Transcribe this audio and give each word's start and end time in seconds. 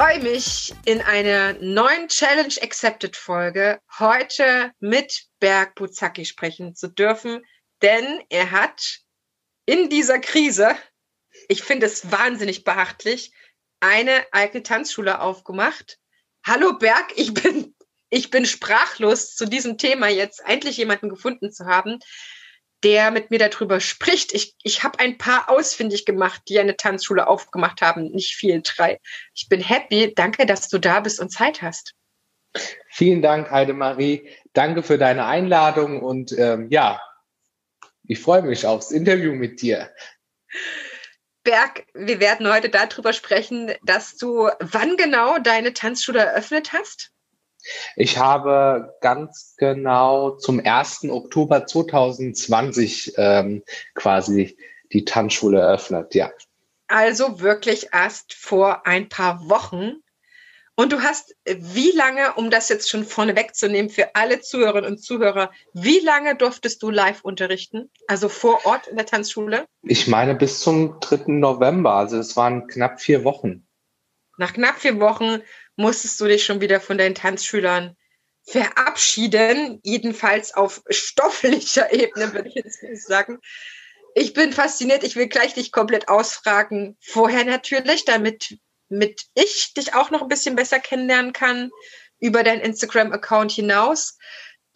Freue 0.00 0.20
mich, 0.20 0.72
in 0.86 1.02
einer 1.02 1.52
neuen 1.60 2.08
Challenge 2.08 2.54
Accepted 2.62 3.16
Folge 3.16 3.82
heute 3.98 4.72
mit 4.80 5.24
Berg 5.40 5.74
Buzaki 5.74 6.24
sprechen 6.24 6.74
zu 6.74 6.88
dürfen, 6.88 7.44
denn 7.82 8.22
er 8.30 8.50
hat 8.50 9.00
in 9.66 9.90
dieser 9.90 10.18
Krise, 10.18 10.74
ich 11.50 11.62
finde 11.62 11.84
es 11.84 12.10
wahnsinnig 12.10 12.64
beachtlich, 12.64 13.34
eine 13.80 14.24
eigene 14.32 14.62
Tanzschule 14.62 15.20
aufgemacht. 15.20 15.98
Hallo 16.46 16.78
Berg, 16.78 17.12
ich 17.16 17.34
bin, 17.34 17.76
ich 18.08 18.30
bin 18.30 18.46
sprachlos 18.46 19.34
zu 19.36 19.44
diesem 19.44 19.76
Thema 19.76 20.08
jetzt 20.08 20.40
endlich 20.46 20.78
jemanden 20.78 21.10
gefunden 21.10 21.52
zu 21.52 21.66
haben, 21.66 21.98
der 22.84 23.10
mit 23.10 23.30
mir 23.30 23.38
darüber 23.38 23.80
spricht. 23.80 24.32
Ich, 24.32 24.54
ich 24.62 24.82
habe 24.82 24.98
ein 24.98 25.18
paar 25.18 25.48
ausfindig 25.48 26.06
gemacht, 26.06 26.42
die 26.48 26.58
eine 26.58 26.76
Tanzschule 26.76 27.26
aufgemacht 27.26 27.82
haben, 27.82 28.10
nicht 28.12 28.34
viel, 28.34 28.62
drei. 28.62 28.98
Ich 29.34 29.48
bin 29.48 29.60
happy. 29.60 30.14
Danke, 30.14 30.46
dass 30.46 30.68
du 30.68 30.78
da 30.78 31.00
bist 31.00 31.20
und 31.20 31.30
Zeit 31.30 31.62
hast. 31.62 31.94
Vielen 32.88 33.22
Dank, 33.22 33.50
Heidemarie. 33.50 34.28
Danke 34.52 34.82
für 34.82 34.98
deine 34.98 35.26
Einladung 35.26 36.02
und 36.02 36.36
ähm, 36.36 36.68
ja, 36.70 37.00
ich 38.04 38.18
freue 38.18 38.42
mich 38.42 38.66
aufs 38.66 38.90
Interview 38.90 39.32
mit 39.34 39.62
dir. 39.62 39.90
Berg, 41.44 41.86
wir 41.94 42.20
werden 42.20 42.52
heute 42.52 42.68
darüber 42.68 43.12
sprechen, 43.12 43.72
dass 43.82 44.16
du 44.16 44.50
wann 44.58 44.96
genau 44.96 45.38
deine 45.38 45.72
Tanzschule 45.72 46.18
eröffnet 46.18 46.72
hast? 46.72 47.09
Ich 47.96 48.18
habe 48.18 48.94
ganz 49.00 49.54
genau 49.56 50.30
zum 50.32 50.60
1. 50.64 51.10
Oktober 51.10 51.66
2020 51.66 53.14
ähm, 53.16 53.62
quasi 53.94 54.56
die 54.92 55.04
Tanzschule 55.04 55.60
eröffnet, 55.60 56.14
ja. 56.14 56.30
Also 56.88 57.40
wirklich 57.40 57.88
erst 57.92 58.34
vor 58.34 58.86
ein 58.86 59.08
paar 59.08 59.48
Wochen. 59.48 60.02
Und 60.74 60.92
du 60.92 61.02
hast 61.02 61.36
wie 61.44 61.92
lange, 61.92 62.32
um 62.34 62.50
das 62.50 62.68
jetzt 62.68 62.88
schon 62.88 63.04
vorne 63.04 63.36
wegzunehmen 63.36 63.90
für 63.90 64.14
alle 64.14 64.40
Zuhörerinnen 64.40 64.92
und 64.92 64.98
Zuhörer, 64.98 65.52
wie 65.74 66.00
lange 66.00 66.36
durftest 66.36 66.82
du 66.82 66.90
live 66.90 67.20
unterrichten? 67.22 67.90
Also 68.06 68.28
vor 68.28 68.64
Ort 68.64 68.86
in 68.86 68.96
der 68.96 69.06
Tanzschule? 69.06 69.66
Ich 69.82 70.08
meine 70.08 70.34
bis 70.34 70.60
zum 70.60 70.98
3. 71.00 71.24
November, 71.26 71.92
also 71.92 72.16
es 72.16 72.36
waren 72.36 72.66
knapp 72.66 73.00
vier 73.00 73.24
Wochen. 73.24 73.66
Nach 74.38 74.54
knapp 74.54 74.78
vier 74.78 74.98
Wochen 75.00 75.42
musstest 75.80 76.20
du 76.20 76.26
dich 76.26 76.44
schon 76.44 76.60
wieder 76.60 76.80
von 76.80 76.98
deinen 76.98 77.14
Tanzschülern 77.14 77.96
verabschieden, 78.46 79.80
jedenfalls 79.82 80.54
auf 80.54 80.82
stofflicher 80.90 81.92
Ebene, 81.92 82.32
würde 82.32 82.48
ich 82.48 82.54
jetzt 82.54 83.06
sagen. 83.06 83.38
Ich 84.14 84.32
bin 84.34 84.52
fasziniert, 84.52 85.04
ich 85.04 85.16
will 85.16 85.28
gleich 85.28 85.54
dich 85.54 85.72
komplett 85.72 86.08
ausfragen. 86.08 86.96
Vorher 87.00 87.44
natürlich, 87.44 88.04
damit 88.04 88.56
mit 88.88 89.26
ich 89.34 89.72
dich 89.74 89.94
auch 89.94 90.10
noch 90.10 90.22
ein 90.22 90.28
bisschen 90.28 90.56
besser 90.56 90.80
kennenlernen 90.80 91.32
kann 91.32 91.70
über 92.18 92.42
deinen 92.42 92.60
Instagram-Account 92.60 93.52
hinaus. 93.52 94.18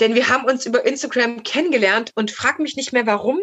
Denn 0.01 0.15
wir 0.15 0.29
haben 0.29 0.45
uns 0.45 0.67
über 0.67 0.87
Instagram 0.87 1.43
kennengelernt 1.43 2.13
und 2.15 2.31
frag 2.31 2.59
mich 2.61 2.77
nicht 2.77 2.93
mehr 2.93 3.07
warum. 3.07 3.41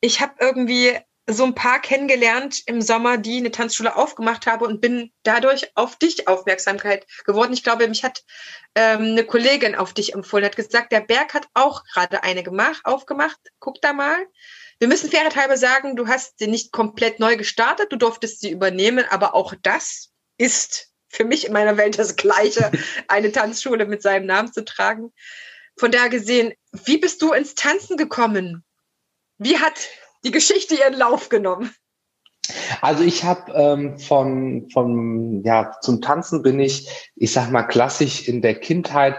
Ich 0.00 0.20
habe 0.20 0.34
irgendwie 0.40 0.98
so 1.28 1.44
ein 1.44 1.54
paar 1.54 1.80
kennengelernt 1.80 2.62
im 2.66 2.80
Sommer, 2.80 3.18
die 3.18 3.38
eine 3.38 3.50
Tanzschule 3.50 3.96
aufgemacht 3.96 4.46
habe 4.46 4.64
und 4.64 4.80
bin 4.80 5.12
dadurch 5.24 5.72
auf 5.74 5.96
dich 5.96 6.28
Aufmerksamkeit 6.28 7.06
geworden. 7.24 7.52
Ich 7.52 7.64
glaube, 7.64 7.88
mich 7.88 8.04
hat 8.04 8.22
ähm, 8.76 9.02
eine 9.02 9.24
Kollegin 9.24 9.74
auf 9.74 9.92
dich 9.92 10.14
empfohlen, 10.14 10.44
hat 10.44 10.56
gesagt, 10.56 10.92
der 10.92 11.00
Berg 11.00 11.34
hat 11.34 11.48
auch 11.54 11.82
gerade 11.84 12.22
eine 12.22 12.44
gemacht, 12.44 12.82
aufgemacht. 12.84 13.38
Guck 13.58 13.80
da 13.80 13.92
mal. 13.92 14.26
Wir 14.78 14.88
müssen 14.88 15.10
fairerhalber 15.10 15.56
sagen, 15.56 15.96
du 15.96 16.06
hast 16.06 16.38
sie 16.38 16.46
nicht 16.46 16.70
komplett 16.70 17.18
neu 17.18 17.36
gestartet, 17.36 17.90
du 17.90 17.96
durftest 17.96 18.40
sie 18.40 18.50
übernehmen, 18.50 19.04
aber 19.10 19.34
auch 19.34 19.54
das 19.62 20.10
ist 20.38 20.92
für 21.08 21.24
mich 21.24 21.46
in 21.46 21.52
meiner 21.52 21.76
Welt 21.76 21.98
das 21.98 22.14
Gleiche, 22.14 22.70
eine 23.08 23.32
Tanzschule 23.32 23.86
mit 23.86 24.02
seinem 24.02 24.26
Namen 24.26 24.52
zu 24.52 24.64
tragen. 24.64 25.12
Von 25.76 25.90
daher 25.90 26.08
gesehen, 26.08 26.54
wie 26.72 26.98
bist 26.98 27.20
du 27.20 27.32
ins 27.32 27.54
Tanzen 27.54 27.96
gekommen? 27.96 28.64
Wie 29.38 29.58
hat 29.58 29.88
die 30.26 30.32
Geschichte 30.32 30.74
ihren 30.74 30.94
Lauf 30.94 31.28
genommen? 31.28 31.72
Also 32.80 33.02
ich 33.02 33.24
habe 33.24 33.52
ähm, 33.54 33.98
von, 33.98 34.68
von, 34.72 35.42
ja, 35.44 35.72
zum 35.80 36.00
Tanzen 36.00 36.42
bin 36.42 36.60
ich, 36.60 36.88
ich 37.16 37.32
sag 37.32 37.50
mal, 37.50 37.64
klassisch 37.64 38.28
in 38.28 38.42
der 38.42 38.54
Kindheit 38.54 39.16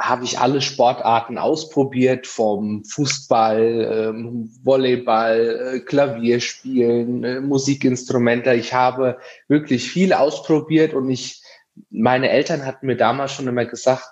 habe 0.00 0.24
ich 0.24 0.38
alle 0.38 0.60
Sportarten 0.60 1.38
ausprobiert, 1.38 2.26
vom 2.26 2.84
Fußball, 2.84 4.10
ähm, 4.10 4.50
Volleyball, 4.64 5.74
äh, 5.74 5.80
Klavierspielen, 5.80 7.24
äh, 7.24 7.40
Musikinstrumente. 7.40 8.54
Ich 8.54 8.72
habe 8.72 9.18
wirklich 9.48 9.90
viel 9.90 10.12
ausprobiert 10.12 10.94
und 10.94 11.10
ich, 11.10 11.42
meine 11.90 12.30
Eltern 12.30 12.64
hatten 12.64 12.86
mir 12.86 12.96
damals 12.96 13.32
schon 13.32 13.48
immer 13.48 13.66
gesagt, 13.66 14.04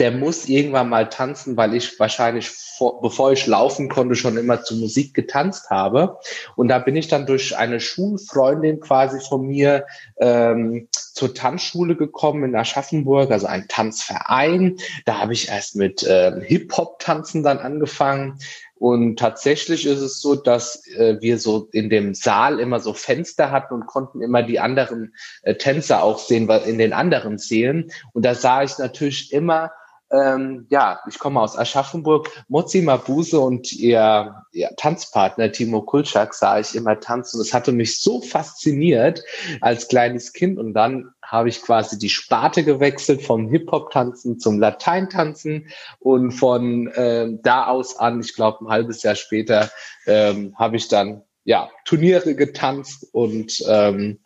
der 0.00 0.10
muss 0.10 0.48
irgendwann 0.48 0.88
mal 0.88 1.10
tanzen, 1.10 1.58
weil 1.58 1.74
ich 1.74 2.00
wahrscheinlich, 2.00 2.48
vor, 2.48 3.02
bevor 3.02 3.32
ich 3.32 3.46
laufen 3.46 3.90
konnte, 3.90 4.14
schon 4.14 4.38
immer 4.38 4.62
zu 4.62 4.74
Musik 4.76 5.12
getanzt 5.12 5.68
habe. 5.68 6.18
Und 6.56 6.68
da 6.68 6.78
bin 6.78 6.96
ich 6.96 7.08
dann 7.08 7.26
durch 7.26 7.56
eine 7.56 7.80
Schulfreundin 7.80 8.80
quasi 8.80 9.20
von 9.20 9.46
mir 9.46 9.86
ähm, 10.16 10.88
zur 10.90 11.34
Tanzschule 11.34 11.96
gekommen 11.96 12.44
in 12.44 12.56
Aschaffenburg, 12.56 13.30
also 13.30 13.46
ein 13.46 13.68
Tanzverein. 13.68 14.78
Da 15.04 15.18
habe 15.18 15.34
ich 15.34 15.50
erst 15.50 15.76
mit 15.76 16.02
äh, 16.02 16.40
Hip-Hop-Tanzen 16.46 17.42
dann 17.42 17.58
angefangen. 17.58 18.38
Und 18.76 19.18
tatsächlich 19.18 19.84
ist 19.84 20.00
es 20.00 20.22
so, 20.22 20.34
dass 20.34 20.86
äh, 20.86 21.18
wir 21.20 21.38
so 21.38 21.68
in 21.72 21.90
dem 21.90 22.14
Saal 22.14 22.58
immer 22.58 22.80
so 22.80 22.94
Fenster 22.94 23.50
hatten 23.50 23.74
und 23.74 23.86
konnten 23.86 24.22
immer 24.22 24.42
die 24.42 24.58
anderen 24.60 25.14
äh, 25.42 25.56
Tänzer 25.56 26.02
auch 26.02 26.18
sehen, 26.18 26.48
in 26.48 26.78
den 26.78 26.94
anderen 26.94 27.36
Sälen. 27.36 27.92
Und 28.14 28.24
da 28.24 28.34
sah 28.34 28.62
ich 28.62 28.78
natürlich 28.78 29.34
immer 29.34 29.70
ähm, 30.12 30.66
ja, 30.70 31.00
ich 31.08 31.18
komme 31.18 31.40
aus 31.40 31.56
Aschaffenburg. 31.56 32.28
Mozi 32.48 32.82
Mabuse 32.82 33.38
und 33.38 33.72
ihr, 33.72 34.34
ihr 34.52 34.70
Tanzpartner 34.76 35.52
Timo 35.52 35.82
Kulczak 35.82 36.34
sah 36.34 36.58
ich 36.58 36.74
immer 36.74 36.98
tanzen. 36.98 37.38
Das 37.38 37.54
hatte 37.54 37.70
mich 37.70 38.00
so 38.00 38.20
fasziniert 38.20 39.22
als 39.60 39.86
kleines 39.88 40.32
Kind. 40.32 40.58
Und 40.58 40.74
dann 40.74 41.12
habe 41.22 41.48
ich 41.48 41.62
quasi 41.62 41.96
die 41.96 42.08
Sparte 42.08 42.64
gewechselt 42.64 43.22
vom 43.22 43.48
Hip-Hop-Tanzen 43.50 44.40
zum 44.40 44.58
Lateintanzen. 44.58 45.68
Und 46.00 46.32
von 46.32 46.88
äh, 46.88 47.28
da 47.42 47.66
aus 47.66 47.96
an, 47.96 48.20
ich 48.20 48.34
glaube 48.34 48.64
ein 48.64 48.68
halbes 48.68 49.04
Jahr 49.04 49.14
später, 49.14 49.70
ähm, 50.06 50.54
habe 50.58 50.76
ich 50.76 50.88
dann 50.88 51.22
ja 51.44 51.70
Turniere 51.84 52.34
getanzt 52.34 53.06
und 53.12 53.62
ähm, 53.68 54.18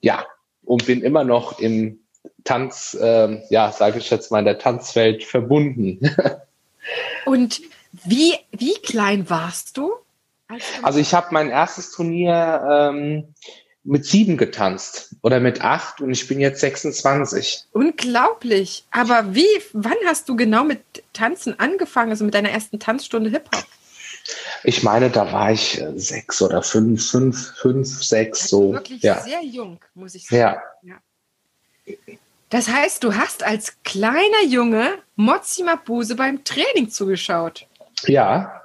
ja, 0.00 0.24
und 0.62 0.86
bin 0.86 1.02
immer 1.02 1.24
noch 1.24 1.58
im 1.58 2.03
Tanz, 2.44 2.96
äh, 3.00 3.42
ja, 3.50 3.72
sage 3.72 3.98
ich 3.98 4.10
jetzt 4.10 4.30
mal, 4.30 4.40
in 4.40 4.44
der 4.44 4.58
Tanzwelt 4.58 5.24
verbunden. 5.24 6.00
Und 7.24 7.62
wie, 7.92 8.34
wie 8.50 8.74
klein 8.74 9.28
warst 9.30 9.76
du? 9.76 9.94
Also 10.82 10.98
ich 10.98 11.14
habe 11.14 11.28
mein 11.30 11.50
erstes 11.50 11.90
Turnier 11.92 12.90
ähm, 12.92 13.34
mit 13.82 14.04
sieben 14.04 14.36
getanzt 14.36 15.16
oder 15.22 15.40
mit 15.40 15.62
acht 15.62 16.00
und 16.00 16.10
ich 16.10 16.26
bin 16.26 16.40
jetzt 16.40 16.60
26. 16.60 17.64
Unglaublich. 17.72 18.84
Aber 18.90 19.34
wie, 19.34 19.46
wann 19.72 19.96
hast 20.06 20.28
du 20.28 20.36
genau 20.36 20.64
mit 20.64 20.80
Tanzen 21.12 21.58
angefangen, 21.58 22.10
also 22.10 22.24
mit 22.24 22.34
deiner 22.34 22.50
ersten 22.50 22.78
Tanzstunde 22.78 23.30
Hip-Hop? 23.30 23.64
Ich 24.62 24.82
meine, 24.82 25.10
da 25.10 25.32
war 25.32 25.52
ich 25.52 25.80
äh, 25.80 25.92
sechs 25.96 26.40
oder 26.40 26.62
fünf, 26.62 27.10
fünf, 27.10 27.52
fünf, 27.56 28.02
sechs, 28.02 28.44
also 28.44 28.68
so. 28.68 28.72
Wirklich 28.72 29.02
ja. 29.02 29.20
sehr 29.20 29.42
jung, 29.42 29.78
muss 29.94 30.14
ich 30.14 30.26
sagen. 30.26 30.60
Ja. 30.82 30.96
ja. 31.86 32.04
Das 32.54 32.68
heißt, 32.68 33.02
du 33.02 33.16
hast 33.16 33.42
als 33.42 33.82
kleiner 33.82 34.44
Junge 34.46 34.98
Mozzi 35.16 35.64
Mabuse 35.64 36.14
beim 36.14 36.44
Training 36.44 36.88
zugeschaut. 36.88 37.66
Ja. 38.06 38.62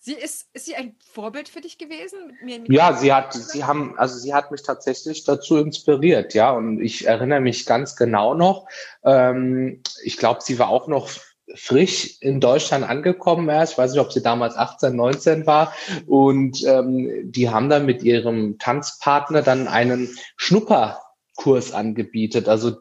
Sie 0.00 0.14
ist, 0.14 0.48
ist 0.54 0.66
sie 0.66 0.74
ein 0.74 0.96
Vorbild 1.12 1.48
für 1.48 1.60
dich 1.60 1.78
gewesen? 1.78 2.36
Mit 2.42 2.68
mir, 2.68 2.74
ja, 2.76 2.94
sie 2.94 3.12
hat, 3.12 3.32
sie 3.32 3.62
haben, 3.62 3.96
also 3.96 4.18
sie 4.18 4.34
hat 4.34 4.50
mich 4.50 4.64
tatsächlich 4.64 5.22
dazu 5.22 5.58
inspiriert, 5.58 6.34
ja. 6.34 6.50
Und 6.50 6.80
ich 6.80 7.06
erinnere 7.06 7.38
mich 7.38 7.64
ganz 7.64 7.94
genau 7.94 8.34
noch. 8.34 8.66
Ähm, 9.04 9.84
ich 10.02 10.16
glaube, 10.16 10.40
sie 10.42 10.58
war 10.58 10.68
auch 10.68 10.88
noch 10.88 11.10
frisch 11.54 12.16
in 12.20 12.40
Deutschland 12.40 12.82
angekommen 12.84 13.48
erst. 13.48 13.74
Ich 13.74 13.78
weiß 13.78 13.92
nicht, 13.92 14.00
ob 14.00 14.12
sie 14.12 14.22
damals 14.22 14.56
18, 14.56 14.96
19 14.96 15.46
war. 15.46 15.72
Und 16.08 16.64
ähm, 16.64 17.30
die 17.30 17.50
haben 17.50 17.68
dann 17.68 17.86
mit 17.86 18.02
ihrem 18.02 18.58
Tanzpartner 18.58 19.42
dann 19.42 19.68
einen 19.68 20.18
Schnupper 20.36 21.00
Kurs 21.40 21.72
angebietet. 21.72 22.48
Also 22.48 22.76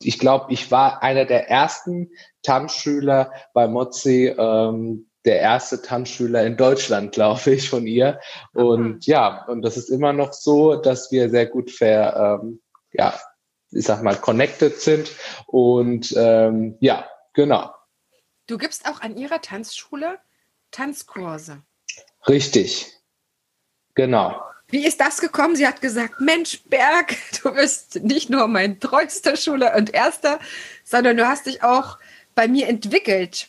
ich 0.00 0.18
glaube, 0.18 0.52
ich 0.52 0.70
war 0.70 1.02
einer 1.02 1.24
der 1.24 1.50
ersten 1.50 2.10
Tanzschüler 2.42 3.32
bei 3.52 3.66
Mozzi, 3.66 4.32
ähm, 4.38 5.10
der 5.24 5.40
erste 5.40 5.82
Tanzschüler 5.82 6.46
in 6.46 6.56
Deutschland, 6.56 7.12
glaube 7.12 7.50
ich, 7.50 7.68
von 7.68 7.86
ihr. 7.86 8.20
Und 8.52 9.06
ja, 9.06 9.44
und 9.46 9.62
das 9.62 9.76
ist 9.76 9.88
immer 9.88 10.12
noch 10.12 10.32
so, 10.32 10.76
dass 10.76 11.10
wir 11.10 11.30
sehr 11.30 11.46
gut 11.46 11.72
ver, 11.72 12.40
ähm, 12.40 12.60
ja, 12.92 13.18
ich 13.72 13.84
sag 13.84 14.04
mal, 14.04 14.14
connected 14.14 14.80
sind. 14.80 15.10
Und 15.46 16.14
ähm, 16.16 16.76
ja, 16.78 17.08
genau. 17.32 17.74
Du 18.46 18.56
gibst 18.56 18.86
auch 18.88 19.00
an 19.00 19.16
ihrer 19.16 19.40
Tanzschule 19.40 20.20
Tanzkurse. 20.70 21.62
Richtig. 22.28 22.86
Genau. 23.96 24.40
Wie 24.68 24.84
ist 24.84 25.00
das 25.00 25.20
gekommen? 25.20 25.54
Sie 25.54 25.66
hat 25.66 25.80
gesagt, 25.80 26.20
Mensch, 26.20 26.62
Berg, 26.64 27.16
du 27.42 27.54
bist 27.54 28.02
nicht 28.02 28.30
nur 28.30 28.48
mein 28.48 28.80
treuster 28.80 29.36
Schüler 29.36 29.74
und 29.76 29.94
erster, 29.94 30.38
sondern 30.84 31.16
du 31.16 31.26
hast 31.26 31.46
dich 31.46 31.62
auch 31.62 31.98
bei 32.34 32.48
mir 32.48 32.68
entwickelt. 32.68 33.48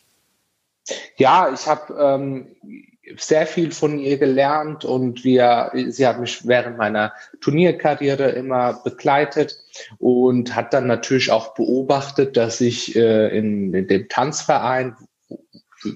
Ja, 1.16 1.52
ich 1.52 1.66
habe 1.66 1.94
ähm, 2.00 2.56
sehr 3.16 3.46
viel 3.46 3.72
von 3.72 3.98
ihr 3.98 4.18
gelernt 4.18 4.84
und 4.84 5.24
wir, 5.24 5.70
sie 5.88 6.06
hat 6.06 6.20
mich 6.20 6.46
während 6.46 6.78
meiner 6.78 7.12
Turnierkarriere 7.40 8.30
immer 8.30 8.74
begleitet 8.84 9.62
und 9.98 10.54
hat 10.54 10.72
dann 10.72 10.86
natürlich 10.86 11.30
auch 11.30 11.54
beobachtet, 11.54 12.36
dass 12.36 12.60
ich 12.60 12.96
äh, 12.96 13.36
in, 13.36 13.74
in 13.74 13.86
dem 13.86 14.08
Tanzverein, 14.08 14.96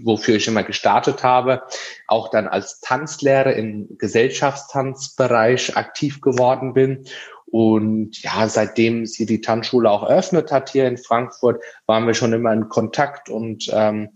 wofür 0.03 0.37
ich 0.37 0.49
immer 0.49 0.63
gestartet 0.63 1.23
habe, 1.23 1.63
auch 2.07 2.31
dann 2.31 2.49
als 2.49 2.81
Tanzlehrer 2.81 3.55
im 3.55 3.97
Gesellschaftstanzbereich 3.99 5.77
aktiv 5.77 6.21
geworden 6.21 6.75
bin. 6.75 7.05
Und 7.47 8.23
ja, 8.23 8.49
seitdem 8.49 9.05
sie 9.05 9.27
die 9.27 9.43
Tanzschule 9.43 9.91
auch 9.91 10.09
eröffnet 10.09 10.51
hat 10.51 10.71
hier 10.71 10.89
in 10.89 10.97
Frankfurt, 10.97 11.63
waren 11.87 12.07
wir 12.07 12.15
schon 12.15 12.33
immer 12.33 12.53
in 12.53 12.69
Kontakt 12.69 13.29
und 13.29 13.69
ähm, 13.73 14.09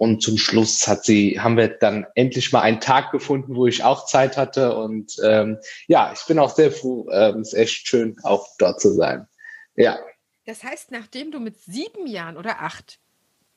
und 0.00 0.22
zum 0.22 0.38
Schluss 0.38 0.88
hat 0.88 1.04
sie, 1.04 1.38
haben 1.40 1.58
wir 1.58 1.68
dann 1.68 2.06
endlich 2.14 2.52
mal 2.52 2.62
einen 2.62 2.80
Tag 2.80 3.10
gefunden, 3.10 3.54
wo 3.54 3.66
ich 3.66 3.84
auch 3.84 4.06
Zeit 4.06 4.38
hatte. 4.38 4.74
Und 4.74 5.14
ähm, 5.22 5.58
ja, 5.88 6.10
ich 6.14 6.24
bin 6.26 6.38
auch 6.38 6.54
sehr 6.54 6.72
froh. 6.72 7.06
Ähm, 7.12 7.42
ist 7.42 7.52
echt 7.52 7.86
schön, 7.86 8.16
auch 8.22 8.48
dort 8.58 8.80
zu 8.80 8.94
sein. 8.94 9.28
Ja. 9.76 9.98
Das 10.46 10.64
heißt, 10.64 10.90
nachdem 10.90 11.30
du 11.30 11.38
mit 11.38 11.60
sieben 11.60 12.06
Jahren 12.06 12.38
oder 12.38 12.62
acht 12.62 12.98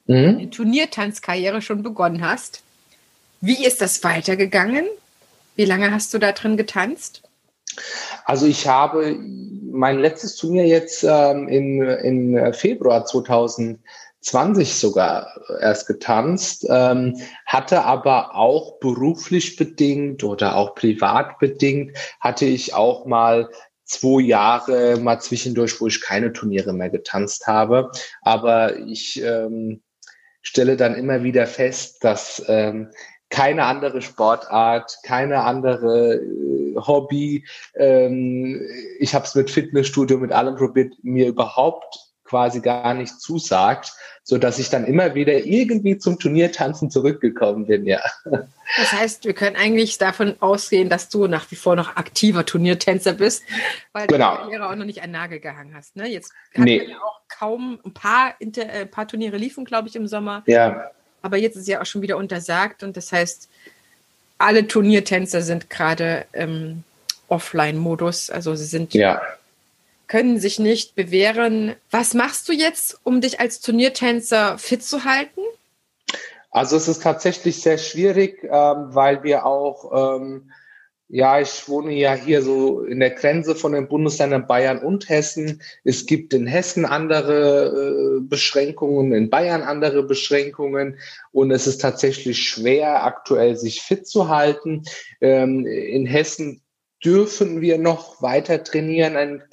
mhm. 0.05 0.39
die 0.39 0.49
Turniertanzkarriere 0.49 1.61
schon 1.61 1.83
begonnen 1.83 2.25
hast, 2.25 2.63
wie 3.41 3.65
ist 3.65 3.81
das 3.81 4.03
weitergegangen? 4.03 4.85
Wie 5.55 5.65
lange 5.65 5.91
hast 5.91 6.13
du 6.13 6.17
da 6.17 6.31
drin 6.31 6.57
getanzt? 6.57 7.21
Also 8.25 8.45
ich 8.45 8.67
habe 8.67 9.17
mein 9.71 9.99
letztes 9.99 10.35
Turnier 10.35 10.65
jetzt 10.65 11.03
ähm, 11.03 11.47
in, 11.47 11.81
in 11.81 12.53
Februar 12.53 13.05
2000 13.05 13.79
20 14.23 14.75
sogar 14.75 15.27
erst 15.59 15.85
getanzt, 15.85 16.65
ähm, 16.69 17.19
hatte 17.45 17.83
aber 17.83 18.35
auch 18.35 18.79
beruflich 18.79 19.57
bedingt 19.57 20.23
oder 20.23 20.55
auch 20.55 20.75
privat 20.75 21.39
bedingt, 21.39 21.97
hatte 22.21 22.45
ich 22.45 22.73
auch 22.73 23.05
mal 23.05 23.49
zwei 23.83 24.21
Jahre 24.21 24.97
mal 24.97 25.19
zwischendurch, 25.19 25.79
wo 25.81 25.87
ich 25.87 26.01
keine 26.01 26.31
Turniere 26.31 26.73
mehr 26.73 26.89
getanzt 26.89 27.47
habe. 27.47 27.91
Aber 28.21 28.77
ich 28.77 29.21
ähm, 29.21 29.81
stelle 30.43 30.77
dann 30.77 30.93
immer 30.93 31.23
wieder 31.23 31.47
fest, 31.47 32.03
dass 32.03 32.43
ähm, 32.47 32.91
keine 33.29 33.65
andere 33.65 34.03
Sportart, 34.03 34.99
keine 35.03 35.43
andere 35.43 36.15
äh, 36.15 36.75
Hobby. 36.75 37.45
Ähm, 37.75 38.61
ich 38.99 39.15
habe 39.15 39.25
es 39.25 39.33
mit 39.33 39.49
Fitnessstudio, 39.49 40.19
mit 40.19 40.31
allem 40.31 40.55
probiert, 40.55 40.93
mir 41.01 41.27
überhaupt 41.27 42.12
quasi 42.23 42.61
gar 42.61 42.93
nicht 42.93 43.19
zusagt, 43.19 43.91
so 44.23 44.37
dass 44.37 44.57
ich 44.57 44.69
dann 44.69 44.85
immer 44.85 45.15
wieder 45.15 45.45
irgendwie 45.45 45.97
zum 45.97 46.17
Turniertanzen 46.17 46.89
zurückgekommen 46.89 47.67
bin, 47.67 47.85
ja. 47.85 48.01
Das 48.77 48.91
heißt, 48.91 49.25
wir 49.25 49.33
können 49.33 49.55
eigentlich 49.55 49.97
davon 49.97 50.35
ausgehen, 50.39 50.89
dass 50.89 51.09
du 51.09 51.27
nach 51.27 51.51
wie 51.51 51.55
vor 51.55 51.75
noch 51.75 51.95
aktiver 51.97 52.45
Turniertänzer 52.45 53.13
bist, 53.13 53.43
weil 53.91 54.07
genau. 54.07 54.31
du 54.31 54.41
Karriere 54.43 54.69
auch 54.69 54.75
noch 54.75 54.85
nicht 54.85 55.03
an 55.03 55.11
Nagel 55.11 55.39
gehangen 55.39 55.75
hast. 55.75 55.95
Ne? 55.95 56.07
Jetzt 56.07 56.31
hat 56.55 56.63
nee. 56.63 56.83
ja 56.83 56.97
auch 56.97 57.21
kaum 57.27 57.79
ein 57.85 57.93
paar, 57.93 58.35
Inter 58.39 58.69
äh, 58.73 58.85
paar 58.85 59.07
Turniere 59.07 59.37
liefen, 59.37 59.65
glaube 59.65 59.89
ich, 59.89 59.95
im 59.95 60.07
Sommer. 60.07 60.43
Ja. 60.45 60.91
Aber 61.21 61.37
jetzt 61.37 61.57
ist 61.57 61.67
ja 61.67 61.81
auch 61.81 61.85
schon 61.85 62.01
wieder 62.01 62.17
untersagt 62.17 62.83
und 62.83 62.97
das 62.97 63.11
heißt, 63.11 63.49
alle 64.37 64.67
Turniertänzer 64.67 65.41
sind 65.41 65.69
gerade 65.69 66.25
im 66.33 66.83
Offline-Modus. 67.27 68.29
Also 68.29 68.55
sie 68.55 68.65
sind 68.65 68.93
ja 68.93 69.21
können 70.13 70.39
sich 70.39 70.59
nicht 70.59 70.93
bewähren. 70.93 71.73
Was 71.89 72.13
machst 72.13 72.47
du 72.47 72.53
jetzt, 72.53 72.99
um 73.01 73.19
dich 73.19 73.39
als 73.39 73.61
Turniertänzer 73.61 74.59
fit 74.59 74.83
zu 74.83 75.05
halten? 75.05 75.41
Also 76.51 76.75
es 76.77 76.87
ist 76.87 77.01
tatsächlich 77.01 77.59
sehr 77.63 77.79
schwierig, 77.79 78.43
ähm, 78.43 78.89
weil 78.89 79.23
wir 79.23 79.43
auch, 79.43 80.19
ähm, 80.19 80.51
ja, 81.07 81.39
ich 81.39 81.67
wohne 81.67 81.93
ja 81.93 82.13
hier 82.13 82.43
so 82.43 82.81
in 82.81 82.99
der 82.99 83.09
Grenze 83.09 83.55
von 83.55 83.71
den 83.71 83.87
Bundesländern 83.87 84.45
Bayern 84.45 84.83
und 84.83 85.09
Hessen. 85.09 85.63
Es 85.83 86.05
gibt 86.05 86.35
in 86.35 86.45
Hessen 86.45 86.85
andere 86.85 88.19
äh, 88.19 88.21
Beschränkungen, 88.21 89.13
in 89.13 89.31
Bayern 89.31 89.63
andere 89.63 90.03
Beschränkungen 90.03 90.99
und 91.31 91.49
es 91.49 91.65
ist 91.65 91.81
tatsächlich 91.81 92.47
schwer, 92.47 93.03
aktuell 93.03 93.55
sich 93.55 93.81
fit 93.81 94.07
zu 94.07 94.29
halten. 94.29 94.83
Ähm, 95.21 95.65
in 95.65 96.05
Hessen 96.05 96.61
dürfen 97.03 97.61
wir 97.61 97.77
noch 97.77 98.21
weiter 98.21 98.63
trainieren. 98.63 99.43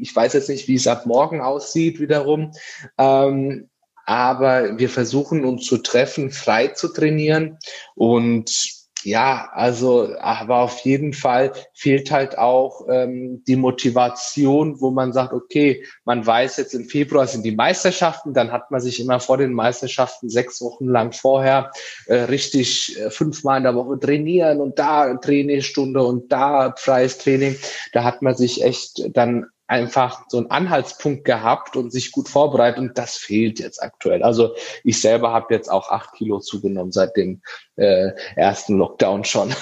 Ich 0.00 0.14
weiß 0.14 0.32
jetzt 0.34 0.48
nicht, 0.48 0.68
wie 0.68 0.76
es 0.76 0.86
ab 0.86 1.06
morgen 1.06 1.40
aussieht 1.40 2.00
wiederum. 2.00 2.52
Ähm, 2.98 3.68
aber 4.06 4.78
wir 4.78 4.88
versuchen 4.88 5.44
uns 5.44 5.66
zu 5.66 5.78
treffen, 5.78 6.30
frei 6.30 6.68
zu 6.68 6.88
trainieren 6.92 7.58
und 7.94 8.79
ja, 9.04 9.48
also, 9.52 10.14
aber 10.18 10.58
auf 10.58 10.80
jeden 10.80 11.12
Fall 11.12 11.52
fehlt 11.74 12.10
halt 12.10 12.38
auch 12.38 12.86
ähm, 12.88 13.42
die 13.46 13.56
Motivation, 13.56 14.80
wo 14.80 14.90
man 14.90 15.12
sagt, 15.12 15.32
okay, 15.32 15.84
man 16.04 16.26
weiß 16.26 16.56
jetzt 16.58 16.74
im 16.74 16.84
Februar 16.84 17.26
sind 17.26 17.44
die 17.44 17.54
Meisterschaften, 17.54 18.34
dann 18.34 18.52
hat 18.52 18.70
man 18.70 18.80
sich 18.80 19.00
immer 19.00 19.20
vor 19.20 19.38
den 19.38 19.52
Meisterschaften 19.52 20.28
sechs 20.28 20.60
Wochen 20.60 20.86
lang 20.86 21.12
vorher 21.12 21.70
äh, 22.06 22.14
richtig 22.14 22.98
äh, 22.98 23.10
fünfmal 23.10 23.58
in 23.58 23.64
der 23.64 23.74
Woche 23.74 23.98
trainieren 23.98 24.60
und 24.60 24.78
da 24.78 25.14
Trainingsstunde 25.14 26.02
und 26.02 26.30
da 26.32 26.74
freies 26.76 27.18
Training. 27.18 27.56
Da 27.92 28.04
hat 28.04 28.22
man 28.22 28.34
sich 28.34 28.62
echt 28.62 29.10
dann 29.16 29.46
einfach 29.70 30.24
so 30.28 30.38
einen 30.38 30.50
Anhaltspunkt 30.50 31.24
gehabt 31.24 31.76
und 31.76 31.92
sich 31.92 32.10
gut 32.10 32.28
vorbereitet 32.28 32.80
und 32.80 32.98
das 32.98 33.16
fehlt 33.16 33.60
jetzt 33.60 33.80
aktuell. 33.80 34.24
Also 34.24 34.54
ich 34.82 35.00
selber 35.00 35.32
habe 35.32 35.54
jetzt 35.54 35.70
auch 35.70 35.90
acht 35.90 36.12
Kilo 36.14 36.40
zugenommen 36.40 36.90
seit 36.90 37.16
dem 37.16 37.40
äh, 37.76 38.10
ersten 38.34 38.76
Lockdown 38.78 39.24
schon. 39.24 39.54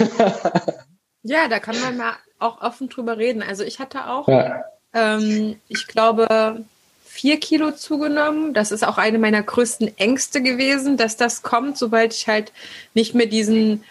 ja, 1.22 1.48
da 1.48 1.58
kann 1.58 1.78
man 1.80 1.98
mal 1.98 2.14
auch 2.38 2.62
offen 2.62 2.88
drüber 2.88 3.18
reden. 3.18 3.42
Also 3.42 3.64
ich 3.64 3.80
hatte 3.80 4.08
auch, 4.08 4.28
ja. 4.28 4.64
ähm, 4.94 5.60
ich 5.68 5.86
glaube, 5.86 6.64
vier 7.04 7.38
Kilo 7.38 7.72
zugenommen. 7.72 8.54
Das 8.54 8.72
ist 8.72 8.86
auch 8.86 8.96
eine 8.96 9.18
meiner 9.18 9.42
größten 9.42 9.98
Ängste 9.98 10.40
gewesen, 10.40 10.96
dass 10.96 11.18
das 11.18 11.42
kommt, 11.42 11.76
sobald 11.76 12.14
ich 12.14 12.28
halt 12.28 12.52
nicht 12.94 13.14
mehr 13.14 13.26
diesen 13.26 13.84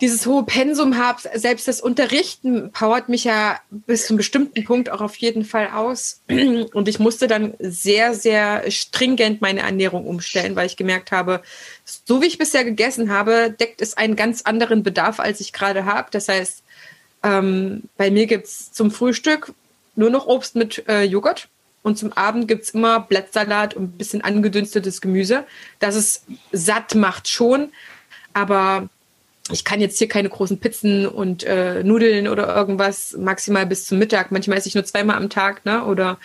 dieses 0.00 0.26
hohe 0.26 0.44
Pensum 0.44 0.96
habe, 0.98 1.20
selbst 1.34 1.68
das 1.68 1.80
Unterrichten 1.80 2.72
powert 2.72 3.08
mich 3.08 3.24
ja 3.24 3.60
bis 3.70 4.06
zu 4.06 4.12
einem 4.12 4.18
bestimmten 4.18 4.64
Punkt 4.64 4.90
auch 4.90 5.00
auf 5.00 5.16
jeden 5.16 5.44
Fall 5.44 5.68
aus. 5.72 6.20
Und 6.28 6.88
ich 6.88 6.98
musste 6.98 7.26
dann 7.26 7.54
sehr, 7.60 8.14
sehr 8.14 8.70
stringent 8.70 9.40
meine 9.40 9.60
Ernährung 9.60 10.06
umstellen, 10.06 10.56
weil 10.56 10.66
ich 10.66 10.76
gemerkt 10.76 11.12
habe, 11.12 11.42
so 11.84 12.20
wie 12.20 12.26
ich 12.26 12.38
bisher 12.38 12.64
gegessen 12.64 13.10
habe, 13.10 13.54
deckt 13.58 13.80
es 13.80 13.96
einen 13.96 14.16
ganz 14.16 14.42
anderen 14.42 14.82
Bedarf, 14.82 15.20
als 15.20 15.40
ich 15.40 15.52
gerade 15.52 15.84
habe. 15.84 16.08
Das 16.10 16.28
heißt, 16.28 16.62
ähm, 17.22 17.84
bei 17.96 18.10
mir 18.10 18.26
gibt 18.26 18.46
es 18.46 18.72
zum 18.72 18.90
Frühstück 18.90 19.52
nur 19.96 20.10
noch 20.10 20.26
Obst 20.26 20.56
mit 20.56 20.86
äh, 20.88 21.02
Joghurt. 21.02 21.48
Und 21.82 21.98
zum 21.98 22.12
Abend 22.14 22.48
gibt 22.48 22.64
es 22.64 22.70
immer 22.70 23.00
Blattsalat 23.00 23.74
und 23.74 23.84
ein 23.84 23.98
bisschen 23.98 24.22
angedünstetes 24.22 25.02
Gemüse. 25.02 25.44
Das 25.80 25.94
es 25.96 26.24
satt 26.50 26.94
macht 26.94 27.28
schon, 27.28 27.72
aber 28.32 28.88
ich 29.50 29.64
kann 29.64 29.80
jetzt 29.80 29.98
hier 29.98 30.08
keine 30.08 30.30
großen 30.30 30.58
Pizzen 30.58 31.06
und 31.06 31.44
äh, 31.44 31.84
Nudeln 31.84 32.28
oder 32.28 32.54
irgendwas, 32.54 33.14
maximal 33.18 33.66
bis 33.66 33.84
zum 33.84 33.98
Mittag. 33.98 34.32
Manchmal 34.32 34.56
esse 34.56 34.68
ich 34.68 34.74
nur 34.74 34.84
zweimal 34.84 35.16
am 35.16 35.28
Tag, 35.28 35.66
ne? 35.66 35.84
Oder 35.84 36.18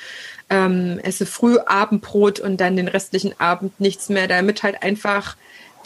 ähm, 0.50 1.00
esse 1.04 1.26
früh 1.26 1.58
Abendbrot 1.58 2.40
und 2.40 2.58
dann 2.62 2.78
den 2.78 2.88
restlichen 2.88 3.34
Abend 3.40 3.80
nichts 3.80 4.08
mehr, 4.08 4.28
damit 4.28 4.64
halt 4.64 4.84
einfach 4.84 5.36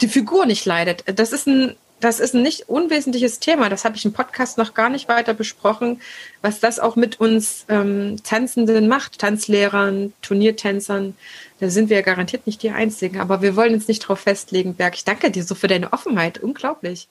die 0.00 0.08
Figur 0.08 0.46
nicht 0.46 0.64
leidet. 0.64 1.04
Das 1.18 1.32
ist 1.32 1.48
ein 1.48 1.74
das 2.00 2.20
ist 2.20 2.34
ein 2.34 2.42
nicht 2.42 2.68
unwesentliches 2.68 3.38
Thema. 3.38 3.68
Das 3.68 3.84
habe 3.84 3.96
ich 3.96 4.04
im 4.04 4.12
Podcast 4.12 4.58
noch 4.58 4.74
gar 4.74 4.88
nicht 4.88 5.08
weiter 5.08 5.32
besprochen, 5.32 6.00
was 6.42 6.60
das 6.60 6.78
auch 6.78 6.96
mit 6.96 7.20
uns 7.20 7.64
ähm, 7.68 8.16
Tanzenden 8.22 8.88
macht, 8.88 9.18
Tanzlehrern, 9.18 10.12
Turniertänzern. 10.20 11.16
Da 11.60 11.70
sind 11.70 11.88
wir 11.88 11.96
ja 11.98 12.02
garantiert 12.02 12.46
nicht 12.46 12.62
die 12.62 12.70
Einzigen. 12.70 13.20
Aber 13.20 13.42
wir 13.42 13.56
wollen 13.56 13.74
uns 13.74 13.88
nicht 13.88 14.02
darauf 14.02 14.20
festlegen, 14.20 14.74
Berg. 14.74 14.94
Ich 14.96 15.04
danke 15.04 15.30
dir 15.30 15.44
so 15.44 15.54
für 15.54 15.68
deine 15.68 15.92
Offenheit. 15.92 16.38
Unglaublich. 16.38 17.08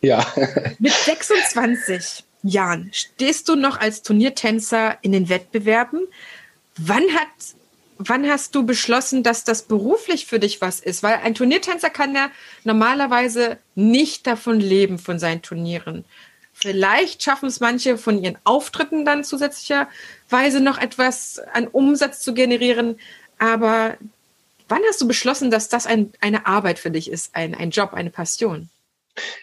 Ja. 0.00 0.26
mit 0.78 0.92
26 0.92 2.24
Jahren 2.42 2.90
stehst 2.92 3.48
du 3.48 3.56
noch 3.56 3.78
als 3.78 4.02
Turniertänzer 4.02 4.96
in 5.02 5.12
den 5.12 5.28
Wettbewerben. 5.28 6.06
Wann 6.78 7.04
hat 7.14 7.28
wann 8.02 8.28
hast 8.28 8.54
du 8.54 8.64
beschlossen, 8.64 9.22
dass 9.22 9.44
das 9.44 9.62
beruflich 9.62 10.26
für 10.26 10.38
dich 10.38 10.60
was 10.60 10.80
ist? 10.80 11.02
Weil 11.02 11.16
ein 11.16 11.34
Turniertänzer 11.34 11.90
kann 11.90 12.14
ja 12.14 12.30
normalerweise 12.64 13.58
nicht 13.74 14.26
davon 14.26 14.58
leben, 14.58 14.98
von 14.98 15.18
seinen 15.18 15.42
Turnieren. 15.42 16.04
Vielleicht 16.52 17.22
schaffen 17.22 17.46
es 17.46 17.60
manche 17.60 17.98
von 17.98 18.22
ihren 18.22 18.38
Auftritten 18.44 19.04
dann 19.04 19.22
zusätzlicherweise 19.22 20.60
noch 20.60 20.78
etwas 20.78 21.38
an 21.52 21.68
Umsatz 21.68 22.20
zu 22.20 22.34
generieren. 22.34 22.98
Aber 23.38 23.96
wann 24.68 24.82
hast 24.88 25.00
du 25.00 25.06
beschlossen, 25.06 25.50
dass 25.50 25.68
das 25.68 25.86
ein, 25.86 26.12
eine 26.20 26.46
Arbeit 26.46 26.78
für 26.78 26.90
dich 26.90 27.10
ist, 27.10 27.34
ein, 27.34 27.54
ein 27.54 27.70
Job, 27.70 27.92
eine 27.92 28.10
Passion? 28.10 28.70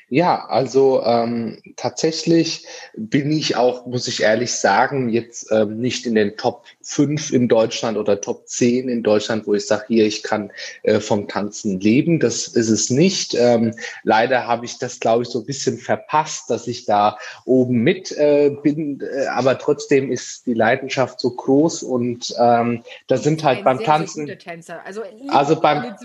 Ja, 0.09 0.45
also 0.45 1.03
ähm, 1.03 1.61
tatsächlich 1.75 2.65
bin 2.95 3.29
ich 3.29 3.57
auch, 3.57 3.85
muss 3.85 4.07
ich 4.07 4.23
ehrlich 4.23 4.53
sagen, 4.53 5.09
jetzt 5.09 5.51
ähm, 5.51 5.81
nicht 5.81 6.05
in 6.05 6.15
den 6.15 6.37
Top 6.37 6.63
5 6.81 7.33
in 7.33 7.49
Deutschland 7.49 7.97
oder 7.97 8.21
Top 8.21 8.47
10 8.47 8.87
in 8.87 9.03
Deutschland, 9.03 9.45
wo 9.45 9.53
ich 9.53 9.67
sage, 9.67 9.83
hier, 9.89 10.05
ich 10.05 10.23
kann 10.23 10.51
äh, 10.83 11.01
vom 11.01 11.27
Tanzen 11.27 11.81
leben. 11.81 12.21
Das 12.21 12.47
ist 12.47 12.69
es 12.69 12.89
nicht. 12.89 13.35
Ähm, 13.35 13.73
leider 14.03 14.47
habe 14.47 14.63
ich 14.63 14.77
das, 14.77 15.01
glaube 15.01 15.23
ich, 15.23 15.29
so 15.29 15.39
ein 15.39 15.45
bisschen 15.45 15.77
verpasst, 15.77 16.49
dass 16.49 16.67
ich 16.67 16.85
da 16.85 17.17
oben 17.43 17.79
mit 17.79 18.13
äh, 18.13 18.51
bin. 18.63 19.01
Äh, 19.01 19.27
aber 19.27 19.57
trotzdem 19.57 20.09
ist 20.09 20.45
die 20.45 20.53
Leidenschaft 20.53 21.19
so 21.19 21.31
groß 21.31 21.83
und 21.83 22.33
ähm, 22.39 22.81
da 23.07 23.17
sind 23.17 23.43
halt 23.43 23.65
beim 23.65 23.79
sehr, 23.79 23.85
Tanzen. 23.87 24.25
Sehr 24.25 24.37
also, 24.85 25.03
also 25.27 25.59
beim, 25.59 25.83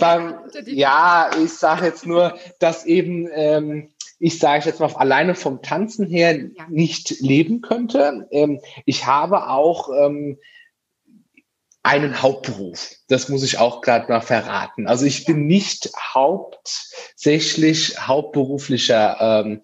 beim 0.00 0.34
ja, 0.66 1.30
ich 1.40 1.52
sage 1.52 1.86
jetzt 1.86 1.99
nur, 2.06 2.38
dass 2.58 2.84
eben 2.84 3.28
ähm, 3.32 3.90
ich 4.20 4.38
sage 4.38 4.66
jetzt 4.66 4.80
mal 4.80 4.94
alleine 4.94 5.34
vom 5.34 5.62
Tanzen 5.62 6.06
her 6.06 6.36
ja. 6.36 6.66
nicht 6.68 7.20
leben 7.20 7.62
könnte. 7.62 8.28
Ähm, 8.30 8.60
ich 8.84 9.06
habe 9.06 9.48
auch 9.48 9.88
ähm, 9.88 10.38
einen 11.82 12.20
Hauptberuf. 12.20 12.90
Das 13.08 13.30
muss 13.30 13.42
ich 13.42 13.58
auch 13.58 13.80
gerade 13.80 14.12
mal 14.12 14.20
verraten. 14.20 14.86
Also 14.86 15.06
ich 15.06 15.24
bin 15.24 15.46
nicht 15.46 15.90
hauptsächlich 15.96 18.06
hauptberuflicher 18.06 19.16
ähm, 19.20 19.62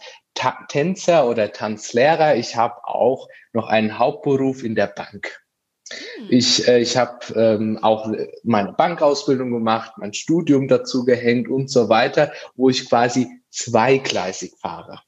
Tänzer 0.68 1.28
oder 1.28 1.52
Tanzlehrer. 1.52 2.36
Ich 2.36 2.56
habe 2.56 2.82
auch 2.84 3.28
noch 3.52 3.68
einen 3.68 3.98
Hauptberuf 3.98 4.64
in 4.64 4.74
der 4.74 4.86
Bank. 4.86 5.45
Hm. 5.90 6.26
Ich, 6.30 6.66
äh, 6.66 6.80
ich 6.80 6.96
habe 6.96 7.32
ähm, 7.34 7.78
auch 7.82 8.12
meine 8.42 8.72
Bankausbildung 8.72 9.52
gemacht, 9.52 9.92
mein 9.98 10.12
Studium 10.12 10.68
dazu 10.68 11.04
gehängt 11.04 11.48
und 11.48 11.70
so 11.70 11.88
weiter, 11.88 12.32
wo 12.56 12.68
ich 12.68 12.88
quasi 12.88 13.28
zweigleisig 13.50 14.52
fahre. 14.60 15.00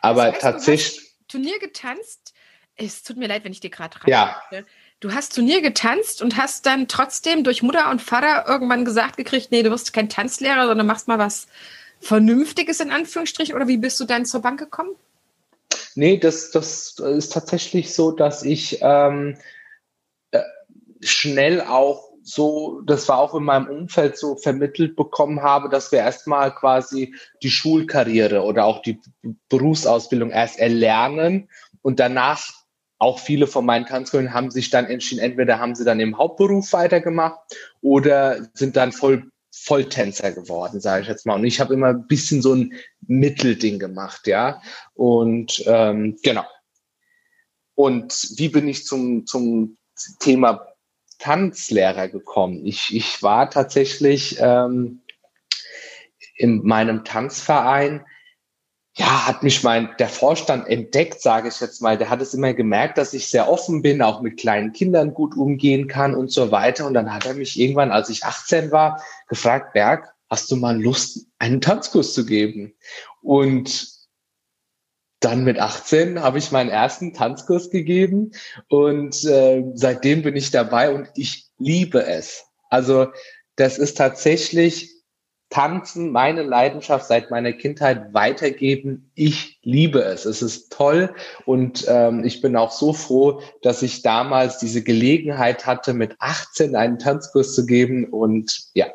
Aber 0.00 0.26
das 0.26 0.34
heißt, 0.34 0.42
tatsächlich. 0.42 0.96
Du 0.96 1.02
hast 1.02 1.28
Turnier 1.28 1.58
getanzt. 1.58 2.32
Es 2.76 3.02
tut 3.02 3.16
mir 3.16 3.26
leid, 3.26 3.44
wenn 3.44 3.52
ich 3.52 3.60
dir 3.60 3.70
gerade 3.70 3.96
rein. 3.96 4.04
Ja. 4.06 4.42
Du 5.00 5.12
hast 5.12 5.34
Turnier 5.34 5.60
getanzt 5.60 6.22
und 6.22 6.36
hast 6.36 6.66
dann 6.66 6.88
trotzdem 6.88 7.44
durch 7.44 7.62
Mutter 7.62 7.90
und 7.90 8.00
Vater 8.00 8.44
irgendwann 8.48 8.84
gesagt 8.84 9.16
gekriegt, 9.16 9.50
nee, 9.50 9.62
du 9.62 9.70
wirst 9.70 9.92
kein 9.92 10.08
Tanzlehrer, 10.08 10.66
sondern 10.66 10.86
machst 10.86 11.08
mal 11.08 11.18
was 11.18 11.46
Vernünftiges 12.00 12.80
in 12.80 12.90
Anführungsstrichen. 12.90 13.54
Oder 13.54 13.68
wie 13.68 13.78
bist 13.78 13.98
du 14.00 14.04
dann 14.04 14.24
zur 14.24 14.40
Bank 14.40 14.58
gekommen? 14.58 14.94
Nee, 15.94 16.18
das, 16.18 16.50
das 16.50 16.98
ist 16.98 17.32
tatsächlich 17.32 17.94
so, 17.94 18.10
dass 18.10 18.42
ich 18.42 18.78
ähm, 18.82 19.38
schnell 21.00 21.60
auch 21.60 22.10
so, 22.22 22.80
das 22.80 23.08
war 23.08 23.18
auch 23.18 23.34
in 23.36 23.44
meinem 23.44 23.68
Umfeld 23.68 24.18
so 24.18 24.36
vermittelt 24.36 24.96
bekommen 24.96 25.42
habe, 25.42 25.68
dass 25.68 25.92
wir 25.92 26.00
erstmal 26.00 26.52
quasi 26.52 27.14
die 27.42 27.50
Schulkarriere 27.50 28.42
oder 28.42 28.64
auch 28.64 28.82
die 28.82 29.00
Berufsausbildung 29.48 30.30
erst 30.30 30.58
erlernen 30.58 31.48
und 31.82 32.00
danach 32.00 32.50
auch 32.98 33.20
viele 33.20 33.46
von 33.46 33.64
meinen 33.64 33.86
Tanzkollegen 33.86 34.34
haben 34.34 34.50
sich 34.50 34.70
dann 34.70 34.86
entschieden, 34.86 35.22
entweder 35.22 35.60
haben 35.60 35.74
sie 35.74 35.84
dann 35.84 36.00
im 36.00 36.18
Hauptberuf 36.18 36.72
weitergemacht 36.72 37.38
oder 37.80 38.48
sind 38.54 38.76
dann 38.76 38.90
voll 38.92 39.30
Volltänzer 39.58 40.32
geworden, 40.32 40.80
sage 40.80 41.02
ich 41.02 41.08
jetzt 41.08 41.24
mal. 41.24 41.34
Und 41.34 41.44
ich 41.44 41.60
habe 41.60 41.72
immer 41.72 41.88
ein 41.88 42.06
bisschen 42.06 42.42
so 42.42 42.54
ein 42.54 42.74
Mittelding 43.06 43.78
gemacht, 43.78 44.26
ja. 44.26 44.60
Und 44.92 45.62
ähm, 45.66 46.18
genau. 46.22 46.44
Und 47.74 48.34
wie 48.36 48.50
bin 48.50 48.68
ich 48.68 48.84
zum, 48.84 49.24
zum 49.26 49.78
Thema 50.18 50.66
Tanzlehrer 51.18 52.08
gekommen. 52.08 52.64
Ich, 52.64 52.94
ich 52.94 53.22
war 53.22 53.50
tatsächlich 53.50 54.38
ähm, 54.40 55.02
in 56.36 56.64
meinem 56.64 57.04
Tanzverein, 57.04 58.04
ja, 58.98 59.26
hat 59.26 59.42
mich 59.42 59.62
mein, 59.62 59.90
der 59.98 60.08
Vorstand 60.08 60.68
entdeckt, 60.68 61.20
sage 61.20 61.48
ich 61.48 61.60
jetzt 61.60 61.82
mal. 61.82 61.98
Der 61.98 62.08
hat 62.08 62.22
es 62.22 62.32
immer 62.32 62.54
gemerkt, 62.54 62.96
dass 62.96 63.12
ich 63.12 63.28
sehr 63.28 63.48
offen 63.48 63.82
bin, 63.82 64.00
auch 64.00 64.22
mit 64.22 64.38
kleinen 64.38 64.72
Kindern 64.72 65.12
gut 65.12 65.36
umgehen 65.36 65.86
kann 65.86 66.14
und 66.14 66.32
so 66.32 66.50
weiter. 66.50 66.86
Und 66.86 66.94
dann 66.94 67.12
hat 67.12 67.26
er 67.26 67.34
mich 67.34 67.60
irgendwann, 67.60 67.90
als 67.90 68.08
ich 68.08 68.24
18 68.24 68.72
war, 68.72 69.02
gefragt, 69.28 69.74
Berg, 69.74 70.14
hast 70.30 70.50
du 70.50 70.56
mal 70.56 70.80
Lust, 70.80 71.26
einen 71.38 71.60
Tanzkurs 71.60 72.14
zu 72.14 72.24
geben? 72.24 72.74
Und 73.20 73.95
dann 75.20 75.44
mit 75.44 75.58
18 75.58 76.20
habe 76.22 76.38
ich 76.38 76.52
meinen 76.52 76.70
ersten 76.70 77.14
Tanzkurs 77.14 77.70
gegeben 77.70 78.32
und 78.68 79.24
äh, 79.24 79.64
seitdem 79.74 80.22
bin 80.22 80.36
ich 80.36 80.50
dabei 80.50 80.94
und 80.94 81.08
ich 81.14 81.46
liebe 81.58 82.04
es. 82.04 82.44
Also 82.68 83.08
das 83.56 83.78
ist 83.78 83.96
tatsächlich 83.96 84.96
Tanzen, 85.48 86.10
meine 86.10 86.42
Leidenschaft 86.42 87.06
seit 87.06 87.30
meiner 87.30 87.52
Kindheit 87.52 88.12
weitergeben. 88.12 89.10
Ich 89.14 89.58
liebe 89.62 90.02
es. 90.02 90.24
Es 90.24 90.42
ist 90.42 90.72
toll 90.72 91.14
und 91.44 91.86
ähm, 91.88 92.24
ich 92.24 92.40
bin 92.40 92.56
auch 92.56 92.72
so 92.72 92.92
froh, 92.92 93.40
dass 93.62 93.82
ich 93.82 94.02
damals 94.02 94.58
diese 94.58 94.82
Gelegenheit 94.82 95.64
hatte, 95.64 95.94
mit 95.94 96.16
18 96.18 96.74
einen 96.74 96.98
Tanzkurs 96.98 97.54
zu 97.54 97.64
geben 97.64 98.06
und 98.06 98.70
ja, 98.74 98.86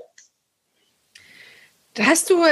Hast 2.00 2.30
du 2.30 2.44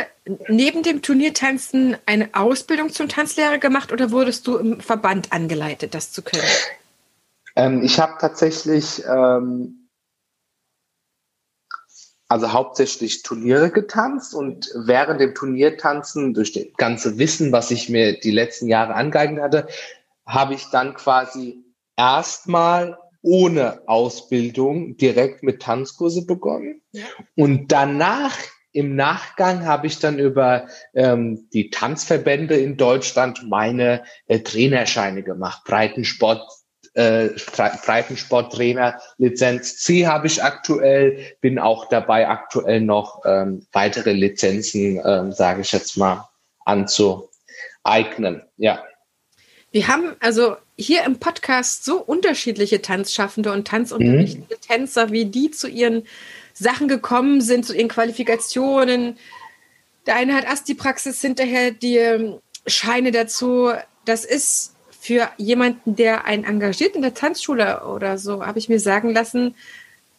neben 0.50 0.84
dem 0.84 1.02
Turniertanzen 1.02 1.96
eine 2.06 2.30
Ausbildung 2.34 2.90
zum 2.90 3.08
Tanzlehrer 3.08 3.58
gemacht 3.58 3.92
oder 3.92 4.12
wurdest 4.12 4.48
du 4.48 4.58
im 4.58 4.82
Verband 4.82 5.32
angeleitet, 5.32 5.94
das 5.94 6.12
zu 6.12 6.22
können? 6.22 6.44
Ähm, 7.56 7.82
ich 7.82 8.00
habe 8.00 8.16
tatsächlich 8.20 9.04
ähm, 9.06 9.90
also 12.30 12.54
hauptsächlich 12.54 13.24
Turniere 13.24 13.72
getanzt 13.72 14.36
und 14.36 14.72
während 14.76 15.20
dem 15.20 15.34
Turniertanzen 15.34 16.34
durch 16.34 16.54
das 16.54 16.66
ganze 16.78 17.18
Wissen, 17.18 17.52
was 17.52 17.72
ich 17.72 17.90
mir 17.90 18.20
die 18.20 18.32
letzten 18.32 18.68
Jahre 18.68 18.94
angeeignet 18.94 19.44
hatte, 19.44 19.68
habe 20.28 20.54
ich 20.54 20.66
dann 20.70 20.94
quasi 20.94 21.64
erstmal 21.98 23.00
ohne 23.22 23.82
Ausbildung 23.88 24.96
direkt 24.98 25.44
mit 25.44 25.62
Tanzkurse 25.62 26.26
begonnen 26.26 26.82
und 27.36 27.72
danach 27.72 28.38
im 28.80 28.96
Nachgang 28.96 29.66
habe 29.66 29.88
ich 29.88 30.00
dann 30.00 30.20
über 30.20 30.68
ähm, 30.94 31.50
die 31.52 31.70
Tanzverbände 31.70 32.56
in 32.56 32.78
Deutschland 32.78 33.46
meine 33.46 34.04
äh, 34.28 34.40
Trainerscheine 34.40 35.22
gemacht. 35.22 35.66
Breitensport, 35.66 36.50
äh, 36.94 37.28
Breitensporttrainer 37.86 39.02
Lizenz 39.18 39.80
C 39.80 40.08
habe 40.08 40.28
ich 40.28 40.42
aktuell, 40.42 41.36
bin 41.42 41.60
auch 41.60 41.90
dabei 41.90 42.30
aktuell 42.30 42.80
noch 42.80 43.22
ähm, 43.26 43.68
weitere 43.74 44.14
Lizenzen, 44.14 45.02
ähm, 45.04 45.34
sage 45.34 45.60
ich 45.60 45.74
jetzt 45.74 45.98
mal, 45.98 46.30
anzueignen. 46.64 48.44
Ja. 48.56 48.82
Wir 49.72 49.90
haben 49.90 50.16
also 50.22 50.56
hier 50.78 51.04
im 51.04 51.20
Podcast 51.20 51.84
so 51.84 51.98
unterschiedliche 52.00 52.82
Tanzschaffende 52.82 53.52
und 53.52 53.68
Tanzunterrichtende 53.68 54.56
mhm. 54.56 54.62
Tänzer, 54.62 55.12
wie 55.12 55.26
die 55.26 55.52
zu 55.52 55.68
ihren 55.68 56.06
Sachen 56.60 56.88
gekommen 56.88 57.42
sind, 57.42 57.66
zu 57.66 57.74
ihren 57.76 57.88
Qualifikationen. 57.88 59.18
Der 60.06 60.16
eine 60.16 60.36
hat 60.36 60.48
Asti-Praxis 60.48 61.22
hinterher 61.22 61.72
die 61.72 61.98
ähm, 61.98 62.40
Scheine 62.68 63.12
dazu. 63.12 63.72
Das 64.06 64.26
ist 64.26 64.76
für 65.00 65.30
jemanden, 65.38 65.96
der 65.96 66.26
einen 66.26 66.44
engagiert 66.44 66.96
in 66.96 67.02
der 67.02 67.14
Tanzschule 67.14 67.86
oder 67.86 68.18
so, 68.18 68.46
habe 68.46 68.60
ich 68.60 68.68
mir 68.68 68.80
sagen 68.80 69.14
lassen, 69.14 69.56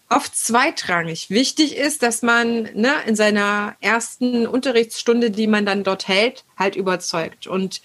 oft 0.09 0.35
zweitrangig. 0.35 1.28
Wichtig 1.28 1.76
ist, 1.76 2.02
dass 2.02 2.23
man 2.23 2.62
ne, 2.75 2.94
in 3.06 3.14
seiner 3.14 3.76
ersten 3.80 4.47
Unterrichtsstunde, 4.47 5.30
die 5.30 5.47
man 5.47 5.66
dann 5.66 5.85
dort 5.85 6.09
hält, 6.09 6.44
halt 6.56 6.75
überzeugt. 6.75 7.47
Und 7.47 7.82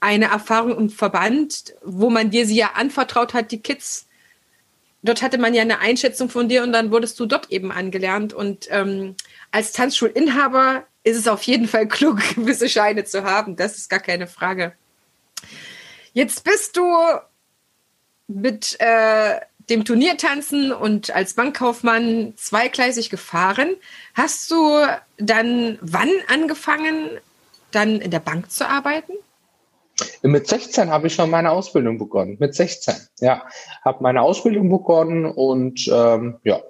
eine 0.00 0.26
Erfahrung 0.26 0.76
im 0.76 0.90
Verband, 0.90 1.74
wo 1.82 2.10
man 2.10 2.30
dir 2.30 2.46
sie 2.46 2.56
ja 2.56 2.72
anvertraut 2.74 3.32
hat, 3.32 3.50
die 3.50 3.60
Kids 3.60 4.06
dort 5.04 5.22
hatte 5.22 5.38
man 5.38 5.54
ja 5.54 5.62
eine 5.62 5.78
Einschätzung 5.78 6.28
von 6.28 6.48
dir 6.48 6.62
und 6.62 6.72
dann 6.72 6.90
wurdest 6.90 7.20
du 7.20 7.26
dort 7.26 7.50
eben 7.50 7.70
angelernt. 7.70 8.32
Und 8.32 8.66
ähm, 8.70 9.14
als 9.52 9.72
Tanzschulinhaber 9.72 10.84
ist 11.04 11.18
es 11.18 11.28
auf 11.28 11.42
jeden 11.42 11.68
Fall 11.68 11.86
klug, 11.86 12.18
gewisse 12.34 12.68
Scheine 12.68 13.04
zu 13.04 13.22
haben. 13.22 13.56
Das 13.56 13.76
ist 13.76 13.90
gar 13.90 14.00
keine 14.00 14.26
Frage. 14.26 14.72
Jetzt 16.12 16.44
bist 16.44 16.76
du 16.76 16.90
mit 18.26 18.80
äh, 18.80 19.40
dem 19.68 19.84
Turniertanzen 19.84 20.72
und 20.72 21.14
als 21.14 21.34
Bankkaufmann 21.34 22.34
zweigleisig 22.36 23.10
gefahren. 23.10 23.76
Hast 24.14 24.50
du 24.50 24.86
dann 25.18 25.78
wann 25.80 26.10
angefangen, 26.28 27.10
dann 27.70 28.00
in 28.00 28.10
der 28.10 28.20
Bank 28.20 28.50
zu 28.50 28.66
arbeiten? 28.68 29.12
Mit 30.22 30.46
16 30.48 30.90
habe 30.90 31.06
ich 31.06 31.14
schon 31.14 31.30
meine 31.30 31.50
Ausbildung 31.50 31.98
begonnen. 31.98 32.36
Mit 32.40 32.54
16, 32.54 32.94
ja. 33.20 33.44
Habe 33.84 34.02
meine 34.02 34.22
Ausbildung 34.22 34.68
begonnen 34.68 35.24
und 35.26 35.88
ähm, 35.92 36.38
ja. 36.44 36.60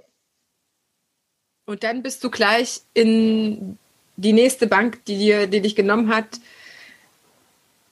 Und 1.67 1.83
dann 1.83 2.03
bist 2.03 2.23
du 2.23 2.31
gleich 2.31 2.83
in 2.93 3.79
die 4.17 4.33
nächste 4.33 4.67
Bank, 4.67 5.05
die, 5.07 5.17
dir, 5.17 5.47
die 5.47 5.61
dich 5.61 5.75
genommen 5.75 6.15
hat, 6.15 6.27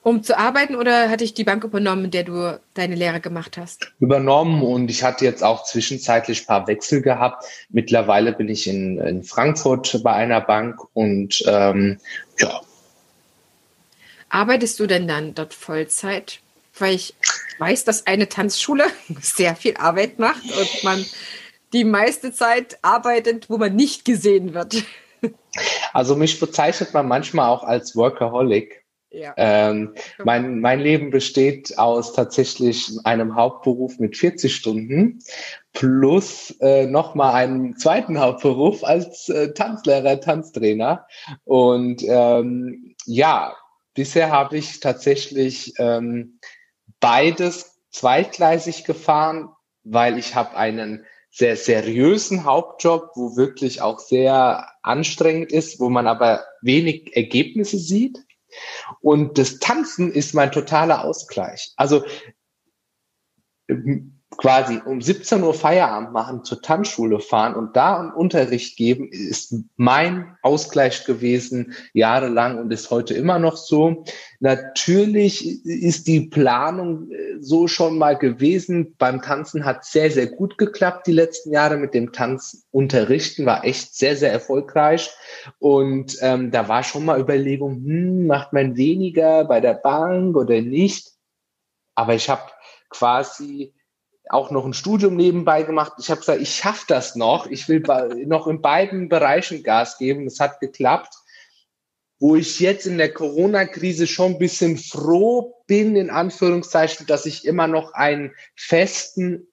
um 0.03 0.21
zu 0.21 0.37
arbeiten 0.37 0.75
oder 0.75 1.09
hatte 1.09 1.23
ich 1.23 1.33
die 1.33 1.45
Bank 1.45 1.63
übernommen, 1.63 2.05
in 2.05 2.11
der 2.11 2.23
du 2.23 2.59
deine 2.73 2.95
Lehre 2.95 3.21
gemacht 3.21 3.57
hast? 3.57 3.93
Übernommen 3.99 4.61
und 4.61 4.91
ich 4.91 5.01
hatte 5.01 5.23
jetzt 5.25 5.43
auch 5.43 5.63
zwischenzeitlich 5.63 6.41
ein 6.41 6.45
paar 6.45 6.67
Wechsel 6.67 7.01
gehabt. 7.01 7.45
Mittlerweile 7.69 8.33
bin 8.33 8.49
ich 8.49 8.67
in, 8.67 8.99
in 8.99 9.23
Frankfurt 9.23 10.01
bei 10.03 10.11
einer 10.11 10.41
Bank 10.41 10.79
und 10.93 11.41
ähm, 11.47 11.99
ja, 12.37 12.61
Arbeitest 14.33 14.79
du 14.79 14.87
denn 14.87 15.07
dann 15.07 15.35
dort 15.35 15.53
Vollzeit? 15.53 16.39
Weil 16.79 16.95
ich 16.95 17.13
weiß, 17.59 17.85
dass 17.85 18.07
eine 18.07 18.29
Tanzschule 18.29 18.85
sehr 19.21 19.55
viel 19.55 19.77
Arbeit 19.77 20.17
macht 20.17 20.43
und 20.43 20.83
man 20.83 21.05
die 21.71 21.83
meiste 21.83 22.33
Zeit 22.33 22.79
arbeitet, 22.81 23.49
wo 23.49 23.57
man 23.57 23.75
nicht 23.75 24.05
gesehen 24.05 24.53
wird. 24.53 24.83
Also 25.93 26.17
mich 26.17 26.37
bezeichnet 26.39 26.93
man 26.93 27.07
manchmal 27.07 27.47
auch 27.47 27.63
als 27.63 27.95
Workaholic. 27.95 28.83
Ja. 29.09 29.33
Ähm, 29.37 29.93
mein, 30.21 30.59
mein 30.59 30.81
Leben 30.81 31.11
besteht 31.11 31.77
aus 31.77 32.11
tatsächlich 32.11 32.91
einem 33.05 33.35
Hauptberuf 33.35 33.99
mit 33.99 34.17
40 34.17 34.53
Stunden 34.53 35.19
plus 35.71 36.57
äh, 36.59 36.87
nochmal 36.87 37.35
einen 37.35 37.77
zweiten 37.77 38.19
Hauptberuf 38.19 38.83
als 38.83 39.29
äh, 39.29 39.53
Tanzlehrer, 39.53 40.19
Tanztrainer. 40.19 41.05
Und 41.45 42.01
ähm, 42.05 42.95
ja, 43.05 43.53
Bisher 43.93 44.31
habe 44.31 44.57
ich 44.57 44.79
tatsächlich 44.79 45.73
ähm, 45.77 46.39
beides 46.99 47.79
zweigleisig 47.91 48.85
gefahren, 48.85 49.49
weil 49.83 50.17
ich 50.17 50.35
habe 50.35 50.55
einen 50.55 51.05
sehr 51.29 51.57
seriösen 51.57 52.43
Hauptjob, 52.43 53.11
wo 53.15 53.35
wirklich 53.35 53.81
auch 53.81 53.99
sehr 53.99 54.69
anstrengend 54.83 55.51
ist, 55.51 55.79
wo 55.79 55.89
man 55.89 56.07
aber 56.07 56.45
wenig 56.61 57.15
Ergebnisse 57.15 57.77
sieht. 57.77 58.19
Und 59.01 59.37
das 59.37 59.59
Tanzen 59.59 60.11
ist 60.11 60.33
mein 60.33 60.51
totaler 60.51 61.03
Ausgleich. 61.03 61.73
Also 61.75 62.03
quasi 64.37 64.81
um 64.85 65.01
17 65.01 65.43
Uhr 65.43 65.53
Feierabend 65.53 66.11
machen, 66.11 66.43
zur 66.43 66.61
Tanzschule 66.61 67.19
fahren 67.19 67.55
und 67.55 67.75
da 67.75 67.99
einen 67.99 68.11
Unterricht 68.11 68.77
geben, 68.77 69.09
ist 69.09 69.55
mein 69.75 70.37
Ausgleich 70.41 71.05
gewesen, 71.05 71.73
jahrelang 71.93 72.59
und 72.59 72.71
ist 72.71 72.91
heute 72.91 73.13
immer 73.13 73.39
noch 73.39 73.57
so. 73.57 74.03
Natürlich 74.39 75.65
ist 75.65 76.07
die 76.07 76.21
Planung 76.21 77.11
äh, 77.11 77.37
so 77.39 77.67
schon 77.67 77.97
mal 77.97 78.17
gewesen. 78.17 78.95
Beim 78.97 79.21
Tanzen 79.21 79.65
hat 79.65 79.85
sehr, 79.85 80.11
sehr 80.11 80.27
gut 80.27 80.57
geklappt 80.57 81.07
die 81.07 81.13
letzten 81.13 81.51
Jahre 81.51 81.77
mit 81.77 81.93
dem 81.93 82.11
Tanzunterrichten, 82.11 83.45
war 83.45 83.63
echt 83.65 83.95
sehr, 83.95 84.15
sehr 84.15 84.31
erfolgreich. 84.31 85.11
Und 85.59 86.17
ähm, 86.21 86.51
da 86.51 86.67
war 86.67 86.83
schon 86.83 87.05
mal 87.05 87.19
Überlegung, 87.19 87.83
hm, 87.83 88.27
macht 88.27 88.53
man 88.53 88.75
weniger 88.75 89.45
bei 89.45 89.59
der 89.59 89.75
Bank 89.75 90.35
oder 90.35 90.61
nicht? 90.61 91.11
Aber 91.95 92.15
ich 92.15 92.29
habe 92.29 92.41
quasi 92.89 93.73
auch 94.33 94.51
noch 94.51 94.65
ein 94.65 94.73
Studium 94.73 95.15
nebenbei 95.15 95.63
gemacht. 95.63 95.93
Ich 95.99 96.09
habe 96.09 96.19
gesagt, 96.19 96.41
ich 96.41 96.53
schaffe 96.53 96.85
das 96.87 97.15
noch. 97.15 97.47
Ich 97.47 97.69
will 97.69 97.81
noch 98.25 98.47
in 98.47 98.61
beiden 98.61 99.09
Bereichen 99.09 99.63
Gas 99.63 99.97
geben. 99.97 100.27
Es 100.27 100.39
hat 100.39 100.59
geklappt. 100.59 101.13
Wo 102.19 102.35
ich 102.35 102.59
jetzt 102.59 102.85
in 102.85 102.97
der 102.97 103.13
Corona-Krise 103.13 104.07
schon 104.07 104.33
ein 104.33 104.39
bisschen 104.39 104.77
froh 104.77 105.55
bin, 105.67 105.95
in 105.95 106.09
Anführungszeichen, 106.09 107.05
dass 107.05 107.25
ich 107.25 107.45
immer 107.45 107.67
noch 107.67 107.93
einen 107.93 108.33
festen 108.55 109.47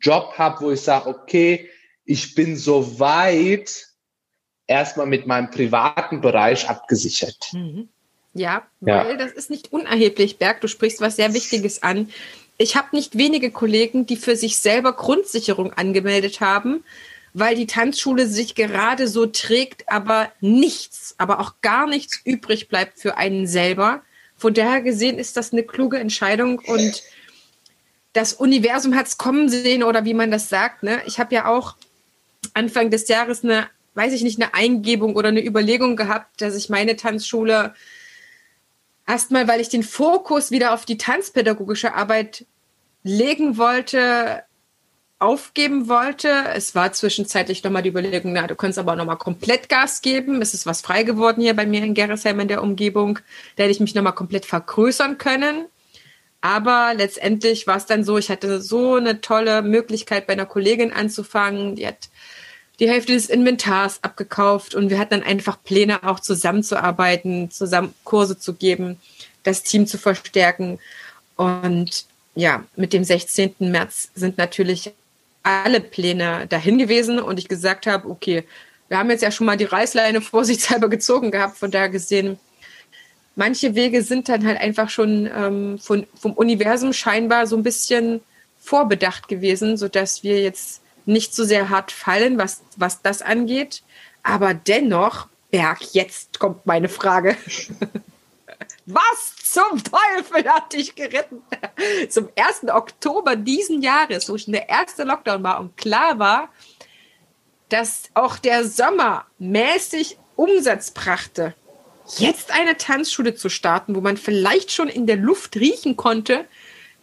Job 0.00 0.34
habe, 0.38 0.64
wo 0.64 0.70
ich 0.70 0.80
sage, 0.80 1.08
okay, 1.08 1.68
ich 2.04 2.34
bin 2.34 2.56
so 2.56 3.00
weit 3.00 3.88
erstmal 4.66 5.06
mit 5.06 5.26
meinem 5.26 5.50
privaten 5.50 6.20
Bereich 6.20 6.68
abgesichert. 6.68 7.50
Mhm. 7.52 7.88
Ja, 8.34 8.66
weil 8.80 9.10
ja. 9.10 9.16
das 9.16 9.32
ist 9.32 9.50
nicht 9.50 9.72
unerheblich, 9.72 10.38
Berg. 10.38 10.60
Du 10.62 10.68
sprichst 10.68 11.00
was 11.00 11.16
sehr 11.16 11.34
Wichtiges 11.34 11.82
an 11.82 12.08
ich 12.58 12.76
habe 12.76 12.88
nicht 12.92 13.16
wenige 13.18 13.50
Kollegen, 13.50 14.06
die 14.06 14.16
für 14.16 14.36
sich 14.36 14.58
selber 14.58 14.92
Grundsicherung 14.92 15.72
angemeldet 15.72 16.40
haben, 16.40 16.84
weil 17.34 17.56
die 17.56 17.66
Tanzschule 17.66 18.26
sich 18.26 18.54
gerade 18.54 19.08
so 19.08 19.26
trägt, 19.26 19.88
aber 19.88 20.30
nichts, 20.40 21.14
aber 21.18 21.40
auch 21.40 21.54
gar 21.62 21.86
nichts 21.86 22.20
übrig 22.24 22.68
bleibt 22.68 22.98
für 22.98 23.16
einen 23.16 23.46
selber. 23.46 24.02
Von 24.36 24.54
daher 24.54 24.82
gesehen 24.82 25.18
ist 25.18 25.36
das 25.36 25.52
eine 25.52 25.62
kluge 25.62 25.98
Entscheidung 25.98 26.58
und 26.58 27.02
das 28.12 28.34
Universum 28.34 28.94
hat 28.94 29.06
es 29.06 29.16
kommen 29.16 29.48
sehen 29.48 29.82
oder 29.82 30.04
wie 30.04 30.14
man 30.14 30.30
das 30.30 30.48
sagt. 30.48 30.82
Ne? 30.82 31.00
Ich 31.06 31.18
habe 31.18 31.34
ja 31.34 31.46
auch 31.46 31.76
Anfang 32.52 32.90
des 32.90 33.08
Jahres 33.08 33.42
eine, 33.42 33.68
weiß 33.94 34.12
ich 34.12 34.22
nicht, 34.22 34.40
eine 34.40 34.52
Eingebung 34.52 35.16
oder 35.16 35.28
eine 35.28 35.44
Überlegung 35.44 35.96
gehabt, 35.96 36.40
dass 36.42 36.54
ich 36.54 36.68
meine 36.68 36.96
Tanzschule 36.96 37.74
erstmal, 39.06 39.48
weil 39.48 39.60
ich 39.60 39.68
den 39.68 39.82
Fokus 39.82 40.50
wieder 40.50 40.72
auf 40.72 40.84
die 40.84 40.98
tanzpädagogische 40.98 41.94
Arbeit 41.94 42.46
legen 43.02 43.56
wollte, 43.56 44.44
aufgeben 45.18 45.88
wollte. 45.88 46.28
Es 46.54 46.74
war 46.74 46.92
zwischenzeitlich 46.92 47.62
nochmal 47.62 47.82
die 47.82 47.90
Überlegung, 47.90 48.32
na, 48.32 48.46
du 48.46 48.56
kannst 48.56 48.78
aber 48.78 48.96
nochmal 48.96 49.18
komplett 49.18 49.68
Gas 49.68 50.02
geben. 50.02 50.42
Es 50.42 50.52
ist 50.52 50.66
was 50.66 50.80
frei 50.80 51.04
geworden 51.04 51.40
hier 51.40 51.54
bei 51.54 51.64
mir 51.64 51.82
in 51.84 51.94
Gerresheim 51.94 52.40
in 52.40 52.48
der 52.48 52.62
Umgebung. 52.62 53.20
Da 53.56 53.62
hätte 53.62 53.72
ich 53.72 53.80
mich 53.80 53.94
nochmal 53.94 54.14
komplett 54.14 54.46
vergrößern 54.46 55.18
können. 55.18 55.66
Aber 56.40 56.92
letztendlich 56.96 57.68
war 57.68 57.76
es 57.76 57.86
dann 57.86 58.02
so, 58.02 58.18
ich 58.18 58.28
hatte 58.28 58.60
so 58.60 58.96
eine 58.96 59.20
tolle 59.20 59.62
Möglichkeit, 59.62 60.26
bei 60.26 60.32
einer 60.32 60.44
Kollegin 60.44 60.92
anzufangen. 60.92 61.76
Die 61.76 61.86
hat 61.86 62.10
die 62.82 62.90
Hälfte 62.90 63.12
des 63.12 63.30
Inventars 63.30 64.02
abgekauft 64.02 64.74
und 64.74 64.90
wir 64.90 64.98
hatten 64.98 65.10
dann 65.10 65.22
einfach 65.22 65.62
Pläne, 65.62 66.02
auch 66.02 66.18
zusammenzuarbeiten, 66.18 67.48
zusammen 67.48 67.94
Kurse 68.02 68.36
zu 68.36 68.54
geben, 68.54 69.00
das 69.44 69.62
Team 69.62 69.86
zu 69.86 69.98
verstärken. 69.98 70.80
Und 71.36 72.06
ja, 72.34 72.64
mit 72.74 72.92
dem 72.92 73.04
16. 73.04 73.54
März 73.60 74.10
sind 74.16 74.36
natürlich 74.36 74.92
alle 75.44 75.80
Pläne 75.80 76.48
dahin 76.48 76.76
gewesen 76.76 77.20
und 77.20 77.38
ich 77.38 77.46
gesagt 77.46 77.86
habe, 77.86 78.08
okay, 78.08 78.42
wir 78.88 78.98
haben 78.98 79.10
jetzt 79.10 79.22
ja 79.22 79.30
schon 79.30 79.46
mal 79.46 79.56
die 79.56 79.64
Reißleine 79.64 80.20
vorsichtshalber 80.20 80.88
gezogen 80.88 81.30
gehabt, 81.30 81.58
von 81.58 81.70
daher 81.70 81.88
gesehen, 81.88 82.40
manche 83.36 83.76
Wege 83.76 84.02
sind 84.02 84.28
dann 84.28 84.44
halt 84.44 84.58
einfach 84.58 84.90
schon 84.90 85.30
ähm, 85.32 85.78
von, 85.78 86.08
vom 86.20 86.32
Universum 86.32 86.92
scheinbar 86.92 87.46
so 87.46 87.56
ein 87.56 87.62
bisschen 87.62 88.22
vorbedacht 88.58 89.28
gewesen, 89.28 89.76
sodass 89.76 90.24
wir 90.24 90.42
jetzt 90.42 90.81
nicht 91.06 91.34
so 91.34 91.44
sehr 91.44 91.68
hart 91.68 91.92
fallen, 91.92 92.38
was, 92.38 92.62
was 92.76 93.02
das 93.02 93.22
angeht. 93.22 93.82
Aber 94.22 94.54
dennoch, 94.54 95.28
Berg, 95.50 95.82
jetzt 95.92 96.38
kommt 96.38 96.66
meine 96.66 96.88
Frage. 96.88 97.36
was 98.86 99.36
zum 99.36 99.82
Teufel 99.82 100.48
hat 100.48 100.72
dich 100.72 100.94
geritten? 100.94 101.42
Zum 102.08 102.28
1. 102.36 102.72
Oktober 102.72 103.36
diesen 103.36 103.82
Jahres, 103.82 104.28
wo 104.28 104.38
schon 104.38 104.52
der 104.52 104.68
erste 104.68 105.04
Lockdown 105.04 105.42
war 105.42 105.60
und 105.60 105.76
klar 105.76 106.18
war, 106.18 106.48
dass 107.68 108.04
auch 108.14 108.38
der 108.38 108.66
Sommer 108.66 109.26
mäßig 109.38 110.18
Umsatz 110.36 110.90
brachte, 110.90 111.54
jetzt 112.18 112.52
eine 112.52 112.76
Tanzschule 112.76 113.34
zu 113.34 113.48
starten, 113.48 113.94
wo 113.94 114.00
man 114.00 114.16
vielleicht 114.16 114.72
schon 114.72 114.88
in 114.88 115.06
der 115.06 115.16
Luft 115.16 115.56
riechen 115.56 115.96
konnte, 115.96 116.46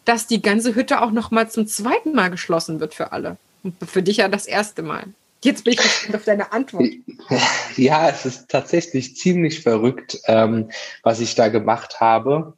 dass 0.06 0.28
die 0.28 0.42
ganze 0.42 0.76
Hütte 0.76 1.02
auch 1.02 1.12
noch 1.12 1.32
mal 1.32 1.50
zum 1.50 1.68
zweiten 1.68 2.14
Mal 2.14 2.30
geschlossen 2.30 2.80
wird 2.80 2.94
für 2.94 3.12
alle. 3.12 3.38
Für 3.86 4.02
dich 4.02 4.18
ja 4.18 4.28
das 4.28 4.46
erste 4.46 4.82
Mal. 4.82 5.06
Jetzt 5.42 5.64
bin 5.64 5.74
ich 5.74 5.80
gespannt 5.80 6.16
auf 6.16 6.26
deine 6.26 6.52
Antwort. 6.52 6.90
Ja, 7.76 8.10
es 8.10 8.26
ist 8.26 8.50
tatsächlich 8.50 9.16
ziemlich 9.16 9.62
verrückt, 9.62 10.20
ähm, 10.26 10.72
was 11.04 11.20
ich 11.20 11.36
da 11.36 11.48
gemacht 11.48 12.02
habe. 12.02 12.58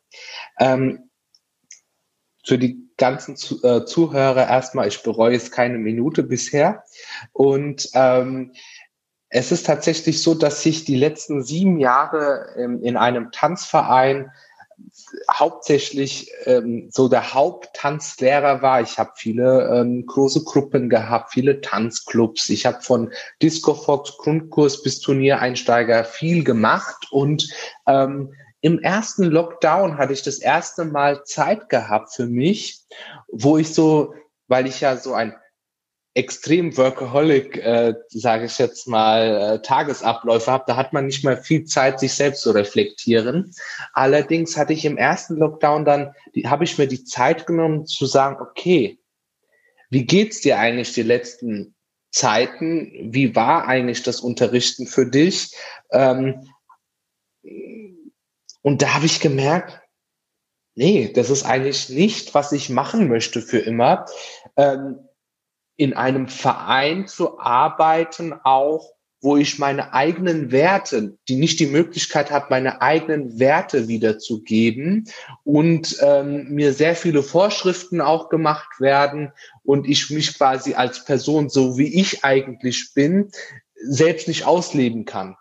Ähm, 0.60 1.10
für 2.44 2.58
die 2.58 2.90
ganzen 2.98 3.36
Zu 3.36 3.62
äh, 3.64 3.86
Zuhörer 3.86 4.48
erstmal, 4.48 4.88
ich 4.88 5.04
bereue 5.04 5.36
es 5.36 5.52
keine 5.52 5.78
Minute 5.78 6.24
bisher. 6.24 6.84
Und 7.34 7.90
ähm, 7.94 8.54
es 9.30 9.52
ist 9.52 9.66
tatsächlich 9.66 10.22
so, 10.22 10.34
dass 10.34 10.66
ich 10.66 10.86
die 10.86 10.96
letzten 10.96 11.44
sieben 11.44 11.80
Jahre 11.80 12.54
ähm, 12.58 12.82
in 12.84 12.98
einem 12.98 13.32
Tanzverein 13.32 14.32
hauptsächlich 15.32 16.32
ähm, 16.46 16.90
so 16.92 17.08
der 17.08 17.34
Haupttanzlehrer 17.34 18.62
war. 18.62 18.82
Ich 18.82 19.00
habe 19.00 19.12
viele 19.16 19.70
ähm, 19.70 20.06
große 20.06 20.44
Gruppen 20.44 20.90
gehabt, 20.90 21.32
viele 21.32 21.62
Tanzclubs. 21.62 22.50
Ich 22.50 22.66
habe 22.66 22.82
von 22.82 23.12
Disco 23.42 23.74
Fox 23.74 24.18
Grundkurs 24.18 24.82
bis 24.84 25.00
Turniereinsteiger 25.00 26.04
viel 26.04 26.44
gemacht 26.44 27.08
und 27.12 27.48
ähm, 27.88 28.34
im 28.62 28.80
ersten 28.80 29.24
Lockdown 29.24 29.98
hatte 29.98 30.14
ich 30.14 30.22
das 30.22 30.38
erste 30.38 30.86
Mal 30.86 31.24
Zeit 31.24 31.68
gehabt 31.70 32.14
für 32.14 32.28
mich, 32.28 32.82
wo 33.28 33.58
ich 33.58 33.74
so, 33.74 34.14
weil 34.48 34.68
ich 34.68 34.82
ja 34.82 34.98
so 34.98 35.14
ein 35.14 35.36
extrem 36.14 36.76
Workaholic, 36.76 37.58
äh, 37.58 37.94
sage 38.10 38.46
ich 38.46 38.58
jetzt 38.58 38.88
mal, 38.88 39.56
äh, 39.56 39.62
Tagesabläufe 39.62 40.52
habe, 40.52 40.66
da 40.68 40.76
hat 40.76 40.92
man 40.92 41.06
nicht 41.06 41.24
mal 41.24 41.38
viel 41.38 41.64
Zeit, 41.64 42.00
sich 42.00 42.14
selbst 42.14 42.42
zu 42.42 42.52
reflektieren. 42.52 43.54
Allerdings 43.94 44.58
hatte 44.58 44.74
ich 44.74 44.84
im 44.84 44.98
ersten 44.98 45.38
Lockdown 45.38 45.86
dann, 45.86 46.14
habe 46.46 46.66
ich 46.66 46.78
mir 46.78 46.88
die 46.88 47.06
Zeit 47.06 47.46
genommen 47.46 47.86
zu 47.86 48.06
sagen, 48.06 48.38
okay, 48.42 49.00
wie 49.90 50.06
geht's 50.06 50.42
dir 50.42 50.60
eigentlich 50.60 50.94
die 50.94 51.04
letzten 51.04 51.76
Zeiten? 52.12 53.14
Wie 53.14 53.36
war 53.36 53.68
eigentlich 53.68 54.04
das 54.04 54.20
Unterrichten 54.20 54.88
für 54.88 55.06
dich? 55.06 55.56
Ähm, 55.92 56.48
und 58.62 58.82
da 58.82 58.96
habe 58.96 59.06
ich 59.06 59.22
gemerkt, 59.22 59.82
nee, 60.76 61.12
das 61.14 61.30
ist 61.30 61.44
eigentlich 61.44 61.90
nicht, 61.90 62.34
was 62.34 62.52
ich 62.52 62.70
machen 62.70 63.08
möchte 63.08 63.42
für 63.42 63.60
immer. 63.60 64.06
Ähm, 64.58 65.00
in 65.82 65.94
einem 65.94 66.28
Verein 66.28 67.08
zu 67.08 67.40
arbeiten, 67.40 68.34
auch 68.44 68.94
wo 69.20 69.36
ich 69.36 69.58
meine 69.58 69.94
eigenen 69.94 70.52
Werte, 70.52 71.18
die 71.28 71.38
nicht 71.38 71.60
die 71.60 71.66
Möglichkeit 71.66 72.30
hat, 72.30 72.52
meine 72.52 72.84
eigenen 72.84 73.40
Werte 73.40 73.88
wiederzugeben 73.88 75.08
und 75.44 75.98
ähm, 76.02 76.50
mir 76.50 76.74
sehr 76.74 76.96
viele 76.96 77.24
Vorschriften 77.24 78.00
auch 78.00 78.30
gemacht 78.30 78.80
werden 78.80 79.32
und 79.64 79.88
ich 79.88 80.12
mich 80.12 80.38
quasi 80.38 80.76
als 80.76 81.04
Person, 81.04 81.50
so 81.50 81.80
wie 81.80 82.00
ich 82.00 82.24
eigentlich 82.24 82.92
bin, 82.94 83.32
selbst 83.74 84.28
nicht 84.28 84.46
ausleben 84.46 85.06
kann. 85.06 85.36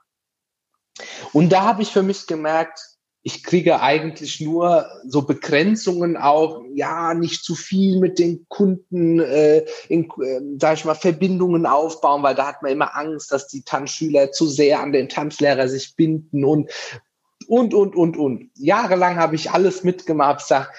Und 1.35 1.50
da 1.50 1.64
habe 1.64 1.83
ich 1.83 1.90
für 1.90 2.03
mich 2.03 2.26
gemerkt, 2.26 2.81
ich 3.22 3.44
kriege 3.44 3.80
eigentlich 3.80 4.40
nur 4.40 4.87
so 5.06 5.22
Begrenzungen 5.22 6.16
auch, 6.16 6.62
ja, 6.74 7.12
nicht 7.12 7.44
zu 7.44 7.54
viel 7.54 7.98
mit 7.98 8.18
den 8.18 8.46
Kunden, 8.48 9.20
äh, 9.20 9.64
in, 9.88 10.04
äh, 10.22 10.40
sag 10.59 10.78
ich 10.78 10.85
mal, 10.87 10.94
Verbindungen 10.94 11.66
aufbauen, 11.66 12.22
weil 12.22 12.35
da 12.35 12.46
hat 12.46 12.62
man 12.62 12.72
immer 12.72 12.96
Angst, 12.96 13.30
dass 13.30 13.46
die 13.46 13.62
Tanzschüler 13.62 14.33
zu 14.33 14.46
sehr 14.46 14.80
an 14.80 14.92
den 14.92 15.11
Tanzlehrer 15.11 15.68
sich 15.68 15.96
binden 15.96 16.44
und, 16.44 16.70
und, 17.46 17.74
und, 17.74 17.94
und, 17.94 18.16
und. 18.16 18.50
Jahrelang 18.54 19.16
habe 19.16 19.35
ich 19.35 19.50
alles 19.50 19.85
mitgemacht, 19.85 20.46
sag, 20.46 20.72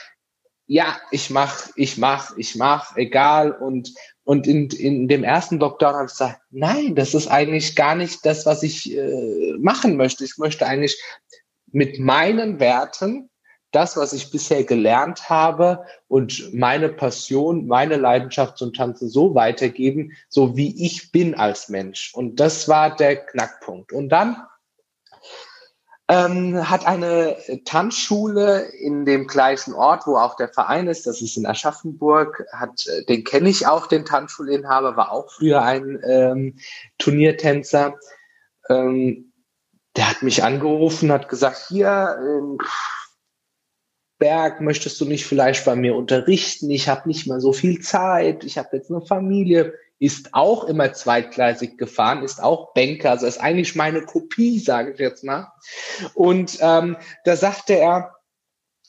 ja, 0.65 0.97
ich 1.11 1.29
mach, 1.29 1.69
ich 1.75 1.97
mach, 1.97 2.35
ich 2.37 2.55
mach, 2.55 2.95
egal 2.95 3.51
und 3.51 3.93
und 4.23 4.47
in, 4.47 4.69
in 4.69 5.07
dem 5.07 5.23
ersten 5.23 5.59
Lockdown 5.59 5.95
habe 5.95 6.05
ich 6.05 6.11
gesagt, 6.11 6.39
nein, 6.51 6.95
das 6.95 7.13
ist 7.13 7.27
eigentlich 7.27 7.75
gar 7.75 7.95
nicht 7.95 8.25
das, 8.25 8.45
was 8.45 8.61
ich 8.63 8.95
äh, 8.95 9.53
machen 9.59 9.97
möchte. 9.97 10.23
Ich 10.23 10.37
möchte 10.37 10.65
eigentlich 10.65 10.95
mit 11.71 11.99
meinen 11.99 12.59
Werten 12.59 13.29
das, 13.71 13.95
was 13.95 14.13
ich 14.13 14.31
bisher 14.31 14.63
gelernt 14.63 15.29
habe 15.29 15.85
und 16.07 16.53
meine 16.53 16.89
Passion, 16.89 17.67
meine 17.67 17.95
Leidenschaft 17.95 18.57
zum 18.57 18.73
Tanzen 18.73 19.09
so 19.09 19.33
weitergeben, 19.33 20.11
so 20.27 20.57
wie 20.57 20.85
ich 20.85 21.11
bin 21.11 21.35
als 21.35 21.69
Mensch. 21.69 22.13
Und 22.13 22.39
das 22.39 22.67
war 22.67 22.95
der 22.95 23.15
Knackpunkt. 23.15 23.93
Und 23.93 24.09
dann 24.09 24.43
ähm, 26.09 26.69
hat 26.69 26.85
eine 26.85 27.37
Tanzschule 27.63 28.63
in 28.63 29.05
dem 29.05 29.27
gleichen 29.27 29.73
Ort, 29.73 30.05
wo 30.05 30.17
auch 30.17 30.35
der 30.35 30.49
Verein 30.49 30.87
ist, 30.87 31.07
das 31.07 31.21
ist 31.21 31.37
in 31.37 31.45
Aschaffenburg, 31.45 32.45
hat, 32.51 32.85
äh, 32.87 33.05
den 33.05 33.23
kenne 33.23 33.47
ich 33.47 33.67
auch, 33.67 33.87
den 33.87 34.03
Tanzschulinhaber, 34.03 34.97
war 34.97 35.13
auch 35.13 35.31
früher 35.31 35.61
ein 35.61 36.01
ähm, 36.05 36.57
Turniertänzer. 36.97 37.95
Ähm, 38.67 39.30
der 39.95 40.09
hat 40.09 40.23
mich 40.23 40.43
angerufen, 40.43 41.11
hat 41.11 41.29
gesagt, 41.29 41.65
hier, 41.67 42.17
ähm, 42.19 42.57
Berg, 44.19 44.61
möchtest 44.61 45.01
du 45.01 45.05
nicht 45.05 45.25
vielleicht 45.25 45.65
bei 45.65 45.75
mir 45.75 45.95
unterrichten? 45.95 46.69
Ich 46.69 46.87
habe 46.87 47.07
nicht 47.07 47.27
mal 47.27 47.41
so 47.41 47.53
viel 47.53 47.79
Zeit, 47.79 48.43
ich 48.43 48.57
habe 48.57 48.77
jetzt 48.77 48.91
eine 48.91 49.01
Familie, 49.01 49.73
ist 49.97 50.33
auch 50.33 50.63
immer 50.65 50.93
zweitgleisig 50.93 51.77
gefahren, 51.77 52.23
ist 52.23 52.41
auch 52.41 52.73
Banker, 52.73 53.11
also 53.11 53.25
ist 53.25 53.41
eigentlich 53.41 53.75
meine 53.75 54.03
Kopie, 54.03 54.59
sage 54.59 54.91
ich 54.91 54.99
jetzt 54.99 55.23
mal. 55.23 55.51
Und 56.13 56.57
ähm, 56.61 56.97
da 57.25 57.35
sagte 57.35 57.73
er, 57.73 58.15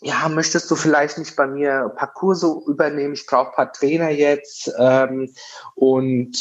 ja, 0.03 0.29
möchtest 0.29 0.71
du 0.71 0.77
vielleicht 0.77 1.17
nicht 1.17 1.37
bei 1.37 1.47
mir 1.47 1.85
ein 1.85 1.95
paar 1.95 2.12
Kurse 2.12 2.55
übernehmen? 2.67 3.15
Ich 3.15 3.27
brauche 3.27 3.51
ein 3.51 3.55
paar 3.55 3.73
Trainer 3.73 4.11
jetzt. 4.11 4.73
Ähm, 4.79 5.33
und 5.77 6.37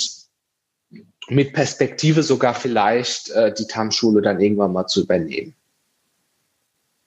mit 1.29 1.53
Perspektive 1.53 2.23
sogar 2.23 2.53
vielleicht 2.53 3.29
äh, 3.31 3.53
die 3.53 3.67
TAM-Schule 3.67 4.21
dann 4.21 4.39
irgendwann 4.39 4.73
mal 4.73 4.87
zu 4.87 5.03
übernehmen. 5.03 5.55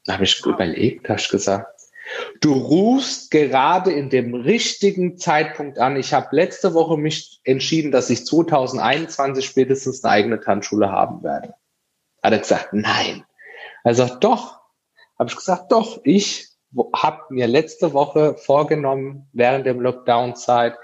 Da 0.06 0.14
habe 0.14 0.24
ich 0.24 0.44
überlegt, 0.44 1.08
habe 1.08 1.18
ich 1.18 1.28
gesagt, 1.28 1.80
du 2.40 2.52
rufst 2.52 3.30
gerade 3.30 3.92
in 3.92 4.10
dem 4.10 4.34
richtigen 4.34 5.18
Zeitpunkt 5.18 5.78
an. 5.78 5.96
Ich 5.96 6.12
habe 6.12 6.36
letzte 6.36 6.74
Woche 6.74 6.96
mich 6.98 7.40
entschieden, 7.44 7.90
dass 7.90 8.10
ich 8.10 8.26
2021 8.26 9.44
spätestens 9.44 10.04
eine 10.04 10.12
eigene 10.12 10.40
Tanzschule 10.40 10.90
haben 10.90 11.22
werde. 11.22 11.54
Hat 12.22 12.32
er 12.32 12.38
gesagt, 12.38 12.72
nein. 12.72 13.24
Er 13.82 13.94
sagt, 13.94 14.24
doch. 14.24 14.60
Habe 15.18 15.30
ich 15.30 15.36
gesagt, 15.36 15.72
doch. 15.72 16.00
Ich 16.04 16.48
habe 16.94 17.22
mir 17.30 17.46
letzte 17.46 17.92
Woche 17.92 18.34
vorgenommen, 18.36 19.28
während 19.32 19.64
der 19.66 19.74
Lockdown-Zeit, 19.74 20.76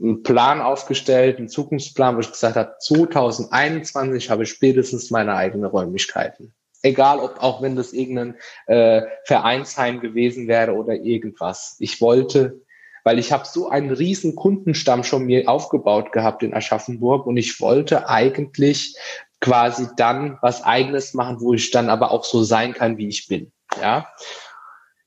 einen 0.00 0.22
Plan 0.22 0.60
aufgestellt, 0.60 1.38
einen 1.38 1.48
Zukunftsplan, 1.48 2.16
wo 2.16 2.20
ich 2.20 2.30
gesagt 2.30 2.56
habe, 2.56 2.74
2021 2.78 4.30
habe 4.30 4.42
ich 4.42 4.50
spätestens 4.50 5.10
meine 5.10 5.34
eigenen 5.34 5.70
Räumlichkeiten. 5.70 6.54
Egal, 6.82 7.18
ob 7.18 7.42
auch 7.42 7.62
wenn 7.62 7.76
das 7.76 7.92
irgendein 7.92 8.36
äh, 8.66 9.02
Vereinsheim 9.24 10.00
gewesen 10.00 10.46
wäre 10.46 10.74
oder 10.74 10.94
irgendwas. 10.94 11.76
Ich 11.80 12.00
wollte, 12.00 12.60
weil 13.02 13.18
ich 13.18 13.32
habe 13.32 13.46
so 13.46 13.70
einen 13.70 13.90
riesen 13.90 14.36
Kundenstamm 14.36 15.02
schon 15.02 15.24
mir 15.24 15.48
aufgebaut 15.48 16.12
gehabt 16.12 16.42
in 16.42 16.54
Aschaffenburg 16.54 17.26
und 17.26 17.38
ich 17.38 17.60
wollte 17.60 18.08
eigentlich 18.08 18.96
quasi 19.40 19.88
dann 19.96 20.38
was 20.42 20.62
eigenes 20.62 21.14
machen, 21.14 21.40
wo 21.40 21.54
ich 21.54 21.70
dann 21.70 21.88
aber 21.88 22.10
auch 22.10 22.24
so 22.24 22.42
sein 22.42 22.74
kann, 22.74 22.98
wie 22.98 23.08
ich 23.08 23.26
bin. 23.26 23.52
Ja, 23.80 24.06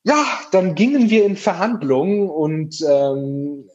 ja, 0.04 0.26
dann 0.52 0.76
gingen 0.76 1.10
wir 1.10 1.26
in 1.26 1.36
Verhandlungen 1.36 2.30
und 2.30 2.82
ähm, 2.82 3.70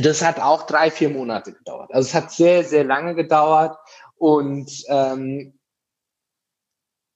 das 0.00 0.24
hat 0.24 0.40
auch 0.40 0.66
drei, 0.66 0.90
vier 0.90 1.10
Monate 1.10 1.52
gedauert. 1.52 1.90
Also 1.92 2.08
es 2.08 2.14
hat 2.14 2.30
sehr, 2.30 2.64
sehr 2.64 2.84
lange 2.84 3.14
gedauert. 3.14 3.76
Und, 4.16 4.70
ähm, 4.88 5.54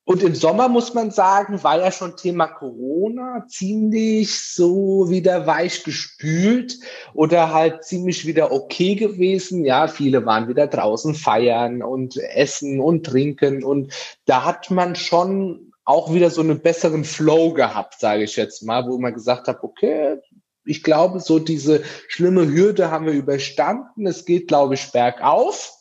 und 0.04 0.22
im 0.22 0.34
Sommer 0.34 0.68
muss 0.68 0.94
man 0.94 1.10
sagen, 1.10 1.62
war 1.62 1.78
ja 1.78 1.92
schon 1.92 2.16
Thema 2.16 2.48
Corona 2.48 3.44
ziemlich 3.46 4.40
so 4.40 5.10
wieder 5.10 5.46
weich 5.46 5.84
gespült 5.84 6.78
oder 7.14 7.52
halt 7.52 7.84
ziemlich 7.84 8.26
wieder 8.26 8.50
okay 8.50 8.96
gewesen. 8.96 9.64
Ja, 9.64 9.86
viele 9.86 10.26
waren 10.26 10.48
wieder 10.48 10.66
draußen 10.66 11.14
feiern 11.14 11.82
und 11.82 12.16
essen 12.16 12.80
und 12.80 13.06
trinken. 13.06 13.62
Und 13.62 13.92
da 14.24 14.44
hat 14.44 14.70
man 14.70 14.96
schon 14.96 15.72
auch 15.84 16.12
wieder 16.12 16.30
so 16.30 16.40
einen 16.40 16.60
besseren 16.60 17.04
Flow 17.04 17.52
gehabt, 17.52 17.98
sage 17.98 18.24
ich 18.24 18.36
jetzt 18.36 18.62
mal, 18.62 18.86
wo 18.88 18.98
man 18.98 19.14
gesagt 19.14 19.48
hat, 19.48 19.62
okay, 19.62 20.18
ich 20.64 20.82
glaube, 20.82 21.20
so 21.20 21.38
diese 21.38 21.82
schlimme 22.08 22.46
Hürde 22.46 22.90
haben 22.90 23.06
wir 23.06 23.12
überstanden. 23.12 24.06
Es 24.06 24.24
geht, 24.24 24.48
glaube 24.48 24.74
ich, 24.74 24.92
bergauf. 24.92 25.72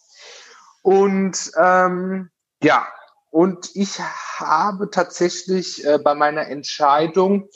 Und 0.82 1.52
ähm, 1.62 2.30
ja, 2.63 2.88
und 3.30 3.70
ich 3.76 4.00
habe 4.00 4.89
tatsächlich 4.89 5.86
äh, 5.86 6.00
bei 6.04 6.15
meiner 6.15 6.48
Entscheidung 6.48 7.50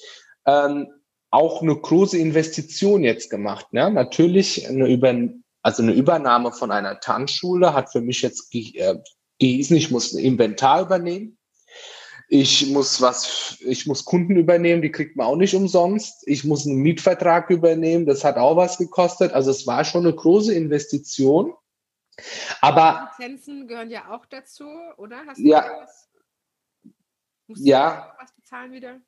ähm, 0.46 0.88
auch 1.32 1.62
eine 1.62 1.76
große 1.76 2.18
Investition 2.18 3.04
jetzt 3.04 3.30
gemacht. 3.30 3.74
Ne? 3.74 3.92
Natürlich 3.92 4.68
eine, 4.70 4.88
Über 4.88 5.14
also 5.62 5.84
eine 5.84 5.94
Übernahme 5.94 6.52
von 6.52 6.72
einer 6.72 7.00
Tanzschule 7.00 7.74
hat 7.74 7.92
für 7.92 8.02
mich 8.02 8.22
jetzt 8.22 8.54
äh, 8.54 8.96
gehießen, 9.40 9.76
ich 9.76 9.92
muss 9.92 10.14
ein 10.14 10.20
Inventar 10.20 10.84
übernehmen. 10.84 11.35
Ich 12.28 12.72
muss 12.72 13.02
was, 13.02 13.58
ich 13.62 13.86
muss 13.86 14.06
Kunden 14.06 14.36
übernehmen, 14.36 14.82
die 14.82 14.92
kriegt 14.92 15.16
man 15.16 15.28
auch 15.28 15.36
nicht 15.36 15.54
umsonst. 15.56 16.28
Ich 16.28 16.44
muss 16.44 16.66
einen 16.66 16.78
Mietvertrag 16.78 17.50
übernehmen, 17.50 18.06
das 18.06 18.24
hat 18.24 18.38
auch 18.38 18.56
was 18.56 18.78
gekostet. 18.78 19.34
Also 19.34 19.52
es 19.52 19.68
war 19.68 19.84
schon 19.84 20.06
eine 20.06 20.16
große 20.16 20.54
Investition. 20.54 21.54
Aber 22.62 23.12
Lizenzen 23.20 23.68
gehören 23.68 23.90
ja 23.90 24.12
auch 24.12 24.26
dazu, 24.26 24.66
oder? 24.98 25.26
Hast 25.28 25.40
du 25.40 25.44
ja, 25.44 25.70
was? 25.82 26.10
Musst 27.48 27.66
ja. 27.66 28.16
was 28.20 28.34
bezahlen 28.34 28.72
wieder? 28.72 29.02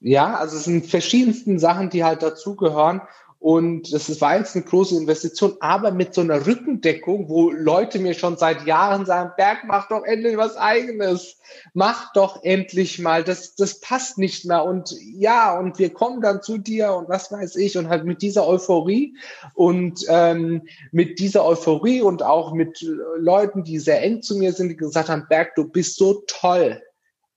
Ja, 0.00 0.36
also 0.36 0.56
es 0.56 0.64
sind 0.64 0.86
verschiedensten 0.86 1.58
Sachen, 1.58 1.88
die 1.88 2.04
halt 2.04 2.22
dazugehören. 2.22 3.02
Und 3.42 3.92
das 3.92 4.20
war 4.20 4.38
jetzt 4.38 4.54
eine 4.54 4.64
große 4.64 4.96
Investition, 4.96 5.56
aber 5.58 5.90
mit 5.90 6.14
so 6.14 6.20
einer 6.20 6.46
Rückendeckung, 6.46 7.28
wo 7.28 7.50
Leute 7.50 7.98
mir 7.98 8.14
schon 8.14 8.36
seit 8.36 8.68
Jahren 8.68 9.04
sagen, 9.04 9.32
Berg, 9.36 9.64
mach 9.66 9.88
doch 9.88 10.04
endlich 10.04 10.36
was 10.36 10.56
eigenes. 10.56 11.38
Mach 11.74 12.12
doch 12.12 12.44
endlich 12.44 13.00
mal. 13.00 13.24
Das, 13.24 13.56
das 13.56 13.80
passt 13.80 14.16
nicht 14.16 14.44
mehr. 14.44 14.64
Und 14.64 14.94
ja, 15.00 15.58
und 15.58 15.80
wir 15.80 15.92
kommen 15.92 16.20
dann 16.20 16.40
zu 16.40 16.56
dir 16.56 16.92
und 16.92 17.08
was 17.08 17.32
weiß 17.32 17.56
ich. 17.56 17.76
Und 17.76 17.88
halt 17.88 18.04
mit 18.04 18.22
dieser 18.22 18.46
Euphorie 18.46 19.16
und 19.54 20.04
ähm, 20.06 20.62
mit 20.92 21.18
dieser 21.18 21.44
Euphorie 21.44 22.00
und 22.00 22.22
auch 22.22 22.52
mit 22.52 22.86
Leuten, 23.16 23.64
die 23.64 23.80
sehr 23.80 24.02
eng 24.02 24.22
zu 24.22 24.36
mir 24.36 24.52
sind, 24.52 24.68
die 24.68 24.76
gesagt 24.76 25.08
haben, 25.08 25.26
Berg, 25.28 25.56
du 25.56 25.64
bist 25.64 25.96
so 25.96 26.22
toll. 26.28 26.80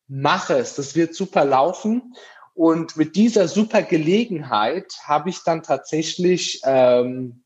Mach 0.08 0.52
es. 0.52 0.76
Das 0.76 0.96
wird 0.96 1.16
super 1.16 1.46
laufen. 1.46 2.14
Und 2.56 2.96
mit 2.96 3.18
dieser 3.18 3.50
super 3.50 3.84
Gelegenheit 3.84 4.94
habe 5.04 5.30
ich 5.30 5.44
dann 5.44 5.62
tatsächlich 5.62 6.62
ähm, 6.64 7.44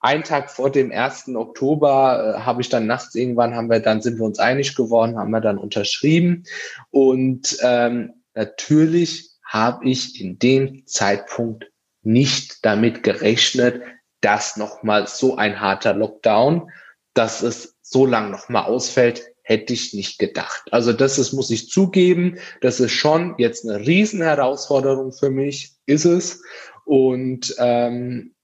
einen 0.00 0.22
Tag 0.22 0.50
vor 0.50 0.70
dem 0.70 0.92
1. 0.92 1.34
Oktober 1.34 2.36
äh, 2.36 2.40
habe 2.42 2.60
ich 2.60 2.68
dann 2.68 2.86
nachts 2.86 3.14
irgendwann, 3.14 3.56
haben 3.56 3.70
wir 3.70 3.80
dann, 3.80 4.02
sind 4.02 4.18
wir 4.18 4.26
uns 4.26 4.38
einig 4.38 4.76
geworden, 4.76 5.18
haben 5.18 5.30
wir 5.30 5.40
dann 5.40 5.56
unterschrieben. 5.56 6.44
Und 6.90 7.56
ähm, 7.62 8.22
natürlich 8.34 9.30
habe 9.46 9.88
ich 9.88 10.20
in 10.20 10.38
dem 10.38 10.86
Zeitpunkt 10.86 11.70
nicht 12.02 12.66
damit 12.66 13.02
gerechnet, 13.02 13.82
dass 14.20 14.58
nochmal 14.58 15.06
so 15.06 15.36
ein 15.36 15.58
harter 15.58 15.94
Lockdown, 15.94 16.70
dass 17.14 17.40
es 17.40 17.76
so 17.80 18.04
lang 18.04 18.30
nochmal 18.30 18.64
ausfällt, 18.64 19.22
hätte 19.44 19.72
ich 19.74 19.94
nicht 19.94 20.18
gedacht. 20.18 20.64
Also 20.72 20.92
das 20.92 21.18
ist, 21.18 21.32
muss 21.32 21.50
ich 21.50 21.68
zugeben, 21.68 22.38
das 22.60 22.80
ist 22.80 22.92
schon 22.92 23.34
jetzt 23.38 23.68
eine 23.68 23.86
Riesenherausforderung 23.86 25.12
für 25.12 25.30
mich, 25.30 25.74
ist 25.86 26.06
es. 26.06 26.42
Und 26.84 27.54
ähm, 27.58 28.34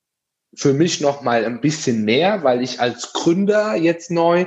für 0.55 0.73
mich 0.73 1.01
noch 1.01 1.23
mal 1.23 1.45
ein 1.45 1.61
bisschen 1.61 2.05
mehr, 2.05 2.45
weil 2.45 2.63
ich 2.63 2.81
als 2.81 3.13
Gründer 3.13 3.75
jetzt 3.75 4.11
neu 4.11 4.47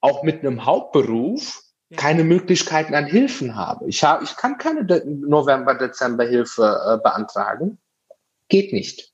auch 0.00 0.22
mit 0.22 0.40
einem 0.40 0.64
Hauptberuf 0.64 1.62
keine 1.96 2.24
Möglichkeiten 2.24 2.94
an 2.94 3.06
Hilfen 3.06 3.54
habe. 3.54 3.86
Ich 3.86 4.02
habe, 4.02 4.24
ich 4.24 4.36
kann 4.36 4.58
keine 4.58 4.84
De 4.84 5.04
November, 5.04 5.74
Dezember 5.74 6.24
Hilfe 6.24 6.80
äh, 6.86 7.02
beantragen. 7.02 7.78
Geht 8.48 8.72
nicht. 8.72 9.12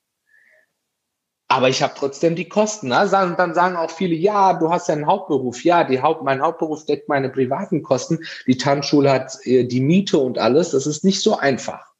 Aber 1.52 1.68
ich 1.68 1.82
habe 1.82 1.92
trotzdem 1.94 2.34
die 2.34 2.48
Kosten. 2.48 2.88
Ne? 2.88 3.06
Dann 3.10 3.52
sagen 3.52 3.76
auch 3.76 3.90
viele, 3.90 4.14
ja, 4.14 4.54
du 4.54 4.70
hast 4.70 4.88
ja 4.88 4.94
einen 4.94 5.06
Hauptberuf. 5.06 5.62
Ja, 5.64 5.84
die 5.84 6.00
Haupt, 6.00 6.22
mein 6.22 6.40
Hauptberuf 6.40 6.86
deckt 6.86 7.10
meine 7.10 7.28
privaten 7.28 7.82
Kosten. 7.82 8.20
Die 8.46 8.56
Tanzschule 8.56 9.12
hat 9.12 9.36
äh, 9.44 9.64
die 9.64 9.82
Miete 9.82 10.16
und 10.16 10.38
alles. 10.38 10.70
Das 10.70 10.86
ist 10.86 11.04
nicht 11.04 11.20
so 11.20 11.36
einfach. 11.36 11.92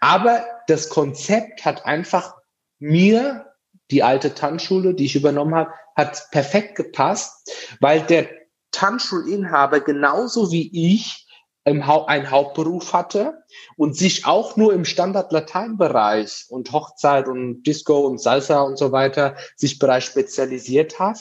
Aber 0.00 0.46
das 0.66 0.88
Konzept 0.88 1.66
hat 1.66 1.84
einfach 1.84 2.36
mir, 2.78 3.52
die 3.90 4.02
alte 4.02 4.32
Tanzschule, 4.32 4.94
die 4.94 5.04
ich 5.04 5.14
übernommen 5.14 5.54
habe, 5.54 5.70
hat 5.94 6.30
perfekt 6.30 6.74
gepasst, 6.74 7.76
weil 7.80 8.00
der 8.00 8.30
Tanzschulinhaber 8.70 9.80
genauso 9.80 10.50
wie 10.50 10.70
ich 10.72 11.23
einen 11.64 12.30
Hauptberuf 12.30 12.92
hatte 12.92 13.42
und 13.76 13.96
sich 13.96 14.26
auch 14.26 14.56
nur 14.56 14.72
im 14.74 14.84
Standard-Latein-Bereich 14.84 16.46
und 16.48 16.72
Hochzeit 16.72 17.26
und 17.26 17.62
Disco 17.62 18.06
und 18.06 18.20
Salsa 18.20 18.60
und 18.62 18.78
so 18.78 18.92
weiter 18.92 19.36
sich 19.56 19.78
bereits 19.78 20.06
spezialisiert 20.06 20.98
hat 20.98 21.18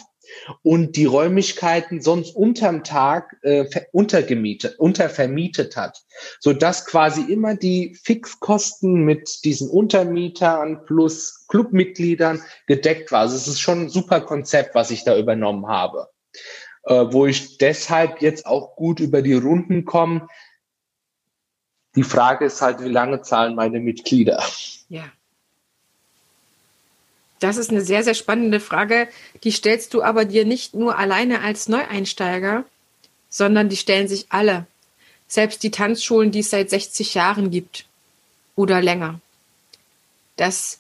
und 0.62 0.96
die 0.96 1.06
Räumlichkeiten 1.06 2.02
sonst 2.02 2.36
unterm 2.36 2.84
Tag 2.84 3.38
äh, 3.42 3.66
untergemietet, 3.92 4.80
untervermietet 4.80 5.76
hat, 5.76 6.04
so 6.40 6.54
dass 6.54 6.86
quasi 6.86 7.22
immer 7.32 7.56
die 7.56 7.98
Fixkosten 8.04 9.04
mit 9.04 9.44
diesen 9.44 9.70
Untermietern 9.70 10.86
plus 10.86 11.46
Clubmitgliedern 11.48 12.42
gedeckt 12.68 13.12
war. 13.12 13.22
Also 13.22 13.36
es 13.36 13.48
ist 13.48 13.60
schon 13.60 13.84
ein 13.84 13.90
super 13.90 14.22
Konzept, 14.22 14.76
was 14.76 14.92
ich 14.92 15.04
da 15.04 15.18
übernommen 15.18 15.68
habe, 15.68 16.08
äh, 16.84 17.06
wo 17.10 17.26
ich 17.26 17.58
deshalb 17.58 18.22
jetzt 18.22 18.46
auch 18.46 18.76
gut 18.76 19.00
über 19.00 19.22
die 19.22 19.34
Runden 19.34 19.86
komme. 19.86 20.28
Die 21.96 22.04
Frage 22.04 22.46
ist 22.46 22.62
halt, 22.62 22.82
wie 22.84 22.90
lange 22.90 23.22
zahlen 23.22 23.56
meine 23.56 23.80
Mitglieder? 23.80 24.44
Ja. 24.90 25.06
Das 27.40 27.58
ist 27.58 27.72
eine 27.72 27.82
sehr, 27.82 28.04
sehr 28.04 28.14
spannende 28.14 28.60
Frage. 28.60 29.08
Die 29.44 29.52
stellst 29.52 29.94
du 29.94 30.02
aber 30.02 30.26
dir 30.26 30.46
nicht 30.46 30.74
nur 30.76 30.98
alleine 30.98 31.42
als 31.42 31.68
Neueinsteiger, 31.68 32.64
sondern 33.30 33.70
die 33.70 33.78
stellen 33.78 34.08
sich 34.08 34.28
alle. 34.30 34.66
Selbst 35.28 35.64
die 35.64 35.72
Tanzschulen, 35.72 36.32
die 36.32 36.40
es 36.40 36.52
seit 36.52 36.70
60 36.70 37.16
Jahren 37.16 37.52
gibt 37.52 37.86
oder 38.56 38.82
länger. 38.82 39.20
Das 40.38 40.80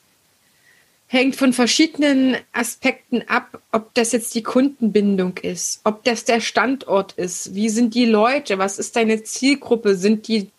hängt 1.13 1.35
von 1.35 1.53
verschiedenen 1.53 2.37
Aspekten 2.51 3.21
ab, 3.27 3.61
ob 3.71 3.93
das 3.93 4.11
jetzt 4.11 4.35
die 4.35 4.43
Kundenbindung 4.43 5.37
ist, 5.37 5.81
ob 5.83 6.03
das 6.03 6.25
der 6.25 6.41
Standort 6.41 7.13
ist, 7.13 7.55
wie 7.55 7.69
sind 7.69 7.93
die 7.93 8.05
Leute, 8.05 8.57
was 8.57 8.79
ist 8.79 8.95
deine 8.95 9.23
Zielgruppe, 9.23 9.95
sind 9.95 10.27
die 10.27 10.49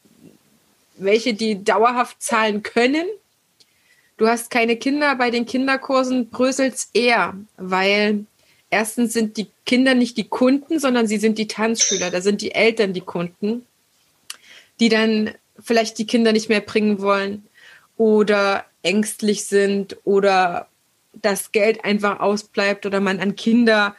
welche, 0.97 1.35
die 1.35 1.65
dauerhaft 1.65 2.23
zahlen 2.23 2.63
können 2.63 3.07
Du 4.17 4.29
hast 4.29 4.51
keine 4.51 4.77
Kinder, 4.77 5.17
bei 5.17 5.31
den 5.31 5.45
Kinderkursen 5.45 6.29
bröselt's 6.29 6.89
eher, 6.93 7.35
weil 7.57 8.27
erstens 8.71 9.13
sind 9.13 9.37
die 9.37 9.49
Kinder 9.67 9.95
nicht 9.95 10.17
die 10.17 10.29
Kunden, 10.29 10.79
sondern 10.79 11.09
sie 11.09 11.17
sind 11.17 11.37
die 11.37 11.49
Tanzschüler. 11.49 12.11
Da 12.11 12.21
sind 12.21 12.41
die 12.41 12.53
Eltern 12.53 12.93
die 12.93 13.01
Kunden, 13.01 13.67
die 14.79 14.89
dann 14.89 15.33
vielleicht 15.61 15.99
die 15.99 16.07
Kinder 16.07 16.33
nicht 16.33 16.49
mehr 16.49 16.61
bringen 16.61 17.01
wollen 17.01 17.45
oder 17.97 18.65
ängstlich 18.85 19.47
sind 19.47 19.97
oder 20.05 20.69
das 21.13 21.53
Geld 21.53 21.85
einfach 21.85 22.21
ausbleibt 22.21 22.87
oder 22.87 23.01
man 23.01 23.21
an 23.21 23.37
Kinder 23.37 23.97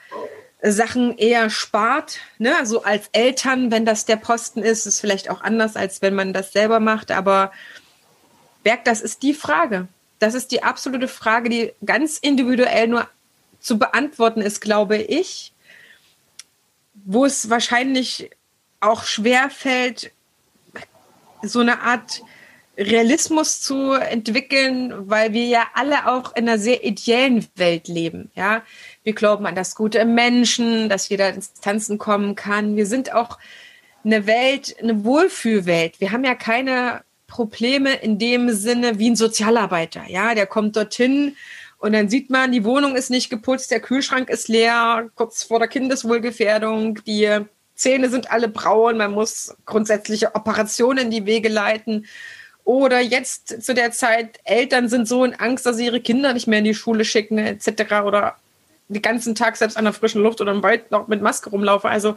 Sachen 0.62 1.18
eher 1.18 1.50
spart. 1.50 2.20
Ne? 2.38 2.54
So 2.64 2.84
als 2.84 3.10
Eltern, 3.12 3.72
wenn 3.72 3.86
das 3.86 4.06
der 4.06 4.16
Posten 4.16 4.62
ist, 4.62 4.86
ist 4.86 5.00
vielleicht 5.00 5.30
auch 5.30 5.42
anders, 5.42 5.76
als 5.76 6.02
wenn 6.02 6.16
man 6.16 6.34
das 6.34 6.54
selber 6.54 6.80
macht. 6.80 7.12
Aber 7.12 7.52
Berg, 8.64 8.84
das 8.86 9.02
ist 9.02 9.22
die 9.22 9.34
Frage. 9.34 9.88
Das 10.20 10.34
ist 10.34 10.52
die 10.52 10.64
absolute 10.64 11.08
Frage, 11.08 11.50
die 11.50 11.74
ganz 11.86 12.18
individuell 12.18 12.88
nur 12.88 13.08
zu 13.60 13.78
beantworten 13.78 14.42
ist, 14.42 14.62
glaube 14.62 14.98
ich, 14.98 15.54
wo 16.94 17.26
es 17.26 17.50
wahrscheinlich 17.50 18.32
auch 18.80 19.04
schwer 19.04 19.50
fällt, 19.50 20.12
so 21.42 21.60
eine 21.60 21.82
Art 21.82 22.22
Realismus 22.78 23.62
zu 23.62 23.94
entwickeln, 23.94 24.94
weil 25.10 25.34
wir 25.34 25.46
ja 25.46 25.68
alle 25.74 26.08
auch 26.08 26.36
in 26.36 26.48
einer 26.48 26.60
sehr 26.60 26.84
ideellen 26.84 27.46
Welt 27.56 27.88
leben. 27.88 28.32
Ja, 28.36 28.64
wir 29.04 29.14
glauben 29.14 29.46
an 29.46 29.56
das 29.56 29.76
Gute 29.76 30.00
im 30.00 30.14
Menschen, 30.14 30.90
dass 30.90 31.10
jeder 31.10 31.34
ins 31.34 31.54
Tanzen 31.54 31.98
kommen 31.98 32.36
kann. 32.36 32.76
Wir 32.76 32.86
sind 32.86 33.14
auch 33.14 33.40
eine 34.04 34.28
Welt, 34.28 34.76
eine 34.82 35.04
Wohlfühlwelt. 35.04 36.00
Wir 36.00 36.12
haben 36.12 36.24
ja 36.24 36.36
keine 36.36 37.02
Probleme 37.28 37.94
in 37.96 38.20
dem 38.20 38.52
Sinne 38.52 39.00
wie 39.00 39.10
ein 39.10 39.16
Sozialarbeiter. 39.16 40.04
Ja, 40.08 40.36
der 40.36 40.46
kommt 40.46 40.76
dorthin 40.76 41.36
und 41.78 41.94
dann 41.94 42.10
sieht 42.10 42.30
man, 42.30 42.52
die 42.52 42.64
Wohnung 42.64 42.96
ist 42.96 43.10
nicht 43.10 43.30
geputzt, 43.30 43.72
der 43.72 43.80
Kühlschrank 43.80 44.30
ist 44.30 44.48
leer, 44.48 45.10
kurz 45.16 45.44
vor 45.44 45.60
der 45.60 45.68
Kindeswohlgefährdung, 45.68 47.00
die 47.06 47.40
Zähne 47.76 48.10
sind 48.10 48.32
alle 48.32 48.48
braun, 48.48 48.98
man 48.98 49.12
muss 49.12 49.56
grundsätzliche 49.66 50.34
Operationen 50.34 51.06
in 51.06 51.12
die 51.12 51.26
Wege 51.26 51.50
leiten. 51.50 52.06
Oder 52.66 53.00
jetzt 53.00 53.64
zu 53.64 53.74
der 53.74 53.92
Zeit, 53.92 54.40
Eltern 54.44 54.90
sind 54.90 55.08
so 55.08 55.24
in 55.24 55.36
Angst, 55.36 55.66
dass 55.66 55.78
sie 55.78 55.86
ihre 55.86 56.02
Kinder 56.02 56.34
nicht 56.34 56.48
mehr 56.48 56.60
in 56.60 56.66
die 56.66 56.74
Schule 56.74 57.06
schicken, 57.06 57.38
etc. 57.38 58.02
Oder 58.04 58.36
den 58.90 59.02
ganzen 59.02 59.36
Tag 59.36 59.56
selbst 59.56 59.78
an 59.78 59.86
der 59.86 59.94
frischen 59.94 60.22
Luft 60.22 60.42
oder 60.42 60.52
im 60.52 60.64
Wald 60.64 60.92
noch 60.92 61.08
mit 61.08 61.22
Maske 61.22 61.52
rumlaufen. 61.52 61.90
Also 61.90 62.16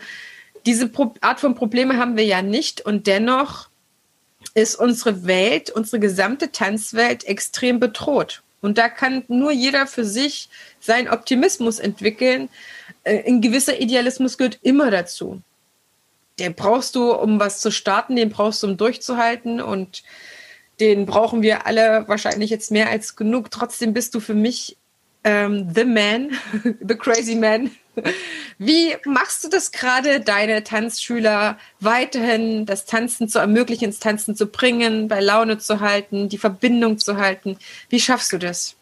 diese 0.65 0.91
Art 1.21 1.41
von 1.41 1.55
Probleme 1.55 1.99
haben 1.99 2.17
wir 2.17 2.25
ja 2.25 2.41
nicht. 2.41 2.81
Und 2.81 3.07
dennoch 3.07 3.69
ist 4.55 4.75
unsere 4.77 5.27
Welt, 5.27 5.71
unsere 5.71 6.01
gesamte 6.01 6.51
Tanzwelt 6.51 7.25
extrem 7.25 7.79
bedroht. 7.79 8.43
Und 8.63 8.79
da 8.79 8.89
kann 8.89 9.25
nur 9.29 9.53
jeder 9.53 9.87
für 9.87 10.05
sich 10.05 10.49
seinen 10.81 11.09
Optimismus 11.09 11.79
entwickeln. 11.79 12.49
Äh, 13.05 13.29
ein 13.29 13.41
gewisser 13.41 13.81
Idealismus 13.81 14.39
gehört 14.39 14.59
immer 14.63 14.91
dazu. 14.91 15.43
Den 16.39 16.55
brauchst 16.55 16.95
du, 16.95 17.13
um 17.13 17.39
was 17.39 17.61
zu 17.61 17.71
starten, 17.71 18.17
den 18.17 18.31
brauchst 18.31 18.63
du, 18.63 18.69
um 18.69 18.77
durchzuhalten. 18.77 19.61
Und 19.61 20.03
den 20.81 21.07
brauchen 21.07 21.43
wir 21.43 21.67
alle 21.67 22.05
wahrscheinlich 22.07 22.51
jetzt 22.51 22.71
mehr 22.71 22.89
als 22.89 23.17
genug. 23.17 23.51
Trotzdem 23.51 23.93
bist 23.93 24.15
du 24.15 24.21
für 24.21 24.35
mich 24.35 24.77
ähm, 25.25 25.69
The 25.75 25.85
Man, 25.85 26.31
The 26.81 26.95
Crazy 26.95 27.35
Man. 27.35 27.71
Wie 28.59 28.95
machst 29.05 29.45
du 29.45 29.49
das 29.49 29.73
gerade, 29.73 30.21
deine 30.21 30.63
Tanzschüler 30.63 31.59
weiterhin 31.81 32.65
das 32.65 32.85
Tanzen 32.85 33.29
zu 33.29 33.39
ermöglichen, 33.39 33.87
ins 33.87 33.99
Tanzen 33.99 34.37
zu 34.37 34.47
bringen, 34.47 35.09
bei 35.09 35.21
Laune 35.21 35.59
zu 35.59 35.81
halten, 35.81 36.29
die 36.29 36.39
Verbindung 36.39 36.99
zu 36.99 37.17
halten? 37.17 37.59
Wie 37.89 38.01
schaffst 38.01 38.33
du 38.33 38.39
das? 38.39 38.78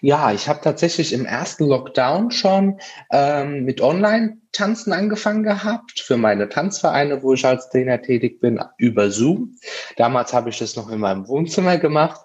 Ja, 0.00 0.32
ich 0.32 0.48
habe 0.48 0.60
tatsächlich 0.62 1.12
im 1.12 1.24
ersten 1.24 1.64
Lockdown 1.64 2.30
schon 2.30 2.78
ähm, 3.10 3.64
mit 3.64 3.80
Online-Tanzen 3.80 4.92
angefangen 4.92 5.42
gehabt 5.42 6.00
für 6.00 6.16
meine 6.16 6.48
Tanzvereine, 6.48 7.22
wo 7.22 7.32
ich 7.32 7.44
als 7.46 7.70
Trainer 7.70 8.02
tätig 8.02 8.40
bin, 8.40 8.60
über 8.78 9.10
Zoom. 9.10 9.56
Damals 9.96 10.32
habe 10.32 10.50
ich 10.50 10.58
das 10.58 10.76
noch 10.76 10.90
in 10.90 11.00
meinem 11.00 11.26
Wohnzimmer 11.28 11.78
gemacht 11.78 12.20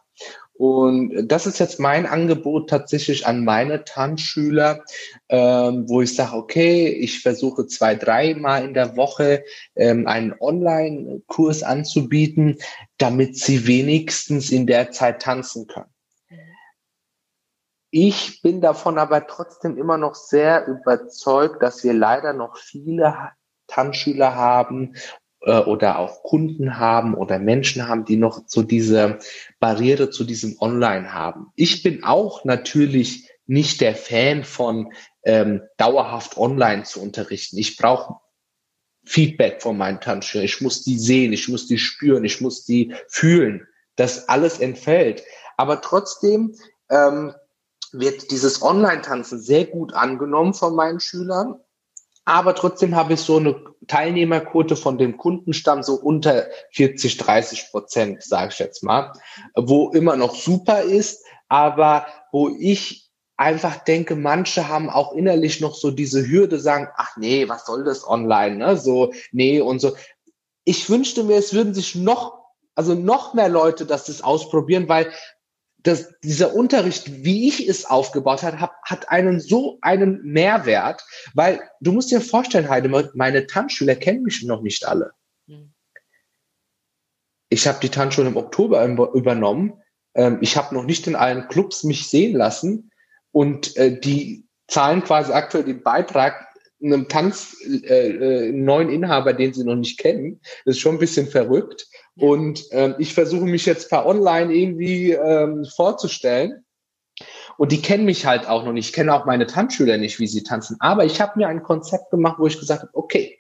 und 0.62 1.28
das 1.28 1.48
ist 1.48 1.58
jetzt 1.58 1.80
mein 1.80 2.06
Angebot 2.06 2.70
tatsächlich 2.70 3.26
an 3.26 3.44
meine 3.44 3.84
Tanzschüler, 3.84 4.84
ähm, 5.28 5.86
wo 5.90 6.04
ich 6.04 6.14
sage, 6.14 6.36
okay, 6.36 6.88
ich 6.88 7.22
versuche 7.22 7.66
zwei, 7.66 7.96
dreimal 7.96 8.64
in 8.64 8.76
der 8.76 8.96
Woche 8.96 9.44
ähm, 9.76 10.06
einen 10.06 10.36
Online-Kurs 10.40 11.64
anzubieten, 11.64 12.60
damit 13.00 13.38
sie 13.38 13.66
wenigstens 13.66 14.52
in 14.52 14.68
der 14.68 14.92
Zeit 14.92 15.24
tanzen 15.24 15.66
können. 15.66 15.90
Ich 17.92 18.42
bin 18.42 18.62
davon 18.62 18.98
aber 18.98 19.28
trotzdem 19.28 19.78
immer 19.78 19.98
noch 19.98 20.16
sehr 20.16 20.66
überzeugt, 20.66 21.62
dass 21.62 21.84
wir 21.84 21.94
leider 21.94 22.32
noch 22.32 22.56
viele 22.58 23.32
Tanzschüler 23.68 24.34
haben 24.34 24.96
äh, 25.42 25.60
oder 25.60 26.00
auch 26.00 26.24
Kunden 26.24 26.80
haben 26.80 27.14
oder 27.14 27.38
Menschen 27.38 27.90
haben, 27.90 28.06
die 28.06 28.16
noch 28.16 28.44
so 28.48 28.64
diese 28.64 29.20
Barriere 29.60 30.10
zu 30.10 30.24
diesem 30.24 30.56
Online 30.60 31.14
haben. 31.14 31.52
Ich 31.56 31.84
bin 31.84 32.06
auch 32.06 32.46
natürlich 32.46 33.30
nicht 33.46 33.82
der 33.82 33.96
Fan 33.96 34.46
von 34.46 34.94
ähm, 35.24 35.62
dauerhaft 35.76 36.38
online 36.38 36.84
zu 36.84 37.02
unterrichten. 37.02 37.58
Ich 37.58 37.76
brauche 37.76 38.22
Feedback 39.04 39.62
von 39.62 39.78
meinen 39.78 40.00
Tanzschülern. 40.00 40.46
Ich 40.46 40.62
muss 40.62 40.84
die 40.84 40.98
sehen, 40.98 41.34
ich 41.34 41.50
muss 41.50 41.68
die 41.68 41.78
spüren, 41.78 42.24
ich 42.24 42.40
muss 42.40 42.64
die 42.64 42.96
fühlen. 43.10 43.68
Das 43.98 44.30
alles 44.30 44.60
entfällt. 44.60 45.24
Aber 45.58 45.82
trotzdem 45.82 46.56
ähm, 46.90 47.34
wird 47.94 48.32
dieses 48.32 48.62
Online-Tanzen 48.62 49.40
sehr 49.40 49.66
gut 49.66 49.94
angenommen 49.94 50.54
von 50.54 50.76
meinen 50.76 51.00
Schülern. 51.00 51.60
Aber 52.26 52.54
trotzdem 52.54 52.96
habe 52.96 53.14
ich 53.14 53.22
so 53.22 53.38
eine 53.38 53.64
Teilnehmerquote 53.88 54.76
von 54.76 54.98
dem 54.98 55.18
Kundenstamm 55.18 55.82
so 55.82 55.96
unter 55.96 56.46
40, 56.72 57.18
30 57.18 57.72
Prozent, 57.72 58.24
sage 58.24 58.52
ich 58.52 58.60
jetzt 58.60 58.84
mal, 58.84 59.12
wo 59.56 59.90
immer 59.90 60.16
noch 60.16 60.36
super 60.36 60.82
ist, 60.82 61.26
aber 61.48 62.06
wo 62.32 62.50
ich 62.50 63.10
einfach 63.38 63.84
denke, 63.84 64.16
manche 64.16 64.68
haben 64.68 64.90
auch 64.90 65.14
innerlich 65.14 65.62
noch 65.62 65.74
so 65.74 65.90
diese 65.90 66.28
Hürde, 66.28 66.60
sagen, 66.60 66.88
ach 66.96 67.18
nee, 67.18 67.50
was 67.50 67.66
soll 67.66 67.84
das 67.84 68.08
online, 68.08 68.58
ne? 68.58 68.78
So, 68.78 69.14
nee 69.32 69.60
und 69.60 69.80
so. 69.80 69.96
Ich 70.64 70.90
wünschte 70.92 71.24
mir, 71.24 71.38
es 71.38 71.54
würden 71.54 71.74
sich 71.74 71.96
noch, 71.96 72.38
also 72.76 72.94
noch 72.94 73.34
mehr 73.34 73.50
Leute 73.50 73.88
das, 73.88 74.06
das 74.06 74.22
ausprobieren, 74.22 74.88
weil 74.88 75.12
das, 75.84 76.14
dieser 76.24 76.54
Unterricht, 76.54 77.24
wie 77.24 77.48
ich 77.48 77.68
es 77.68 77.86
aufgebaut 77.86 78.44
habe, 78.44 78.60
hat, 78.60 78.72
hat 78.84 79.10
einen 79.10 79.40
so 79.40 79.78
einen 79.82 80.22
Mehrwert, 80.24 81.04
weil 81.34 81.62
du 81.80 81.92
musst 81.92 82.12
dir 82.12 82.22
vorstellen, 82.22 82.70
Heide, 82.70 82.90
meine 83.16 83.48
Tanzschüler 83.48 83.96
kennen 83.96 84.24
mich 84.24 84.44
noch 84.44 84.62
nicht 84.62 84.86
alle. 84.88 85.12
Hm. 85.48 85.74
Ich 87.50 87.68
habe 87.68 87.80
die 87.82 87.90
Tanzschule 87.90 88.30
im 88.30 88.38
Oktober 88.38 88.86
übernommen. 89.14 89.74
Ähm, 90.14 90.38
ich 90.42 90.56
habe 90.56 90.74
noch 90.76 90.86
nicht 90.86 91.08
in 91.08 91.16
allen 91.16 91.48
Clubs 91.48 91.84
mich 91.84 92.08
sehen 92.08 92.36
lassen 92.36 92.92
und 93.32 93.76
äh, 93.78 94.00
die 94.00 94.46
zahlen 94.68 95.04
quasi 95.04 95.32
aktuell 95.34 95.66
den 95.66 95.84
Beitrag 95.84 96.48
einem 96.84 97.08
Tanz 97.08 97.56
äh, 97.64 98.10
äh, 98.10 98.52
neuen 98.52 98.90
Inhaber, 98.90 99.34
den 99.34 99.54
sie 99.54 99.64
noch 99.64 99.76
nicht 99.76 100.00
kennen. 100.00 100.42
Das 100.66 100.76
ist 100.76 100.82
schon 100.82 100.96
ein 100.96 101.00
bisschen 101.00 101.28
verrückt. 101.28 101.88
Und 102.18 102.66
ähm, 102.72 102.96
ich 103.00 103.14
versuche 103.14 103.46
mich 103.46 103.66
jetzt 103.66 103.90
per 103.90 104.06
Online 104.06 104.54
irgendwie 104.54 105.12
ähm, 105.12 105.66
vorzustellen. 105.66 106.66
Und 107.58 107.72
die 107.72 107.82
kennen 107.82 108.06
mich 108.06 108.26
halt 108.26 108.48
auch 108.48 108.64
noch 108.64 108.74
nicht. 108.74 108.88
Ich 108.88 108.94
kenne 108.94 109.14
auch 109.14 109.26
meine 109.26 109.48
Tanzschüler 109.48 109.98
nicht, 109.98 110.20
wie 110.20 110.28
sie 110.28 110.44
tanzen. 110.44 110.78
Aber 110.80 111.06
ich 111.06 111.22
habe 111.22 111.38
mir 111.38 111.48
ein 111.48 111.64
Konzept 111.64 112.12
gemacht, 112.12 112.38
wo 112.40 112.48
ich 112.48 112.60
gesagt 112.60 112.82
habe, 112.82 112.92
okay, 112.94 113.40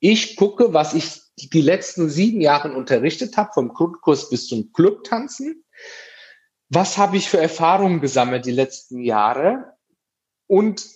ich 0.00 0.36
gucke, 0.36 0.72
was 0.74 0.94
ich 0.94 1.20
die 1.36 1.60
letzten 1.60 2.08
sieben 2.08 2.40
Jahre 2.40 2.72
unterrichtet 2.72 3.36
habe, 3.36 3.52
vom 3.52 3.68
Grundkurs 3.68 4.30
bis 4.30 4.48
zum 4.48 4.72
Clubtanzen. 4.72 5.64
Was 6.68 6.98
habe 6.98 7.16
ich 7.16 7.28
für 7.28 7.38
Erfahrungen 7.38 8.00
gesammelt 8.00 8.44
die 8.44 8.52
letzten 8.52 9.00
Jahre? 9.02 9.76
Und 10.46 10.86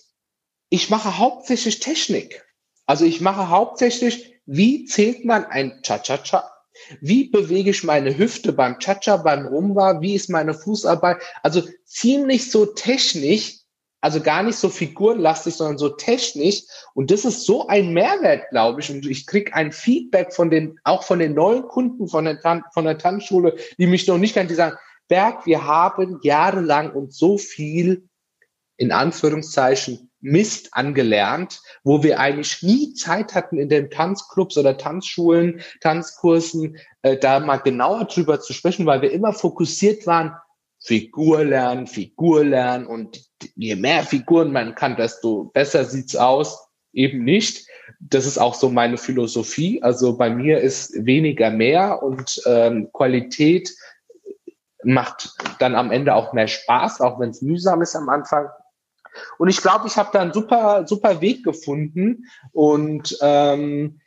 ich 0.69 0.89
mache 0.89 1.17
hauptsächlich 1.17 1.79
Technik. 1.79 2.45
Also 2.85 3.05
ich 3.05 3.21
mache 3.21 3.49
hauptsächlich, 3.49 4.41
wie 4.45 4.85
zählt 4.85 5.25
man 5.25 5.45
ein 5.45 5.81
Cha-Cha-Cha? 5.83 6.52
Wie 7.01 7.29
bewege 7.29 7.71
ich 7.71 7.83
meine 7.83 8.17
Hüfte 8.17 8.53
beim 8.53 8.79
Cha-Cha, 8.79 9.17
beim 9.17 9.47
Rumba? 9.47 10.01
Wie 10.01 10.15
ist 10.15 10.29
meine 10.29 10.53
Fußarbeit? 10.53 11.17
Also 11.41 11.63
ziemlich 11.85 12.49
so 12.51 12.65
technisch, 12.65 13.59
also 14.01 14.19
gar 14.21 14.43
nicht 14.43 14.57
so 14.57 14.69
figurenlastig, 14.69 15.55
sondern 15.55 15.77
so 15.77 15.89
technisch. 15.89 16.63
Und 16.93 17.11
das 17.11 17.25
ist 17.25 17.45
so 17.45 17.67
ein 17.67 17.93
Mehrwert, 17.93 18.49
glaube 18.49 18.81
ich. 18.81 18.91
Und 18.91 19.05
ich 19.05 19.25
kriege 19.25 19.53
ein 19.53 19.71
Feedback 19.71 20.33
von 20.33 20.49
den, 20.49 20.79
auch 20.83 21.03
von 21.03 21.19
den 21.19 21.33
neuen 21.33 21.63
Kunden 21.63 22.07
von 22.07 22.25
der, 22.25 22.39
Tan 22.39 22.63
von 22.73 22.85
der 22.85 22.97
Tanzschule, 22.97 23.55
die 23.77 23.87
mich 23.87 24.07
noch 24.07 24.17
nicht 24.17 24.33
kennen, 24.33 24.49
die 24.49 24.55
sagen, 24.55 24.77
Berg, 25.07 25.45
wir 25.45 25.65
haben 25.65 26.19
jahrelang 26.23 26.91
uns 26.91 27.17
so 27.17 27.37
viel 27.37 28.07
in 28.77 28.91
Anführungszeichen 28.91 30.09
Mist 30.23 30.69
angelernt, 30.71 31.61
wo 31.83 32.01
wir 32.01 32.19
eigentlich 32.19 32.63
nie 32.63 32.93
Zeit 32.93 33.35
hatten 33.35 33.57
in 33.57 33.69
den 33.69 33.91
Tanzclubs 33.91 34.57
oder 34.57 34.77
Tanzschulen, 34.77 35.61
Tanzkursen, 35.81 36.77
äh, 37.01 37.17
da 37.17 37.39
mal 37.41 37.57
genauer 37.57 38.05
drüber 38.05 38.39
zu 38.39 38.53
sprechen, 38.53 38.85
weil 38.85 39.01
wir 39.01 39.11
immer 39.11 39.33
fokussiert 39.33 40.07
waren, 40.07 40.33
Figur 40.79 41.43
lernen, 41.43 41.87
Figur 41.87 42.43
lernen 42.43 42.87
und 42.87 43.21
je 43.55 43.75
mehr 43.75 44.03
Figuren 44.03 44.51
man 44.51 44.75
kann, 44.75 44.95
desto 44.95 45.45
besser 45.53 45.85
sieht's 45.85 46.15
aus. 46.15 46.67
Eben 46.93 47.23
nicht. 47.23 47.67
Das 47.99 48.25
ist 48.25 48.37
auch 48.37 48.53
so 48.53 48.69
meine 48.69 48.97
Philosophie. 48.97 49.81
Also 49.81 50.17
bei 50.17 50.29
mir 50.29 50.59
ist 50.59 50.93
weniger 51.05 51.49
mehr 51.49 52.03
und 52.03 52.41
ähm, 52.45 52.89
Qualität 52.93 53.73
macht 54.83 55.31
dann 55.59 55.75
am 55.75 55.91
Ende 55.91 56.13
auch 56.15 56.33
mehr 56.33 56.47
Spaß, 56.47 57.01
auch 57.01 57.19
wenn 57.19 57.29
es 57.29 57.41
mühsam 57.41 57.81
ist 57.81 57.95
am 57.95 58.09
Anfang. 58.09 58.47
Und 59.37 59.49
ich 59.49 59.57
glaube, 59.57 59.87
ich 59.87 59.97
habe 59.97 60.09
da 60.13 60.21
einen 60.21 60.33
super, 60.33 60.85
super 60.87 61.21
Weg 61.21 61.43
gefunden. 61.43 62.25
Und 62.51 63.17
ähm, 63.21 64.01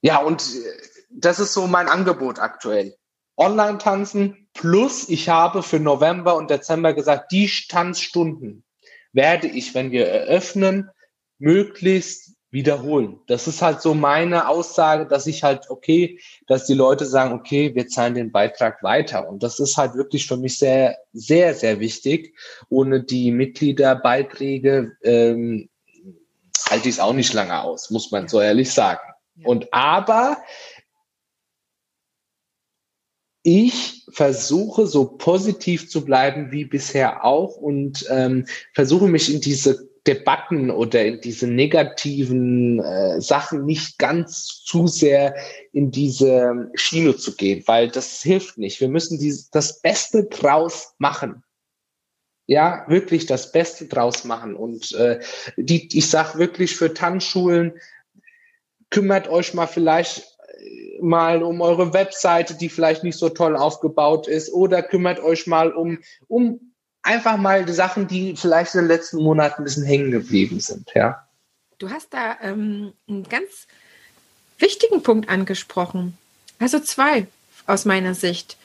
ja, 0.00 0.18
und 0.18 0.44
das 1.10 1.38
ist 1.38 1.52
so 1.52 1.66
mein 1.66 1.88
Angebot 1.88 2.38
aktuell. 2.38 2.96
Online-Tanzen 3.36 4.48
plus 4.52 5.08
ich 5.08 5.28
habe 5.28 5.62
für 5.62 5.80
November 5.80 6.36
und 6.36 6.50
Dezember 6.50 6.92
gesagt, 6.92 7.32
die 7.32 7.50
Tanzstunden 7.68 8.64
werde 9.12 9.46
ich, 9.46 9.74
wenn 9.74 9.90
wir 9.90 10.06
eröffnen, 10.06 10.90
möglichst 11.38 12.31
wiederholen. 12.52 13.18
Das 13.26 13.48
ist 13.48 13.62
halt 13.62 13.80
so 13.80 13.94
meine 13.94 14.46
Aussage, 14.46 15.06
dass 15.06 15.26
ich 15.26 15.42
halt, 15.42 15.70
okay, 15.70 16.20
dass 16.46 16.66
die 16.66 16.74
Leute 16.74 17.06
sagen, 17.06 17.32
okay, 17.32 17.74
wir 17.74 17.88
zahlen 17.88 18.14
den 18.14 18.30
Beitrag 18.30 18.82
weiter. 18.82 19.28
Und 19.28 19.42
das 19.42 19.58
ist 19.58 19.78
halt 19.78 19.94
wirklich 19.94 20.26
für 20.26 20.36
mich 20.36 20.58
sehr, 20.58 20.98
sehr, 21.14 21.54
sehr 21.54 21.80
wichtig. 21.80 22.36
Ohne 22.68 23.02
die 23.02 23.32
Mitgliederbeiträge 23.32 24.92
ähm, 25.02 25.70
halte 26.68 26.88
ich 26.88 26.96
es 26.96 27.00
auch 27.00 27.14
nicht 27.14 27.32
lange 27.32 27.60
aus, 27.60 27.90
muss 27.90 28.10
man 28.10 28.28
so 28.28 28.40
ehrlich 28.40 28.70
sagen. 28.70 29.00
Und 29.44 29.72
aber 29.72 30.36
ich 33.42 34.04
versuche 34.10 34.86
so 34.86 35.06
positiv 35.06 35.88
zu 35.88 36.04
bleiben 36.04 36.52
wie 36.52 36.66
bisher 36.66 37.24
auch 37.24 37.56
und 37.56 38.06
ähm, 38.10 38.46
versuche 38.74 39.08
mich 39.08 39.32
in 39.32 39.40
diese 39.40 39.91
Debatten 40.06 40.70
oder 40.70 41.04
in 41.04 41.20
diese 41.20 41.46
negativen 41.46 42.80
äh, 42.80 43.20
Sachen 43.20 43.64
nicht 43.64 43.98
ganz 43.98 44.62
zu 44.64 44.88
sehr 44.88 45.36
in 45.72 45.92
diese 45.92 46.70
Schiene 46.74 47.16
zu 47.16 47.36
gehen, 47.36 47.62
weil 47.66 47.88
das 47.88 48.20
hilft 48.20 48.58
nicht. 48.58 48.80
Wir 48.80 48.88
müssen 48.88 49.18
dies, 49.18 49.50
das 49.50 49.80
Beste 49.80 50.24
draus 50.24 50.94
machen. 50.98 51.44
Ja, 52.46 52.84
wirklich 52.88 53.26
das 53.26 53.52
Beste 53.52 53.86
draus 53.86 54.24
machen. 54.24 54.56
Und 54.56 54.92
äh, 54.92 55.20
die, 55.56 55.88
ich 55.96 56.10
sag 56.10 56.36
wirklich 56.36 56.74
für 56.74 56.92
Tanzschulen, 56.92 57.74
kümmert 58.90 59.28
euch 59.28 59.54
mal 59.54 59.68
vielleicht 59.68 60.36
äh, 60.58 60.98
mal 61.00 61.44
um 61.44 61.60
eure 61.60 61.92
Webseite, 61.92 62.54
die 62.54 62.68
vielleicht 62.68 63.04
nicht 63.04 63.16
so 63.16 63.28
toll 63.28 63.56
aufgebaut 63.56 64.26
ist, 64.26 64.52
oder 64.52 64.82
kümmert 64.82 65.20
euch 65.20 65.46
mal 65.46 65.72
um, 65.72 66.00
um 66.26 66.71
einfach 67.02 67.36
mal 67.36 67.64
die 67.64 67.72
Sachen, 67.72 68.06
die 68.06 68.36
vielleicht 68.36 68.74
in 68.74 68.82
den 68.82 68.88
letzten 68.88 69.22
Monaten 69.22 69.62
ein 69.62 69.64
bisschen 69.64 69.84
hängen 69.84 70.10
geblieben 70.10 70.60
sind, 70.60 70.90
ja. 70.94 71.26
Du 71.78 71.90
hast 71.90 72.14
da 72.14 72.36
ähm, 72.42 72.92
einen 73.08 73.28
ganz 73.28 73.66
wichtigen 74.58 75.02
Punkt 75.02 75.28
angesprochen. 75.28 76.16
Also 76.58 76.78
zwei 76.78 77.26
aus 77.66 77.84
meiner 77.84 78.14
Sicht. 78.14 78.56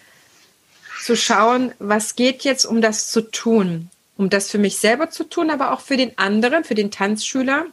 Zu 1.01 1.15
schauen, 1.15 1.73
was 1.79 2.15
geht 2.15 2.43
jetzt, 2.43 2.65
um 2.65 2.81
das 2.81 3.09
zu 3.09 3.21
tun. 3.21 3.89
Um 4.17 4.29
das 4.29 4.49
für 4.49 4.57
mich 4.57 4.77
selber 4.77 5.09
zu 5.09 5.23
tun, 5.23 5.49
aber 5.49 5.71
auch 5.71 5.79
für 5.79 5.97
den 5.97 6.17
anderen, 6.17 6.63
für 6.63 6.75
den 6.75 6.91
Tanzschüler. 6.91 7.65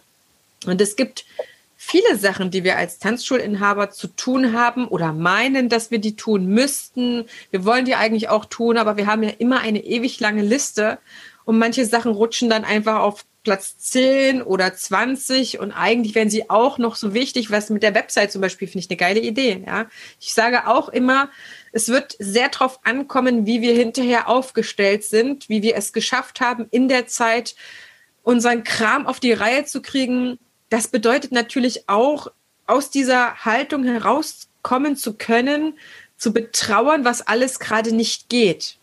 Und 0.66 0.80
es 0.80 0.96
gibt 0.96 1.24
viele 1.86 2.16
Sachen, 2.16 2.50
die 2.50 2.64
wir 2.64 2.76
als 2.76 2.98
Tanzschulinhaber 2.98 3.90
zu 3.90 4.08
tun 4.08 4.52
haben 4.52 4.88
oder 4.88 5.12
meinen, 5.12 5.68
dass 5.68 5.90
wir 5.90 5.98
die 5.98 6.16
tun 6.16 6.46
müssten. 6.46 7.26
Wir 7.50 7.64
wollen 7.64 7.84
die 7.84 7.94
eigentlich 7.94 8.28
auch 8.28 8.46
tun, 8.46 8.78
aber 8.78 8.96
wir 8.96 9.06
haben 9.06 9.22
ja 9.22 9.30
immer 9.38 9.60
eine 9.60 9.84
ewig 9.84 10.18
lange 10.20 10.42
Liste 10.42 10.98
und 11.44 11.58
manche 11.58 11.84
Sachen 11.84 12.12
rutschen 12.12 12.48
dann 12.48 12.64
einfach 12.64 13.00
auf 13.00 13.24
Platz 13.42 13.76
10 13.76 14.40
oder 14.40 14.74
20 14.74 15.58
und 15.60 15.72
eigentlich 15.72 16.14
wären 16.14 16.30
sie 16.30 16.48
auch 16.48 16.78
noch 16.78 16.96
so 16.96 17.12
wichtig, 17.12 17.50
was 17.50 17.68
mit 17.68 17.82
der 17.82 17.94
Website 17.94 18.32
zum 18.32 18.40
Beispiel 18.40 18.66
finde 18.66 18.86
ich 18.86 18.90
eine 18.90 18.96
geile 18.96 19.20
Idee. 19.20 19.62
Ja, 19.66 19.86
ich 20.18 20.32
sage 20.32 20.66
auch 20.66 20.88
immer, 20.88 21.28
es 21.70 21.88
wird 21.88 22.16
sehr 22.18 22.48
darauf 22.48 22.80
ankommen, 22.84 23.46
wie 23.46 23.60
wir 23.60 23.74
hinterher 23.74 24.30
aufgestellt 24.30 25.04
sind, 25.04 25.50
wie 25.50 25.62
wir 25.62 25.76
es 25.76 25.92
geschafft 25.92 26.40
haben, 26.40 26.66
in 26.70 26.88
der 26.88 27.06
Zeit 27.06 27.54
unseren 28.22 28.64
Kram 28.64 29.06
auf 29.06 29.20
die 29.20 29.34
Reihe 29.34 29.66
zu 29.66 29.82
kriegen, 29.82 30.38
das 30.70 30.88
bedeutet 30.88 31.32
natürlich 31.32 31.88
auch, 31.88 32.28
aus 32.66 32.90
dieser 32.90 33.44
Haltung 33.44 33.84
herauskommen 33.84 34.96
zu 34.96 35.14
können, 35.14 35.78
zu 36.16 36.32
betrauern, 36.32 37.04
was 37.04 37.20
alles 37.22 37.60
gerade 37.60 37.92
nicht 37.92 38.28
geht. 38.28 38.78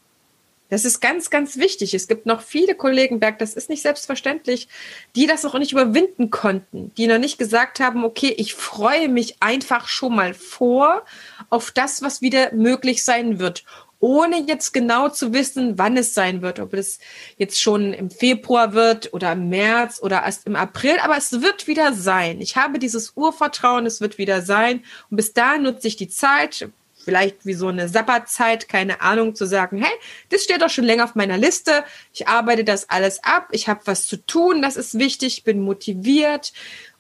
Das 0.72 0.86
ist 0.86 1.02
ganz, 1.02 1.30
ganz 1.30 1.58
wichtig. 1.58 1.94
Es 1.94 2.08
gibt 2.08 2.26
noch 2.26 2.42
viele 2.42 2.76
Kollegen, 2.76 3.20
Berg, 3.20 3.40
das 3.40 3.56
ist 3.56 3.70
nicht 3.70 3.82
selbstverständlich, 3.82 4.70
die 5.18 5.28
das 5.28 5.44
noch 5.44 5.60
nicht 5.60 5.74
überwinden 5.74 6.30
konnten, 6.30 6.94
die 6.96 7.08
noch 7.08 7.18
nicht 7.18 7.38
gesagt 7.38 7.82
haben, 7.82 8.06
okay, 8.06 8.34
ich 8.38 8.54
freue 8.56 9.10
mich 9.10 9.36
einfach 9.42 9.90
schon 9.90 10.16
mal 10.16 10.34
vor 10.34 11.04
auf 11.50 11.72
das, 11.72 12.02
was 12.02 12.22
wieder 12.22 12.54
möglich 12.54 13.04
sein 13.04 13.38
wird. 13.38 13.66
Ohne 14.02 14.42
jetzt 14.48 14.74
genau 14.74 15.08
zu 15.10 15.32
wissen, 15.32 15.78
wann 15.78 15.96
es 15.96 16.14
sein 16.14 16.42
wird, 16.42 16.60
ob 16.60 16.74
es 16.74 17.00
jetzt 17.38 17.62
schon 17.62 17.94
im 17.94 18.10
Februar 18.10 18.74
wird 18.74 19.14
oder 19.14 19.32
im 19.32 19.48
März 19.48 20.00
oder 20.02 20.24
erst 20.24 20.48
im 20.48 20.56
April, 20.56 20.98
aber 21.02 21.16
es 21.16 21.42
wird 21.42 21.68
wieder 21.68 21.94
sein. 21.94 22.42
Ich 22.42 22.58
habe 22.58 22.80
dieses 22.80 23.14
Urvertrauen, 23.16 23.86
es 23.86 24.02
wird 24.02 24.18
wieder 24.18 24.42
sein. 24.42 24.84
Und 25.10 25.18
bis 25.18 25.34
dahin 25.34 25.64
nutze 25.64 25.88
ich 25.88 25.96
die 25.96 26.10
Zeit, 26.10 26.68
vielleicht 27.04 27.46
wie 27.46 27.54
so 27.54 27.68
eine 27.68 27.88
Sabbatzeit, 27.88 28.68
keine 28.68 29.02
Ahnung, 29.02 29.36
zu 29.36 29.46
sagen, 29.46 29.78
hey, 29.78 29.94
das 30.30 30.44
steht 30.44 30.62
doch 30.62 30.70
schon 30.70 30.84
länger 30.84 31.04
auf 31.04 31.16
meiner 31.16 31.38
Liste, 31.38 31.84
ich 32.14 32.28
arbeite 32.28 32.64
das 32.64 32.90
alles 32.90 33.24
ab, 33.24 33.50
ich 33.52 33.68
habe 33.68 33.82
was 33.86 34.08
zu 34.08 34.18
tun, 34.18 34.62
das 34.62 34.78
ist 34.78 34.98
wichtig, 34.98 35.44
bin 35.44 35.62
motiviert. 35.62 36.54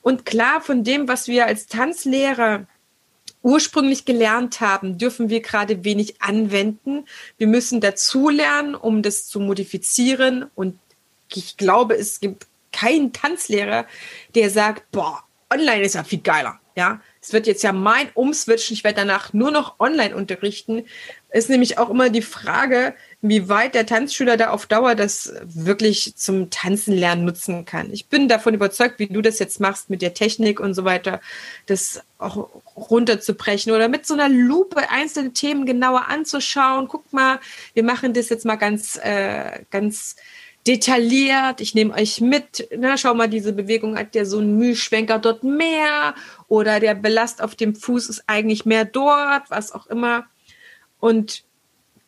Und 0.03 0.25
klar, 0.25 0.61
von 0.61 0.83
dem, 0.83 1.07
was 1.07 1.27
wir 1.27 1.45
als 1.45 1.67
Tanzlehrer 1.67 2.65
ursprünglich 3.43 4.05
gelernt 4.05 4.61
haben, 4.61 4.97
dürfen 4.97 5.29
wir 5.29 5.41
gerade 5.41 5.83
wenig 5.83 6.21
anwenden. 6.21 7.05
Wir 7.37 7.47
müssen 7.47 7.81
dazulernen, 7.81 8.75
um 8.75 9.01
das 9.01 9.27
zu 9.27 9.39
modifizieren. 9.39 10.45
Und 10.55 10.79
ich 11.33 11.57
glaube, 11.57 11.95
es 11.95 12.19
gibt 12.19 12.47
keinen 12.71 13.13
Tanzlehrer, 13.13 13.85
der 14.35 14.49
sagt, 14.49 14.89
boah, 14.91 15.23
online 15.51 15.83
ist 15.83 15.95
ja 15.95 16.03
viel 16.03 16.21
geiler. 16.21 16.59
Ja, 16.75 17.01
es 17.21 17.33
wird 17.33 17.47
jetzt 17.47 17.63
ja 17.63 17.73
mein 17.73 18.09
Umswitchen, 18.13 18.73
ich 18.73 18.85
werde 18.85 19.01
danach 19.01 19.33
nur 19.33 19.51
noch 19.51 19.79
online 19.79 20.15
unterrichten. 20.15 20.85
Ist 21.29 21.49
nämlich 21.49 21.77
auch 21.77 21.89
immer 21.89 22.09
die 22.09 22.21
Frage, 22.21 22.95
wie 23.21 23.47
weit 23.49 23.75
der 23.75 23.85
Tanzschüler 23.85 24.35
da 24.35 24.49
auf 24.49 24.65
Dauer 24.65 24.95
das 24.95 25.33
wirklich 25.43 26.15
zum 26.15 26.49
Tanzen 26.49 26.95
lernen 26.95 27.25
nutzen 27.25 27.65
kann. 27.65 27.93
Ich 27.93 28.07
bin 28.07 28.27
davon 28.27 28.55
überzeugt, 28.55 28.97
wie 28.97 29.07
du 29.07 29.21
das 29.21 29.37
jetzt 29.37 29.59
machst 29.59 29.91
mit 29.91 30.01
der 30.01 30.15
Technik 30.15 30.59
und 30.59 30.73
so 30.73 30.85
weiter, 30.85 31.21
das 31.67 32.01
auch 32.17 32.49
runterzubrechen 32.75 33.73
oder 33.73 33.89
mit 33.89 34.07
so 34.07 34.15
einer 34.15 34.29
Lupe 34.29 34.89
einzelne 34.89 35.33
Themen 35.33 35.67
genauer 35.67 36.07
anzuschauen. 36.07 36.87
Guck 36.87 37.13
mal, 37.13 37.39
wir 37.75 37.83
machen 37.83 38.13
das 38.13 38.29
jetzt 38.29 38.45
mal 38.45 38.55
ganz, 38.55 38.99
äh, 39.03 39.63
ganz 39.69 40.15
detailliert. 40.65 41.61
Ich 41.61 41.75
nehme 41.75 41.93
euch 41.93 42.21
mit. 42.21 42.67
Na, 42.75 42.97
schau 42.97 43.13
mal, 43.13 43.29
diese 43.29 43.53
Bewegung 43.53 43.97
hat 43.97 44.15
der 44.15 44.25
so 44.25 44.39
einen 44.39 44.57
Mühschwenker 44.57 45.19
dort 45.19 45.43
mehr 45.43 46.15
oder 46.47 46.79
der 46.79 46.95
Belast 46.95 47.41
auf 47.41 47.55
dem 47.55 47.75
Fuß 47.75 48.09
ist 48.09 48.23
eigentlich 48.25 48.65
mehr 48.65 48.85
dort, 48.85 49.49
was 49.49 49.71
auch 49.71 49.87
immer. 49.87 50.25
Und 50.99 51.43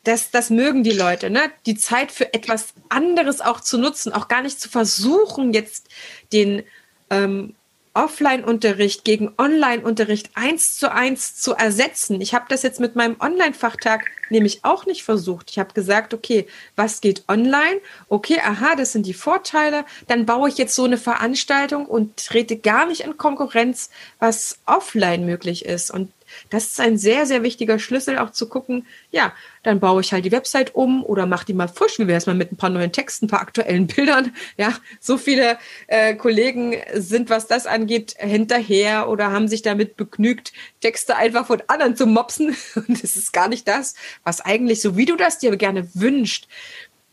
das, 0.03 0.31
das 0.31 0.49
mögen 0.49 0.83
die 0.83 0.91
Leute, 0.91 1.29
ne? 1.29 1.51
Die 1.65 1.75
Zeit 1.75 2.11
für 2.11 2.33
etwas 2.33 2.73
anderes 2.89 3.41
auch 3.41 3.61
zu 3.61 3.77
nutzen, 3.77 4.11
auch 4.11 4.27
gar 4.27 4.41
nicht 4.41 4.59
zu 4.59 4.69
versuchen, 4.69 5.53
jetzt 5.53 5.87
den 6.31 6.63
ähm, 7.09 7.55
Offline-Unterricht 7.93 9.05
gegen 9.05 9.33
Online-Unterricht 9.37 10.31
eins 10.33 10.77
zu 10.77 10.91
eins 10.91 11.35
zu 11.35 11.53
ersetzen. 11.53 12.21
Ich 12.21 12.33
habe 12.33 12.45
das 12.49 12.63
jetzt 12.63 12.79
mit 12.79 12.95
meinem 12.95 13.17
Online-Fachtag 13.19 14.05
nämlich 14.29 14.65
auch 14.65 14.87
nicht 14.87 15.03
versucht. 15.03 15.51
Ich 15.51 15.59
habe 15.59 15.73
gesagt, 15.73 16.13
okay, 16.13 16.47
was 16.75 17.01
geht 17.01 17.23
online? 17.27 17.79
Okay, 18.09 18.39
aha, 18.43 18.75
das 18.75 18.93
sind 18.93 19.05
die 19.05 19.13
Vorteile. 19.13 19.85
Dann 20.07 20.25
baue 20.25 20.49
ich 20.49 20.57
jetzt 20.57 20.73
so 20.73 20.85
eine 20.85 20.97
Veranstaltung 20.97 21.85
und 21.85 22.17
trete 22.17 22.57
gar 22.57 22.87
nicht 22.87 23.01
in 23.01 23.15
Konkurrenz, 23.17 23.91
was 24.17 24.57
offline 24.65 25.25
möglich 25.25 25.65
ist. 25.65 25.91
Und 25.91 26.11
das 26.49 26.65
ist 26.65 26.79
ein 26.79 26.97
sehr, 26.97 27.25
sehr 27.25 27.43
wichtiger 27.43 27.79
Schlüssel, 27.79 28.17
auch 28.17 28.31
zu 28.31 28.47
gucken, 28.47 28.85
ja, 29.11 29.33
dann 29.63 29.79
baue 29.79 30.01
ich 30.01 30.11
halt 30.11 30.25
die 30.25 30.31
Website 30.31 30.75
um 30.75 31.03
oder 31.03 31.25
mache 31.25 31.45
die 31.45 31.53
mal 31.53 31.67
frisch, 31.67 31.99
wie 31.99 32.07
wäre 32.07 32.17
es 32.17 32.25
mal 32.25 32.35
mit 32.35 32.51
ein 32.51 32.57
paar 32.57 32.69
neuen 32.69 32.91
Texten, 32.91 33.25
ein 33.25 33.29
paar 33.29 33.41
aktuellen 33.41 33.87
Bildern. 33.93 34.35
Ja, 34.57 34.77
so 34.99 35.17
viele 35.17 35.57
äh, 35.87 36.15
Kollegen 36.15 36.75
sind, 36.93 37.29
was 37.29 37.47
das 37.47 37.65
angeht, 37.65 38.15
hinterher 38.17 39.09
oder 39.09 39.31
haben 39.31 39.47
sich 39.47 39.61
damit 39.61 39.95
begnügt, 39.97 40.53
Texte 40.81 41.15
einfach 41.15 41.47
von 41.47 41.61
anderen 41.67 41.95
zu 41.95 42.05
mopsen. 42.05 42.55
Und 42.75 43.03
das 43.03 43.15
ist 43.15 43.33
gar 43.33 43.47
nicht 43.47 43.67
das, 43.67 43.95
was 44.23 44.41
eigentlich, 44.41 44.81
so 44.81 44.97
wie 44.97 45.05
du 45.05 45.15
das 45.15 45.39
dir 45.39 45.55
gerne 45.57 45.87
wünscht, 45.93 46.47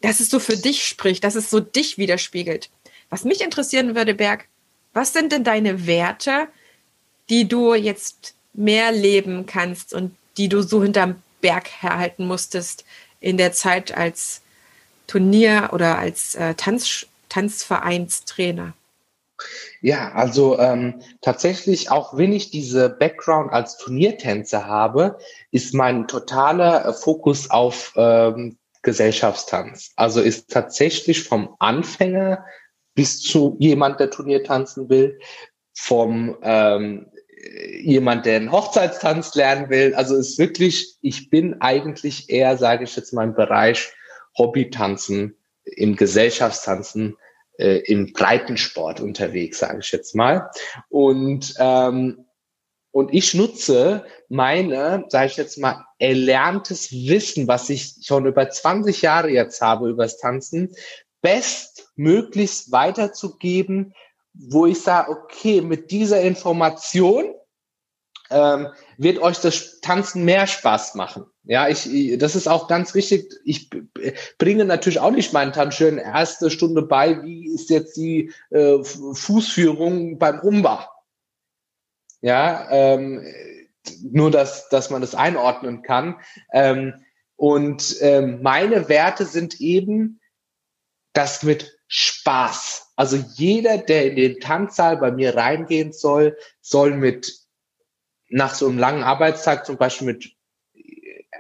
dass 0.00 0.20
es 0.20 0.30
so 0.30 0.38
für 0.38 0.56
dich 0.56 0.86
spricht, 0.86 1.24
dass 1.24 1.34
es 1.34 1.50
so 1.50 1.60
dich 1.60 1.98
widerspiegelt. 1.98 2.70
Was 3.10 3.24
mich 3.24 3.42
interessieren 3.42 3.94
würde, 3.94 4.14
Berg, 4.14 4.46
was 4.92 5.12
sind 5.12 5.32
denn 5.32 5.44
deine 5.44 5.86
Werte, 5.86 6.48
die 7.28 7.46
du 7.46 7.74
jetzt 7.74 8.34
mehr 8.52 8.92
leben 8.92 9.46
kannst 9.46 9.94
und 9.94 10.14
die 10.36 10.48
du 10.48 10.62
so 10.62 10.82
hinterm 10.82 11.22
Berg 11.40 11.68
herhalten 11.68 12.26
musstest 12.26 12.84
in 13.20 13.36
der 13.36 13.52
Zeit 13.52 13.96
als 13.96 14.42
Turnier 15.06 15.70
oder 15.72 15.98
als 15.98 16.34
äh, 16.34 16.54
Tanz, 16.54 17.06
Tanzvereinstrainer? 17.28 18.74
Ja, 19.80 20.12
also 20.12 20.58
ähm, 20.58 21.00
tatsächlich, 21.22 21.90
auch 21.90 22.16
wenn 22.16 22.32
ich 22.32 22.50
diese 22.50 22.90
Background 22.90 23.52
als 23.52 23.78
Turniertänzer 23.78 24.66
habe, 24.66 25.18
ist 25.50 25.72
mein 25.74 26.06
totaler 26.06 26.84
äh, 26.84 26.92
Fokus 26.92 27.50
auf 27.50 27.92
ähm, 27.96 28.58
Gesellschaftstanz. 28.82 29.92
Also 29.96 30.20
ist 30.20 30.50
tatsächlich 30.50 31.24
vom 31.24 31.56
Anfänger 31.58 32.44
bis 32.94 33.22
zu 33.22 33.56
jemand, 33.58 34.00
der 34.00 34.10
Turnier 34.10 34.44
tanzen 34.44 34.88
will, 34.90 35.18
vom 35.72 36.36
ähm, 36.42 37.06
jemand, 37.80 38.26
der 38.26 38.36
einen 38.36 38.52
Hochzeitstanz 38.52 39.34
lernen 39.34 39.70
will. 39.70 39.94
Also 39.94 40.16
ist 40.16 40.38
wirklich, 40.38 40.96
ich 41.00 41.30
bin 41.30 41.60
eigentlich 41.60 42.30
eher, 42.30 42.56
sage 42.56 42.84
ich 42.84 42.96
jetzt 42.96 43.12
mal, 43.12 43.24
im 43.24 43.34
Bereich 43.34 43.92
Hobbytanzen, 44.36 45.36
im 45.64 45.96
Gesellschaftstanzen, 45.96 47.16
äh, 47.58 47.78
im 47.86 48.12
Breitensport 48.12 49.00
unterwegs, 49.00 49.58
sage 49.58 49.80
ich 49.80 49.92
jetzt 49.92 50.14
mal. 50.14 50.50
Und 50.88 51.54
ähm, 51.58 52.26
und 52.92 53.14
ich 53.14 53.34
nutze 53.34 54.04
meine, 54.28 55.04
sage 55.08 55.26
ich 55.26 55.36
jetzt 55.36 55.58
mal, 55.58 55.84
erlerntes 55.98 56.90
Wissen, 56.90 57.46
was 57.46 57.70
ich 57.70 57.94
schon 58.02 58.26
über 58.26 58.50
20 58.50 59.02
Jahre 59.02 59.30
jetzt 59.30 59.60
habe 59.60 59.90
über 59.90 60.02
das 60.04 60.18
Tanzen, 60.18 60.74
bestmöglichst 61.22 62.72
weiterzugeben, 62.72 63.94
wo 64.34 64.66
ich 64.66 64.80
sage, 64.80 65.10
okay, 65.10 65.60
mit 65.60 65.90
dieser 65.90 66.20
Information 66.20 67.34
ähm, 68.30 68.68
wird 68.96 69.18
euch 69.18 69.38
das 69.38 69.80
Tanzen 69.80 70.24
mehr 70.24 70.46
Spaß 70.46 70.94
machen. 70.94 71.26
Ja, 71.44 71.68
ich, 71.68 72.16
das 72.18 72.36
ist 72.36 72.46
auch 72.46 72.68
ganz 72.68 72.94
wichtig. 72.94 73.32
Ich 73.44 73.70
bringe 74.38 74.64
natürlich 74.64 75.00
auch 75.00 75.10
nicht 75.10 75.32
meinen 75.32 75.52
Tanzschülern 75.52 75.98
erste 75.98 76.50
Stunde 76.50 76.82
bei, 76.82 77.22
wie 77.24 77.52
ist 77.52 77.70
jetzt 77.70 77.96
die 77.96 78.32
äh, 78.50 78.82
Fußführung 78.84 80.18
beim 80.18 80.38
Rumba. 80.38 80.88
Ja, 82.20 82.68
ähm, 82.70 83.26
nur 84.02 84.30
dass, 84.30 84.68
dass 84.68 84.90
man 84.90 85.00
das 85.00 85.14
einordnen 85.14 85.82
kann. 85.82 86.20
Ähm, 86.52 86.94
und 87.36 87.96
ähm, 88.00 88.42
meine 88.42 88.88
Werte 88.88 89.24
sind 89.24 89.60
eben 89.60 90.20
das 91.14 91.42
mit 91.42 91.79
Spaß. 91.92 92.92
Also 92.94 93.16
jeder, 93.34 93.78
der 93.78 94.06
in 94.06 94.16
den 94.16 94.40
Tanzsaal 94.40 94.96
bei 94.96 95.10
mir 95.10 95.36
reingehen 95.36 95.92
soll, 95.92 96.36
soll 96.60 96.96
mit 96.96 97.34
nach 98.28 98.54
so 98.54 98.68
einem 98.68 98.78
langen 98.78 99.02
Arbeitstag 99.02 99.66
zum 99.66 99.76
Beispiel 99.76 100.06
mit 100.06 100.36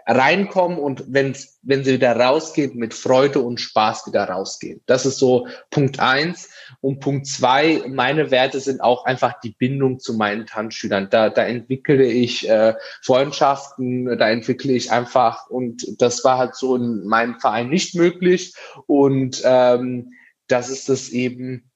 reinkommen 0.06 0.78
und 0.78 1.04
wenn, 1.06 1.36
wenn 1.62 1.84
sie 1.84 1.92
wieder 1.92 2.16
rausgehen, 2.16 2.76
mit 2.76 2.94
Freude 2.94 3.38
und 3.38 3.60
Spaß 3.60 4.08
wieder 4.08 4.24
rausgehen. 4.24 4.80
Das 4.86 5.06
ist 5.06 5.18
so 5.18 5.46
Punkt 5.70 6.00
eins. 6.00 6.50
Und 6.80 6.98
Punkt 6.98 7.28
zwei, 7.28 7.82
meine 7.86 8.32
Werte 8.32 8.58
sind 8.58 8.80
auch 8.80 9.04
einfach 9.04 9.38
die 9.40 9.50
Bindung 9.50 10.00
zu 10.00 10.14
meinen 10.14 10.46
Tanzschülern. 10.46 11.10
Da, 11.10 11.30
da 11.30 11.44
entwickle 11.44 12.04
ich 12.04 12.48
äh, 12.48 12.74
Freundschaften, 13.02 14.18
da 14.18 14.28
entwickle 14.30 14.72
ich 14.72 14.90
einfach, 14.90 15.48
und 15.48 15.86
das 16.00 16.24
war 16.24 16.38
halt 16.38 16.56
so 16.56 16.74
in 16.74 17.06
meinem 17.06 17.38
Verein 17.38 17.68
nicht 17.68 17.94
möglich. 17.94 18.54
Und 18.86 19.42
ähm, 19.44 20.12
das 20.50 20.68
ist 20.70 20.88
es 20.88 21.10
eben, 21.10 21.70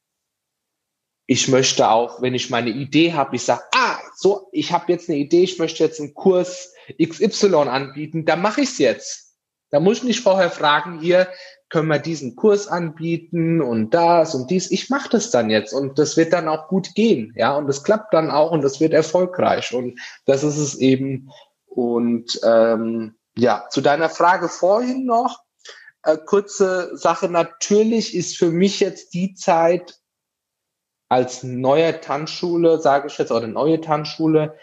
ich 1.27 1.49
möchte 1.49 1.89
auch, 1.89 2.20
wenn 2.20 2.35
ich 2.35 2.51
meine 2.51 2.70
Idee 2.70 3.14
habe, 3.14 3.37
ich 3.37 3.43
sage, 3.43 3.62
ah, 3.75 3.99
so, 4.14 4.49
ich 4.53 4.72
habe 4.72 4.93
jetzt 4.93 5.09
eine 5.09 5.18
Idee, 5.18 5.43
ich 5.43 5.59
möchte 5.59 5.83
jetzt 5.83 6.01
einen 6.01 6.14
Kurs 6.14 6.75
XY 7.03 7.55
anbieten, 7.68 8.25
dann 8.25 8.43
mache 8.43 8.61
ich 8.61 8.70
es 8.70 8.79
jetzt. 8.79 9.37
Da 9.70 9.81
muss 9.81 9.99
ich 9.99 10.05
nicht 10.05 10.20
vorher 10.20 10.51
fragen, 10.51 11.01
hier 11.01 11.29
können 11.70 11.89
wir 11.89 11.99
diesen 11.99 12.37
Kurs 12.37 12.68
anbieten 12.68 13.61
und 13.61 13.91
das 13.95 14.35
und 14.35 14.51
dies. 14.51 14.70
Ich 14.70 14.91
mache 14.91 15.09
das 15.09 15.31
dann 15.31 15.51
jetzt 15.51 15.72
und 15.72 15.99
das 15.99 16.16
wird 16.16 16.33
dann 16.33 16.47
auch 16.47 16.68
gut 16.68 16.95
gehen, 16.95 17.33
ja, 17.37 17.57
und 17.57 17.66
das 17.66 17.83
klappt 17.83 18.14
dann 18.14 18.31
auch 18.31 18.53
und 18.53 18.62
das 18.62 18.79
wird 18.81 18.93
erfolgreich 18.93 19.75
und 19.75 19.99
das 20.27 20.45
ist 20.45 20.59
es 20.59 20.77
eben. 20.77 21.31
Und 21.66 22.39
ähm, 22.45 23.16
ja, 23.37 23.66
zu 23.70 23.81
deiner 23.81 24.09
Frage 24.09 24.49
vorhin 24.49 25.07
noch, 25.07 25.41
äh, 26.05 26.18
kurze 26.18 26.96
Sache. 26.96 27.28
Natürlich 27.28 28.14
ist 28.14 28.36
für 28.36 28.50
mich 28.50 28.80
jetzt 28.80 29.14
die 29.14 29.34
Zeit 29.34 30.00
als 31.09 31.42
neue 31.42 32.00
Tanzschule, 32.00 32.80
sage 32.80 33.09
ich 33.09 33.18
jetzt, 33.18 33.30
oder 33.30 33.46
neue 33.46 33.80
Tanzschule, 33.80 34.57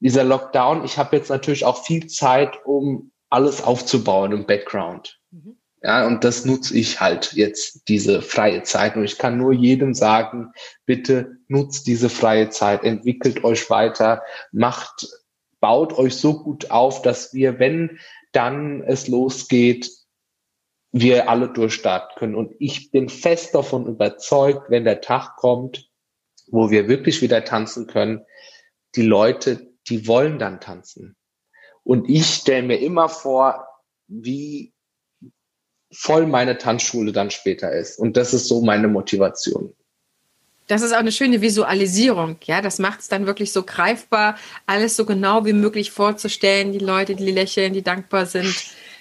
dieser 0.00 0.24
Lockdown, 0.24 0.84
ich 0.84 0.98
habe 0.98 1.16
jetzt 1.16 1.30
natürlich 1.30 1.64
auch 1.64 1.84
viel 1.84 2.06
Zeit, 2.08 2.64
um 2.64 3.12
alles 3.30 3.62
aufzubauen 3.62 4.32
im 4.32 4.46
Background. 4.46 5.18
Mhm. 5.30 5.58
Ja, 5.82 6.06
und 6.06 6.24
das 6.24 6.46
nutze 6.46 6.76
ich 6.76 7.00
halt 7.00 7.34
jetzt, 7.34 7.88
diese 7.88 8.22
freie 8.22 8.62
Zeit. 8.62 8.96
Und 8.96 9.04
ich 9.04 9.18
kann 9.18 9.36
nur 9.36 9.52
jedem 9.52 9.92
sagen, 9.92 10.52
bitte 10.86 11.36
nutzt 11.48 11.86
diese 11.86 12.08
freie 12.08 12.48
Zeit, 12.48 12.84
entwickelt 12.84 13.44
euch 13.44 13.68
weiter, 13.68 14.22
macht 14.50 15.08
baut 15.60 15.96
euch 15.98 16.16
so 16.16 16.42
gut 16.42 16.70
auf, 16.70 17.02
dass 17.02 17.32
wir, 17.32 17.58
wenn 17.58 17.98
dann 18.34 18.82
es 18.82 19.08
losgeht, 19.08 19.90
wir 20.92 21.28
alle 21.28 21.52
durchstarten 21.52 22.16
können. 22.16 22.34
Und 22.34 22.54
ich 22.58 22.90
bin 22.90 23.08
fest 23.08 23.54
davon 23.54 23.86
überzeugt, 23.86 24.70
wenn 24.70 24.84
der 24.84 25.00
Tag 25.00 25.36
kommt, 25.36 25.90
wo 26.46 26.70
wir 26.70 26.88
wirklich 26.88 27.22
wieder 27.22 27.44
tanzen 27.44 27.86
können, 27.86 28.24
die 28.94 29.02
Leute, 29.02 29.72
die 29.88 30.06
wollen 30.06 30.38
dann 30.38 30.60
tanzen. 30.60 31.16
Und 31.82 32.08
ich 32.08 32.26
stelle 32.26 32.62
mir 32.62 32.78
immer 32.78 33.08
vor, 33.08 33.66
wie 34.06 34.72
voll 35.92 36.26
meine 36.26 36.58
Tanzschule 36.58 37.12
dann 37.12 37.30
später 37.30 37.72
ist. 37.72 37.98
Und 37.98 38.16
das 38.16 38.32
ist 38.34 38.48
so 38.48 38.62
meine 38.62 38.88
Motivation. 38.88 39.74
Das 40.66 40.80
ist 40.80 40.92
auch 40.92 40.98
eine 40.98 41.12
schöne 41.12 41.42
Visualisierung, 41.42 42.36
ja. 42.44 42.62
Das 42.62 42.78
macht 42.78 43.00
es 43.00 43.08
dann 43.08 43.26
wirklich 43.26 43.52
so 43.52 43.62
greifbar, 43.62 44.36
alles 44.66 44.96
so 44.96 45.04
genau 45.04 45.44
wie 45.44 45.52
möglich 45.52 45.90
vorzustellen. 45.90 46.72
Die 46.72 46.78
Leute, 46.78 47.14
die 47.14 47.30
lächeln, 47.30 47.74
die 47.74 47.82
dankbar 47.82 48.26
sind. 48.26 48.54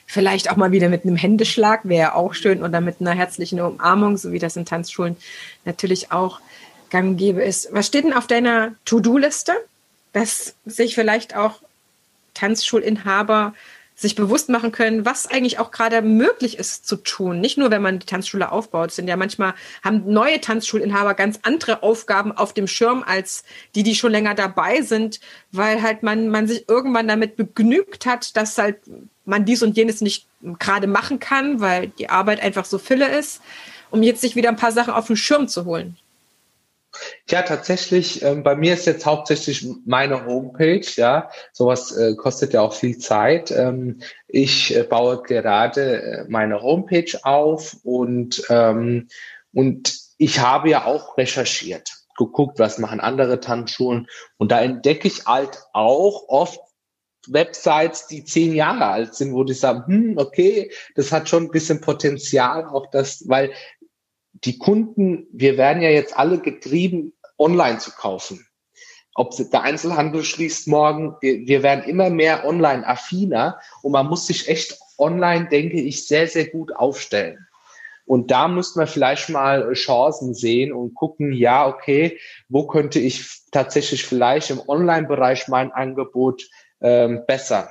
Vielleicht 0.05 0.51
auch 0.51 0.57
mal 0.57 0.71
wieder 0.71 0.89
mit 0.89 1.05
einem 1.05 1.15
Händeschlag, 1.15 1.81
wäre 1.85 2.15
auch 2.15 2.33
schön, 2.33 2.61
oder 2.63 2.81
mit 2.81 2.99
einer 2.99 3.13
herzlichen 3.13 3.61
Umarmung, 3.61 4.17
so 4.17 4.31
wie 4.31 4.39
das 4.39 4.57
in 4.57 4.65
Tanzschulen 4.65 5.15
natürlich 5.63 6.11
auch 6.11 6.41
gang 6.89 7.11
und 7.11 7.17
gäbe 7.17 7.41
ist. 7.41 7.69
Was 7.71 7.87
steht 7.87 8.03
denn 8.03 8.13
auf 8.13 8.27
deiner 8.27 8.75
To-Do-Liste, 8.85 9.53
dass 10.11 10.55
sich 10.65 10.95
vielleicht 10.95 11.35
auch 11.35 11.61
Tanzschulinhaber 12.33 13.53
sich 13.95 14.15
bewusst 14.15 14.49
machen 14.49 14.71
können, 14.71 15.05
was 15.05 15.27
eigentlich 15.27 15.59
auch 15.59 15.71
gerade 15.71 16.01
möglich 16.01 16.57
ist 16.57 16.87
zu 16.87 16.95
tun. 16.97 17.39
Nicht 17.39 17.57
nur, 17.57 17.71
wenn 17.71 17.81
man 17.81 17.99
die 17.99 18.05
Tanzschule 18.05 18.51
aufbaut, 18.51 18.91
sind 18.91 19.07
ja 19.07 19.17
manchmal 19.17 19.53
haben 19.83 20.11
neue 20.11 20.41
Tanzschulinhaber 20.41 21.13
ganz 21.13 21.39
andere 21.43 21.83
Aufgaben 21.83 22.31
auf 22.31 22.53
dem 22.53 22.67
Schirm 22.67 23.03
als 23.05 23.43
die, 23.75 23.83
die 23.83 23.95
schon 23.95 24.11
länger 24.11 24.33
dabei 24.35 24.81
sind, 24.81 25.19
weil 25.51 25.81
halt 25.81 26.03
man, 26.03 26.29
man 26.29 26.47
sich 26.47 26.67
irgendwann 26.67 27.07
damit 27.07 27.35
begnügt 27.35 28.05
hat, 28.05 28.35
dass 28.35 28.57
halt 28.57 28.77
man 29.25 29.45
dies 29.45 29.63
und 29.63 29.77
jenes 29.77 30.01
nicht 30.01 30.27
gerade 30.59 30.87
machen 30.87 31.19
kann, 31.19 31.61
weil 31.61 31.87
die 31.87 32.09
Arbeit 32.09 32.41
einfach 32.41 32.65
so 32.65 32.77
Fülle 32.77 33.07
ist, 33.17 33.41
um 33.91 34.03
jetzt 34.03 34.21
sich 34.21 34.35
wieder 34.35 34.49
ein 34.49 34.55
paar 34.55 34.71
Sachen 34.71 34.93
auf 34.93 35.07
den 35.07 35.15
Schirm 35.17 35.47
zu 35.47 35.65
holen. 35.65 35.97
Ja, 37.29 37.41
tatsächlich. 37.41 38.21
Ähm, 38.21 38.43
bei 38.43 38.55
mir 38.55 38.73
ist 38.73 38.85
jetzt 38.85 39.05
hauptsächlich 39.05 39.65
meine 39.85 40.25
Homepage. 40.25 40.85
Ja, 40.95 41.29
sowas 41.51 41.95
äh, 41.95 42.15
kostet 42.15 42.53
ja 42.53 42.61
auch 42.61 42.73
viel 42.73 42.97
Zeit. 42.97 43.51
Ähm, 43.51 44.01
ich 44.27 44.75
äh, 44.75 44.83
baue 44.83 45.21
gerade 45.21 46.01
äh, 46.01 46.25
meine 46.27 46.61
Homepage 46.61 47.17
auf 47.23 47.77
und 47.83 48.43
ähm, 48.49 49.07
und 49.53 49.93
ich 50.17 50.39
habe 50.39 50.69
ja 50.69 50.85
auch 50.85 51.17
recherchiert, 51.17 51.91
geguckt, 52.17 52.59
was 52.59 52.77
machen 52.77 52.99
andere 52.99 53.39
Tanzschulen 53.39 54.07
und 54.37 54.51
da 54.51 54.61
entdecke 54.61 55.07
ich 55.07 55.25
halt 55.25 55.59
auch 55.73 56.27
oft 56.27 56.59
Websites, 57.27 58.07
die 58.07 58.25
zehn 58.25 58.53
Jahre 58.53 58.87
alt 58.87 59.15
sind, 59.15 59.33
wo 59.33 59.43
die 59.43 59.53
sagen, 59.53 59.83
hm, 59.87 60.17
okay, 60.17 60.71
das 60.95 61.11
hat 61.11 61.29
schon 61.29 61.43
ein 61.43 61.51
bisschen 61.51 61.81
Potenzial, 61.81 62.65
auch 62.65 62.87
das, 62.91 63.27
weil 63.27 63.51
die 64.33 64.57
Kunden, 64.57 65.27
wir 65.31 65.57
werden 65.57 65.81
ja 65.81 65.89
jetzt 65.89 66.17
alle 66.17 66.39
getrieben, 66.39 67.13
online 67.37 67.77
zu 67.77 67.91
kaufen. 67.91 68.45
Ob 69.15 69.35
der 69.35 69.61
Einzelhandel 69.61 70.23
schließt 70.23 70.67
morgen, 70.67 71.15
wir, 71.21 71.61
werden 71.61 71.83
immer 71.83 72.09
mehr 72.09 72.45
online 72.45 72.85
affiner 72.85 73.59
und 73.83 73.91
man 73.91 74.07
muss 74.07 74.25
sich 74.25 74.47
echt 74.47 74.77
online, 74.97 75.49
denke 75.49 75.79
ich, 75.79 76.07
sehr, 76.07 76.27
sehr 76.27 76.47
gut 76.47 76.75
aufstellen. 76.75 77.45
Und 78.05 78.31
da 78.31 78.47
müssten 78.47 78.79
wir 78.79 78.87
vielleicht 78.87 79.29
mal 79.29 79.71
Chancen 79.73 80.33
sehen 80.33 80.73
und 80.73 80.93
gucken, 80.93 81.31
ja, 81.31 81.67
okay, 81.67 82.19
wo 82.49 82.67
könnte 82.67 82.99
ich 82.99 83.43
tatsächlich 83.51 84.03
vielleicht 84.03 84.49
im 84.49 84.61
Online-Bereich 84.67 85.47
mein 85.47 85.71
Angebot 85.71 86.43
ähm, 86.81 87.21
bessern? 87.27 87.67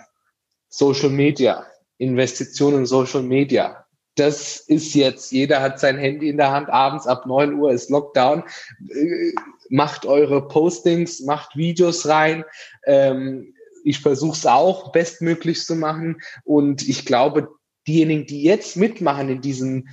Social 0.69 1.11
Media, 1.11 1.67
Investitionen 1.99 2.79
in 2.79 2.87
Social 2.87 3.23
Media, 3.23 3.82
das 4.15 4.59
ist 4.59 4.95
jetzt, 4.95 5.33
jeder 5.33 5.63
hat 5.63 5.81
sein 5.81 5.99
Handy 5.99 6.29
in 6.29 6.37
der 6.37 6.51
Hand, 6.51 6.69
abends 6.69 7.07
ab 7.07 7.27
neun 7.27 7.55
Uhr 7.55 7.73
ist 7.73 7.91
Lockdown, 7.91 8.45
äh, 8.89 9.33
macht 9.69 10.05
eure 10.07 10.49
Postings, 10.49 11.21
macht 11.21 11.57
Videos 11.57 12.07
rein. 12.07 12.45
Ähm, 12.85 13.55
ich 13.85 14.01
versuche 14.01 14.37
es 14.37 14.47
auch 14.47 14.93
bestmöglich 14.93 15.65
zu 15.65 15.75
machen 15.75 16.21
und 16.45 16.87
ich 16.87 17.05
glaube, 17.05 17.49
diejenigen, 17.87 18.27
die 18.27 18.43
jetzt 18.43 18.77
mitmachen 18.77 19.29
in 19.29 19.41
diesem, 19.41 19.89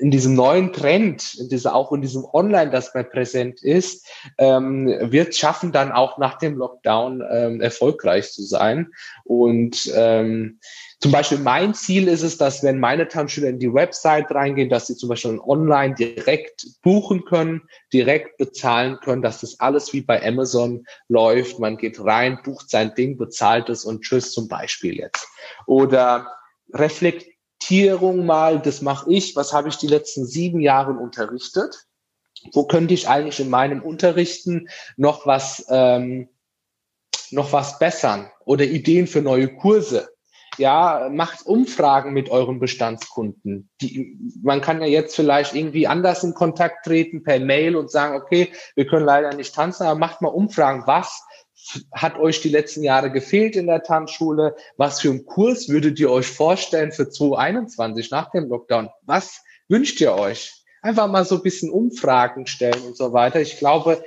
in 0.00 0.10
diesem 0.10 0.34
neuen 0.34 0.72
Trend, 0.72 1.34
in 1.38 1.48
dieser, 1.48 1.74
auch 1.74 1.92
in 1.92 2.02
diesem 2.02 2.24
Online, 2.24 2.70
das 2.70 2.94
mehr 2.94 3.04
präsent 3.04 3.62
ist, 3.62 4.06
ähm, 4.38 4.86
wird 5.12 5.36
schaffen, 5.36 5.70
dann 5.70 5.92
auch 5.92 6.18
nach 6.18 6.38
dem 6.38 6.56
Lockdown 6.56 7.22
ähm, 7.30 7.60
erfolgreich 7.60 8.32
zu 8.32 8.42
sein. 8.42 8.88
Und 9.24 9.90
ähm, 9.94 10.58
zum 11.00 11.12
Beispiel 11.12 11.38
mein 11.38 11.74
Ziel 11.74 12.08
ist 12.08 12.22
es, 12.22 12.38
dass 12.38 12.64
wenn 12.64 12.80
meine 12.80 13.06
Tanzschüler 13.06 13.48
in 13.48 13.60
die 13.60 13.72
Website 13.72 14.32
reingehen, 14.32 14.68
dass 14.68 14.88
sie 14.88 14.96
zum 14.96 15.08
Beispiel 15.08 15.38
online 15.38 15.94
direkt 15.94 16.66
buchen 16.82 17.24
können, 17.24 17.62
direkt 17.92 18.36
bezahlen 18.36 18.98
können, 19.00 19.22
dass 19.22 19.40
das 19.40 19.60
alles 19.60 19.92
wie 19.92 20.00
bei 20.00 20.26
Amazon 20.26 20.84
läuft. 21.06 21.60
Man 21.60 21.76
geht 21.76 22.04
rein, 22.04 22.40
bucht 22.42 22.68
sein 22.68 22.94
Ding, 22.96 23.16
bezahlt 23.16 23.68
es 23.68 23.84
und 23.84 24.02
tschüss 24.02 24.32
zum 24.32 24.48
Beispiel 24.48 24.96
jetzt. 24.96 25.28
Oder 25.66 26.32
Reflektierung 26.72 28.26
mal, 28.26 28.60
das 28.60 28.82
mache 28.82 29.12
ich, 29.12 29.36
was 29.36 29.52
habe 29.52 29.68
ich 29.68 29.76
die 29.76 29.86
letzten 29.86 30.26
sieben 30.26 30.60
Jahre 30.60 30.92
unterrichtet? 30.92 31.86
Wo 32.52 32.66
könnte 32.66 32.94
ich 32.94 33.08
eigentlich 33.08 33.38
in 33.38 33.50
meinem 33.50 33.82
Unterrichten 33.82 34.68
noch 34.96 35.26
was, 35.26 35.64
ähm, 35.68 36.28
noch 37.30 37.52
was 37.52 37.78
bessern 37.78 38.32
oder 38.44 38.64
Ideen 38.64 39.06
für 39.06 39.22
neue 39.22 39.54
Kurse? 39.54 40.08
Ja, 40.58 41.08
macht 41.10 41.46
Umfragen 41.46 42.12
mit 42.12 42.30
euren 42.30 42.58
Bestandskunden. 42.58 43.70
Die, 43.80 44.18
man 44.42 44.60
kann 44.60 44.80
ja 44.80 44.86
jetzt 44.86 45.16
vielleicht 45.16 45.54
irgendwie 45.54 45.86
anders 45.86 46.24
in 46.24 46.34
Kontakt 46.34 46.84
treten 46.84 47.22
per 47.22 47.40
Mail 47.40 47.76
und 47.76 47.90
sagen, 47.90 48.16
okay, 48.16 48.52
wir 48.74 48.86
können 48.86 49.06
leider 49.06 49.34
nicht 49.34 49.54
tanzen, 49.54 49.84
aber 49.84 49.98
macht 49.98 50.20
mal 50.20 50.28
Umfragen. 50.28 50.82
Was 50.86 51.24
hat 51.92 52.18
euch 52.18 52.40
die 52.40 52.48
letzten 52.48 52.82
Jahre 52.82 53.10
gefehlt 53.10 53.56
in 53.56 53.66
der 53.66 53.82
Tanzschule? 53.82 54.56
Was 54.76 55.00
für 55.00 55.10
einen 55.10 55.26
Kurs 55.26 55.68
würdet 55.68 55.98
ihr 55.98 56.10
euch 56.10 56.26
vorstellen 56.26 56.92
für 56.92 57.08
2021 57.08 58.10
nach 58.10 58.30
dem 58.30 58.48
Lockdown? 58.48 58.90
Was 59.02 59.42
wünscht 59.68 60.00
ihr 60.00 60.14
euch? 60.14 60.64
Einfach 60.80 61.08
mal 61.08 61.24
so 61.24 61.36
ein 61.36 61.42
bisschen 61.42 61.70
Umfragen 61.70 62.46
stellen 62.46 62.82
und 62.86 62.96
so 62.96 63.12
weiter. 63.12 63.40
Ich 63.40 63.58
glaube, 63.58 64.02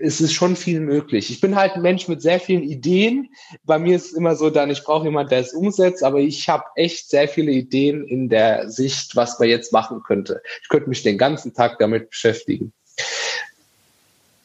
es 0.00 0.20
ist 0.20 0.32
schon 0.32 0.56
viel 0.56 0.80
möglich. 0.80 1.30
Ich 1.30 1.40
bin 1.40 1.56
halt 1.56 1.74
ein 1.74 1.82
Mensch 1.82 2.08
mit 2.08 2.20
sehr 2.20 2.40
vielen 2.40 2.62
Ideen. 2.62 3.30
Bei 3.64 3.78
mir 3.78 3.96
ist 3.96 4.06
es 4.06 4.12
immer 4.12 4.34
so, 4.34 4.50
dann 4.50 4.70
ich 4.70 4.82
brauche 4.82 5.04
jemanden, 5.04 5.30
der 5.30 5.40
es 5.40 5.52
umsetzt, 5.52 6.02
aber 6.02 6.18
ich 6.18 6.48
habe 6.48 6.64
echt 6.74 7.08
sehr 7.08 7.28
viele 7.28 7.52
Ideen 7.52 8.06
in 8.06 8.28
der 8.28 8.70
Sicht, 8.70 9.14
was 9.16 9.38
man 9.38 9.48
jetzt 9.48 9.72
machen 9.72 10.02
könnte. 10.02 10.42
Ich 10.62 10.68
könnte 10.68 10.88
mich 10.88 11.02
den 11.02 11.18
ganzen 11.18 11.54
Tag 11.54 11.78
damit 11.78 12.10
beschäftigen. 12.10 12.72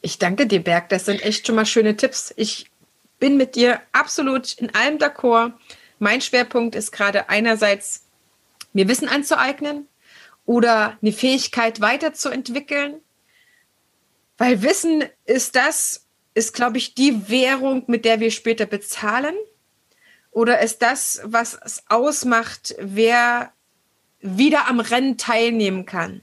Ich 0.02 0.18
danke 0.18 0.46
dir, 0.46 0.62
Berg. 0.62 0.88
Das 0.88 1.04
sind 1.06 1.22
echt 1.22 1.46
schon 1.46 1.56
mal 1.56 1.66
schöne 1.66 1.96
Tipps. 1.96 2.32
Ich 2.36 2.70
bin 3.18 3.36
mit 3.36 3.54
dir 3.54 3.80
absolut 3.92 4.54
in 4.54 4.74
allem 4.74 4.98
d'accord. 4.98 5.52
Mein 5.98 6.20
Schwerpunkt 6.20 6.74
ist 6.74 6.92
gerade 6.92 7.28
einerseits, 7.28 8.04
mir 8.72 8.88
Wissen 8.88 9.08
anzueignen 9.08 9.88
oder 10.46 10.96
eine 11.02 11.12
Fähigkeit 11.12 11.80
weiterzuentwickeln 11.80 12.94
weil 14.40 14.62
Wissen 14.62 15.04
ist 15.26 15.54
das, 15.54 16.06
ist, 16.32 16.54
glaube 16.54 16.78
ich, 16.78 16.94
die 16.94 17.28
Währung, 17.28 17.84
mit 17.88 18.06
der 18.06 18.20
wir 18.20 18.30
später 18.30 18.64
bezahlen. 18.64 19.34
Oder 20.30 20.60
ist 20.60 20.80
das, 20.80 21.20
was 21.24 21.58
es 21.62 21.82
ausmacht, 21.90 22.74
wer 22.78 23.52
wieder 24.22 24.66
am 24.66 24.80
Rennen 24.80 25.18
teilnehmen 25.18 25.84
kann? 25.84 26.22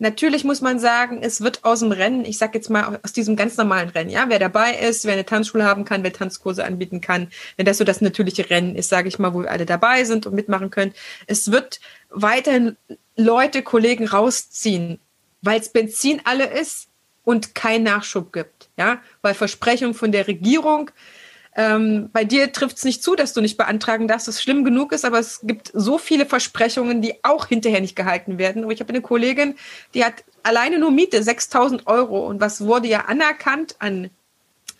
Natürlich 0.00 0.42
muss 0.42 0.60
man 0.60 0.80
sagen, 0.80 1.20
es 1.22 1.40
wird 1.40 1.62
aus 1.64 1.78
dem 1.78 1.92
Rennen, 1.92 2.24
ich 2.24 2.36
sage 2.36 2.58
jetzt 2.58 2.68
mal 2.68 2.98
aus 3.00 3.12
diesem 3.12 3.36
ganz 3.36 3.56
normalen 3.56 3.90
Rennen, 3.90 4.10
ja, 4.10 4.24
wer 4.28 4.40
dabei 4.40 4.74
ist, 4.74 5.04
wer 5.04 5.12
eine 5.12 5.24
Tanzschule 5.24 5.62
haben 5.62 5.84
kann, 5.84 6.02
wer 6.02 6.12
Tanzkurse 6.12 6.64
anbieten 6.64 7.00
kann, 7.00 7.30
wenn 7.56 7.66
das 7.66 7.78
so 7.78 7.84
das 7.84 8.00
natürliche 8.00 8.50
Rennen 8.50 8.74
ist, 8.74 8.88
sage 8.88 9.06
ich 9.06 9.20
mal, 9.20 9.34
wo 9.34 9.42
wir 9.42 9.52
alle 9.52 9.66
dabei 9.66 10.02
sind 10.02 10.26
und 10.26 10.34
mitmachen 10.34 10.70
können. 10.70 10.94
Es 11.28 11.52
wird 11.52 11.78
weiterhin 12.08 12.76
Leute, 13.14 13.62
Kollegen 13.62 14.08
rausziehen, 14.08 14.98
weil 15.42 15.60
es 15.60 15.68
Benzin 15.68 16.22
alle 16.24 16.46
ist, 16.46 16.89
und 17.30 17.54
kein 17.54 17.82
Nachschub 17.82 18.32
gibt. 18.32 18.68
Ja, 18.76 19.00
weil 19.22 19.34
Versprechung 19.34 19.94
von 19.94 20.12
der 20.12 20.26
Regierung, 20.26 20.90
ähm, 21.56 22.10
bei 22.12 22.24
dir 22.24 22.52
trifft 22.52 22.76
es 22.76 22.84
nicht 22.84 23.02
zu, 23.02 23.16
dass 23.16 23.32
du 23.32 23.40
nicht 23.40 23.56
beantragen 23.56 24.06
darfst, 24.06 24.28
was 24.28 24.42
schlimm 24.42 24.64
genug 24.64 24.92
ist, 24.92 25.04
aber 25.04 25.18
es 25.18 25.40
gibt 25.42 25.70
so 25.74 25.98
viele 25.98 26.26
Versprechungen, 26.26 27.02
die 27.02 27.24
auch 27.24 27.46
hinterher 27.46 27.80
nicht 27.80 27.96
gehalten 27.96 28.38
werden. 28.38 28.64
Und 28.64 28.70
ich 28.70 28.80
habe 28.80 28.90
eine 28.90 29.02
Kollegin, 29.02 29.56
die 29.94 30.04
hat 30.04 30.24
alleine 30.42 30.78
nur 30.78 30.90
Miete 30.90 31.22
6000 31.22 31.86
Euro 31.86 32.26
und 32.26 32.40
was 32.40 32.62
wurde 32.62 32.88
ja 32.88 33.06
anerkannt 33.06 33.76
an 33.80 34.10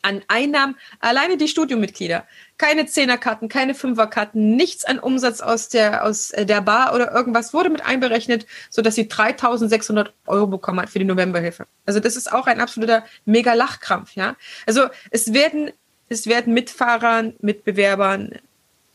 an 0.03 0.23
Einnahmen, 0.29 0.77
alleine 1.01 1.37
die 1.37 1.49
Studiomitglieder. 1.49 2.27
Keine 2.59 2.87
Zehnerkarten, 2.87 3.49
keine 3.49 3.75
Fünferkarten, 3.75 4.57
nichts 4.57 4.85
an 4.85 4.99
Umsatz 4.99 5.41
aus 5.41 5.69
der, 5.69 6.05
aus 6.05 6.31
äh, 6.31 6.47
der 6.47 6.61
Bar 6.61 6.95
oder 6.95 7.13
irgendwas 7.13 7.55
wurde 7.55 7.71
mit 7.71 7.85
einberechnet, 7.85 8.47
sodass 8.71 8.95
sie 8.95 9.09
3600 9.09 10.13
Euro 10.27 10.47
bekommen 10.47 10.81
hat 10.81 10.91
für 10.91 10.99
die 10.99 11.05
Novemberhilfe. 11.05 11.67
Also 11.87 12.01
das 12.01 12.17
ist 12.17 12.33
auch 12.33 12.47
ein 12.47 12.61
absoluter 12.61 13.05
mega 13.25 13.55
Lachkrampf, 13.55 14.15
ja. 14.15 14.37
Also 14.67 14.89
es 15.11 15.33
werden 15.33 15.73
es 16.11 16.27
werden 16.27 16.53
Mitfahrern, 16.53 17.35
Mitbewerbern 17.41 18.33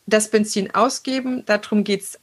das 0.06 0.30
Benzin 0.30 0.76
ausgeben. 0.76 1.44
Darum 1.46 1.84
geht's, 1.84 2.20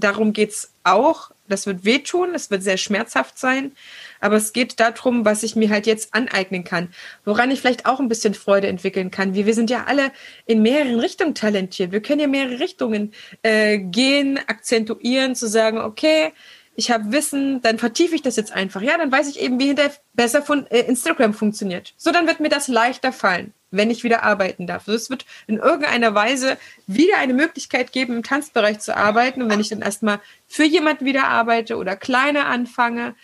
darum 0.00 0.32
geht's 0.32 0.72
auch. 0.84 1.30
Das 1.48 1.66
wird 1.66 1.84
wehtun, 1.84 2.32
das 2.32 2.50
wird 2.50 2.62
sehr 2.62 2.76
schmerzhaft 2.76 3.38
sein. 3.38 3.72
Aber 4.20 4.36
es 4.36 4.52
geht 4.52 4.78
darum, 4.78 5.24
was 5.24 5.42
ich 5.42 5.56
mir 5.56 5.70
halt 5.70 5.86
jetzt 5.86 6.14
aneignen 6.14 6.62
kann, 6.64 6.92
woran 7.24 7.50
ich 7.50 7.60
vielleicht 7.60 7.86
auch 7.86 8.00
ein 8.00 8.08
bisschen 8.08 8.34
Freude 8.34 8.68
entwickeln 8.68 9.10
kann. 9.10 9.34
Wir, 9.34 9.46
wir 9.46 9.54
sind 9.54 9.70
ja 9.70 9.84
alle 9.86 10.12
in 10.46 10.62
mehreren 10.62 11.00
Richtungen 11.00 11.34
talentiert. 11.34 11.92
Wir 11.92 12.02
können 12.02 12.20
ja 12.20 12.26
mehrere 12.26 12.60
Richtungen 12.60 13.12
äh, 13.42 13.78
gehen, 13.78 14.38
akzentuieren, 14.46 15.34
zu 15.34 15.48
sagen, 15.48 15.78
okay, 15.78 16.32
ich 16.76 16.90
habe 16.90 17.12
Wissen, 17.12 17.60
dann 17.62 17.78
vertiefe 17.78 18.14
ich 18.14 18.22
das 18.22 18.36
jetzt 18.36 18.52
einfach. 18.52 18.80
Ja, 18.80 18.96
dann 18.96 19.12
weiß 19.12 19.28
ich 19.28 19.40
eben, 19.40 19.58
wie 19.60 19.66
hinterher 19.66 19.92
besser 20.14 20.42
von 20.42 20.66
äh, 20.68 20.80
Instagram 20.80 21.34
funktioniert. 21.34 21.94
So, 21.96 22.10
dann 22.10 22.26
wird 22.26 22.40
mir 22.40 22.48
das 22.48 22.68
leichter 22.68 23.12
fallen, 23.12 23.52
wenn 23.70 23.90
ich 23.90 24.04
wieder 24.04 24.22
arbeiten 24.22 24.66
darf. 24.66 24.84
So, 24.86 24.92
es 24.92 25.10
wird 25.10 25.24
in 25.46 25.58
irgendeiner 25.58 26.14
Weise 26.14 26.58
wieder 26.86 27.18
eine 27.18 27.34
Möglichkeit 27.34 27.92
geben, 27.92 28.16
im 28.16 28.22
Tanzbereich 28.22 28.80
zu 28.80 28.96
arbeiten. 28.96 29.42
Und 29.42 29.50
wenn 29.50 29.60
ich 29.60 29.68
dann 29.68 29.82
erstmal 29.82 30.20
für 30.46 30.64
jemanden 30.64 31.04
wieder 31.04 31.28
arbeite 31.28 31.76
oder 31.76 31.96
kleiner 31.96 32.46
anfange, 32.46 33.14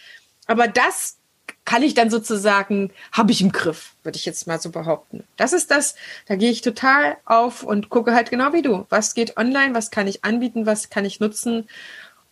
aber 0.47 0.69
das 0.69 1.19
kann 1.65 1.83
ich 1.83 1.95
dann 1.95 2.11
sozusagen, 2.11 2.93
habe 3.13 3.33
ich 3.33 3.41
im 3.41 3.51
Griff, 3.51 3.95
würde 4.05 4.17
ich 4.17 4.25
jetzt 4.25 4.47
mal 4.47 4.61
so 4.61 4.71
behaupten. 4.71 5.25
Das 5.37 5.53
ist 5.53 5.71
das, 5.71 5.97
da 6.27 6.37
gehe 6.37 6.51
ich 6.51 6.63
total 6.63 7.17
auf 7.25 7.65
und 7.65 7.91
gucke 7.91 8.15
halt 8.15 8.31
genau 8.31 8.53
wie 8.53 8.63
du. 8.63 8.87
Was 8.89 9.15
geht 9.15 9.37
online, 9.37 9.75
was 9.75 9.91
kann 9.91 10.07
ich 10.07 10.25
anbieten, 10.25 10.65
was 10.65 10.91
kann 10.91 11.05
ich 11.05 11.19
nutzen. 11.19 11.69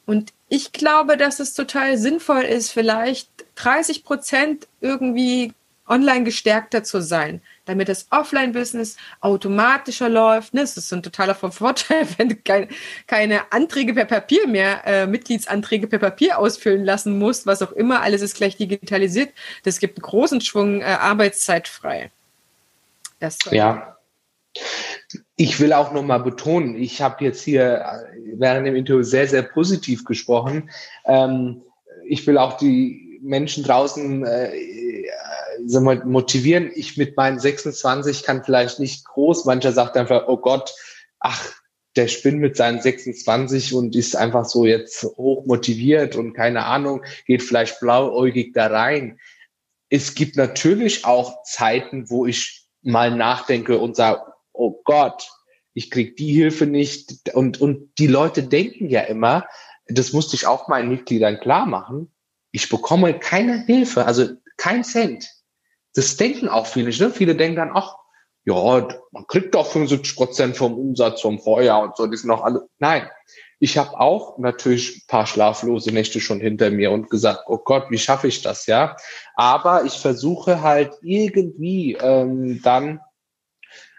Und 0.07 0.33
ich 0.49 0.73
glaube, 0.73 1.17
dass 1.17 1.41
es 1.41 1.55
total 1.55 1.99
sinnvoll 1.99 2.43
ist, 2.43 2.71
vielleicht 2.71 3.29
30 3.57 4.05
Prozent 4.05 4.69
irgendwie 4.81 5.53
online 5.89 6.25
gestärkter 6.25 6.83
zu 6.83 7.01
sein, 7.01 7.41
damit 7.65 7.89
das 7.89 8.07
Offline-Business 8.11 8.97
automatischer 9.21 10.09
läuft. 10.09 10.55
Ne? 10.55 10.63
Es 10.63 10.77
ist 10.77 10.93
ein 10.93 11.03
totaler 11.03 11.35
Vorteil, 11.51 12.07
wenn 12.17 12.31
du 12.31 12.37
kein, 12.37 12.69
keine 13.07 13.53
Anträge 13.53 13.95
per 13.95 14.05
Papier 14.05 14.47
mehr, 14.47 14.87
äh, 14.87 15.07
Mitgliedsanträge 15.07 15.87
per 15.87 15.99
Papier 15.99 16.39
ausfüllen 16.39 16.85
lassen 16.85 17.19
musst, 17.19 17.47
was 17.47 17.63
auch 17.63 17.73
immer, 17.73 18.03
alles 18.03 18.23
ist 18.23 18.37
gleich 18.37 18.57
digitalisiert. 18.57 19.33
Das 19.65 19.79
gibt 19.79 19.99
einen 19.99 20.03
großen 20.03 20.41
Schwung 20.41 20.81
äh, 20.81 20.85
Arbeitszeit 20.85 21.69
frei. 21.69 22.11
Das 23.21 23.39
ja. 23.51 23.97
Ich 25.37 25.59
will 25.59 25.73
auch 25.73 25.93
nochmal 25.93 26.21
betonen, 26.21 26.77
ich 26.77 27.03
habe 27.03 27.25
jetzt 27.25 27.43
hier 27.43 27.81
äh, 27.81 28.19
während 28.37 28.67
dem 28.67 28.77
Interview 28.77 29.03
sehr, 29.03 29.27
sehr 29.27 29.43
positiv 29.43 30.05
gesprochen. 30.05 30.71
Ähm, 31.07 31.63
ich 32.07 32.27
will 32.27 32.39
auch 32.39 32.57
die 32.57 33.19
Menschen 33.23 33.65
draußen 33.65 34.25
äh, 34.25 34.51
sag 35.67 35.83
mal, 35.83 36.05
motivieren. 36.05 36.71
Ich 36.75 36.97
mit 36.97 37.17
meinen 37.17 37.39
26 37.39 38.23
kann 38.23 38.45
vielleicht 38.45 38.81
nicht 38.81 39.05
groß. 39.05 39.45
Mancher 39.45 39.73
sagt 39.73 39.97
einfach, 39.97 40.29
oh 40.29 40.37
Gott, 40.37 40.75
ach, 41.19 41.53
der 41.97 42.09
spinnt 42.09 42.41
mit 42.41 42.57
seinen 42.57 42.81
26 42.81 43.75
und 43.75 43.95
ist 43.95 44.17
einfach 44.17 44.45
so 44.45 44.67
jetzt 44.67 45.05
hoch 45.05 45.47
motiviert 45.47 46.17
und 46.17 46.35
keine 46.35 46.65
Ahnung, 46.67 47.05
geht 47.27 47.43
vielleicht 47.43 47.81
blauäugig 47.81 48.53
da 48.53 48.67
rein. 48.67 49.19
Es 49.89 50.15
gibt 50.15 50.37
natürlich 50.37 51.05
auch 51.05 51.45
Zeiten, 51.45 52.11
wo 52.11 52.27
ich 52.27 52.67
mal 52.83 53.15
nachdenke 53.15 53.79
und 53.79 53.97
sage, 53.97 54.23
oh 54.53 54.81
Gott, 54.85 55.29
ich 55.73 55.91
krieg 55.91 56.17
die 56.17 56.33
Hilfe 56.33 56.67
nicht. 56.67 57.35
Und, 57.35 57.61
und 57.61 57.91
die 57.99 58.07
Leute 58.07 58.43
denken 58.43 58.89
ja 58.89 59.03
immer, 59.03 59.47
das 59.87 60.13
musste 60.13 60.37
ich 60.37 60.47
auch 60.47 60.69
meinen 60.69 60.89
Mitgliedern 60.89 61.39
klar 61.39 61.67
machen, 61.67 62.11
ich 62.51 62.69
bekomme 62.69 63.19
keine 63.19 63.65
Hilfe, 63.65 64.07
also 64.07 64.29
kein 64.57 64.85
Cent. 64.85 65.29
Das 65.95 66.17
denken 66.17 66.49
auch 66.49 66.67
viele 66.67 66.87
nicht. 66.87 67.01
Ne? 67.01 67.11
Viele 67.11 67.35
denken 67.35 67.57
dann, 67.57 67.71
ach, 67.75 67.97
ja, 68.45 68.89
man 69.11 69.27
kriegt 69.27 69.55
doch 69.55 69.67
75 69.67 70.17
Prozent 70.17 70.57
vom 70.57 70.75
Umsatz 70.75 71.23
vom 71.23 71.39
Vorjahr 71.39 71.83
und 71.83 71.97
so, 71.97 72.07
die 72.07 72.17
sind 72.17 72.29
noch 72.29 72.43
alle. 72.43 72.69
Nein, 72.79 73.09
ich 73.59 73.79
habe 73.79 73.99
auch 73.99 74.39
natürlich 74.39 74.97
ein 74.97 75.07
paar 75.07 75.27
schlaflose 75.27 75.93
Nächte 75.93 76.21
schon 76.21 76.41
hinter 76.41 76.71
mir 76.71 76.93
und 76.93 77.09
gesagt, 77.09 77.45
oh 77.47 77.57
Gott, 77.57 77.87
wie 77.91 77.99
schaffe 77.99 78.29
ich 78.29 78.43
das, 78.43 78.67
ja? 78.67 78.97
Aber 79.35 79.85
ich 79.85 79.95
versuche 79.95 80.61
halt 80.61 80.93
irgendwie 81.01 81.97
ähm, 81.99 82.61
dann 82.63 83.01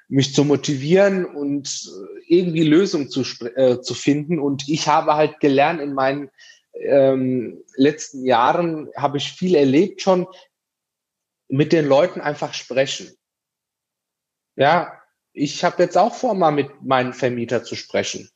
mich 0.08 0.36
zu 0.36 0.46
motivieren 0.46 1.26
und 1.26 1.90
irgendwie 2.28 2.64
Lösungen 2.64 3.10
zu, 3.10 3.22
äh, 3.56 3.82
zu 3.82 3.96
finden. 3.96 4.40
Und 4.40 4.70
ich 4.70 4.88
habe 4.88 5.16
halt 5.16 5.40
gelernt 5.40 5.82
in 5.82 5.94
meinen 5.94 6.30
ähm, 6.80 7.64
letzten 7.76 8.24
Jahren, 8.24 8.90
habe 8.96 9.18
ich 9.18 9.32
viel 9.32 9.56
erlebt 9.56 10.02
schon, 10.02 10.28
mit 11.48 11.74
den 11.74 11.86
Leuten 11.86 12.22
einfach 12.22 12.54
sprechen. 12.54 13.16
Ja, 14.56 15.02
ich 15.34 15.64
habe 15.64 15.84
jetzt 15.84 15.98
auch 15.98 16.16
vor, 16.16 16.34
mal 16.34 16.52
mit 16.52 16.82
meinem 16.82 17.14
Vermieter 17.14 17.64
zu 17.64 17.76
sprechen. 17.76 18.30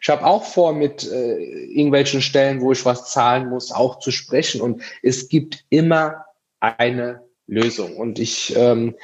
Ich 0.00 0.08
habe 0.08 0.24
auch 0.24 0.44
vor, 0.44 0.72
mit 0.72 1.04
äh, 1.10 1.36
irgendwelchen 1.36 2.22
Stellen, 2.22 2.60
wo 2.60 2.72
ich 2.72 2.84
was 2.84 3.10
zahlen 3.10 3.48
muss, 3.48 3.72
auch 3.72 3.98
zu 3.98 4.10
sprechen. 4.10 4.60
Und 4.60 4.82
es 5.02 5.28
gibt 5.28 5.64
immer 5.70 6.24
eine 6.60 7.22
Lösung. 7.46 7.96
Und 7.96 8.18
ich, 8.18 8.54
ähm, 8.56 8.96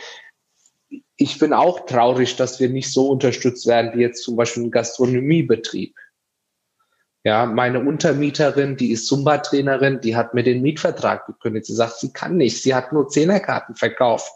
ich 1.17 1.39
bin 1.39 1.53
auch 1.53 1.87
traurig, 1.87 2.37
dass 2.37 2.61
wir 2.61 2.69
nicht 2.69 2.93
so 2.93 3.09
unterstützt 3.09 3.67
werden 3.67 3.93
wie 3.95 4.03
jetzt 4.03 4.23
zum 4.23 4.37
Beispiel 4.37 4.65
ein 4.65 4.71
Gastronomiebetrieb. 4.71 5.95
Ja, 7.25 7.47
meine 7.47 7.81
Untermieterin, 7.81 8.77
die 8.77 8.91
ist 8.91 9.07
Zumba-Trainerin, 9.07 10.01
die 10.01 10.17
hat 10.17 10.35
mir 10.35 10.43
den 10.43 10.61
Mietvertrag 10.61 11.27
gekündigt. 11.27 11.67
Sie 11.67 11.75
sagt, 11.75 11.99
sie 11.99 12.13
kann 12.13 12.37
nicht, 12.37 12.61
sie 12.61 12.75
hat 12.75 12.93
nur 12.93 13.09
Zehnerkarten 13.09 13.77
verkauft. 13.77 14.33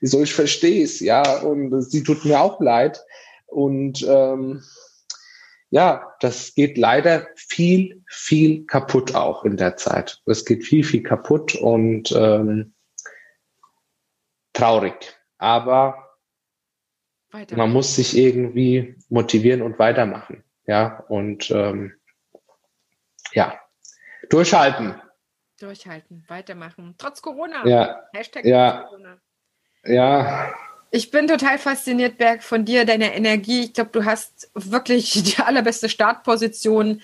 Ich 0.00 0.10
so, 0.10 0.22
ich 0.22 0.32
verstehe 0.32 0.82
es, 0.82 1.00
ja, 1.00 1.40
und 1.40 1.82
sie 1.82 2.02
tut 2.02 2.24
mir 2.24 2.40
auch 2.40 2.60
leid. 2.60 3.04
Und 3.46 4.02
ähm, 4.08 4.62
ja, 5.68 6.14
das 6.20 6.54
geht 6.54 6.78
leider 6.78 7.26
viel, 7.34 8.02
viel 8.06 8.64
kaputt 8.66 9.14
auch 9.14 9.44
in 9.44 9.56
der 9.56 9.76
Zeit. 9.76 10.22
Es 10.26 10.44
geht 10.44 10.64
viel, 10.64 10.84
viel 10.84 11.02
kaputt 11.02 11.54
und 11.54 12.12
ähm, 12.12 12.74
traurig. 14.54 15.16
Aber 15.38 16.16
man 17.54 17.72
muss 17.72 17.96
sich 17.96 18.16
irgendwie 18.16 18.96
motivieren 19.08 19.62
und 19.62 19.78
weitermachen. 19.78 20.44
Ja, 20.66 21.00
und 21.08 21.50
ähm, 21.50 21.94
ja, 23.34 23.58
durchhalten. 24.30 25.00
Durchhalten, 25.58 26.24
weitermachen. 26.28 26.94
Trotz 26.98 27.22
Corona. 27.22 27.66
Ja. 27.66 28.02
Hashtag 28.12 28.44
ja. 28.44 28.82
Corona. 28.82 29.18
Ja. 29.84 30.52
Ich 30.90 31.10
bin 31.10 31.26
total 31.26 31.58
fasziniert, 31.58 32.18
Berg, 32.18 32.42
von 32.42 32.64
dir, 32.64 32.84
deiner 32.84 33.14
Energie. 33.14 33.64
Ich 33.64 33.72
glaube, 33.72 33.90
du 33.92 34.04
hast 34.04 34.50
wirklich 34.54 35.12
die 35.24 35.42
allerbeste 35.42 35.88
Startposition 35.88 37.00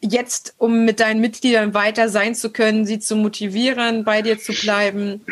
jetzt, 0.00 0.54
um 0.58 0.84
mit 0.84 1.00
deinen 1.00 1.20
Mitgliedern 1.20 1.74
weiter 1.74 2.08
sein 2.08 2.34
zu 2.34 2.50
können, 2.50 2.84
sie 2.84 2.98
zu 2.98 3.16
motivieren, 3.16 4.04
bei 4.04 4.20
dir 4.20 4.38
zu 4.38 4.52
bleiben. 4.52 5.24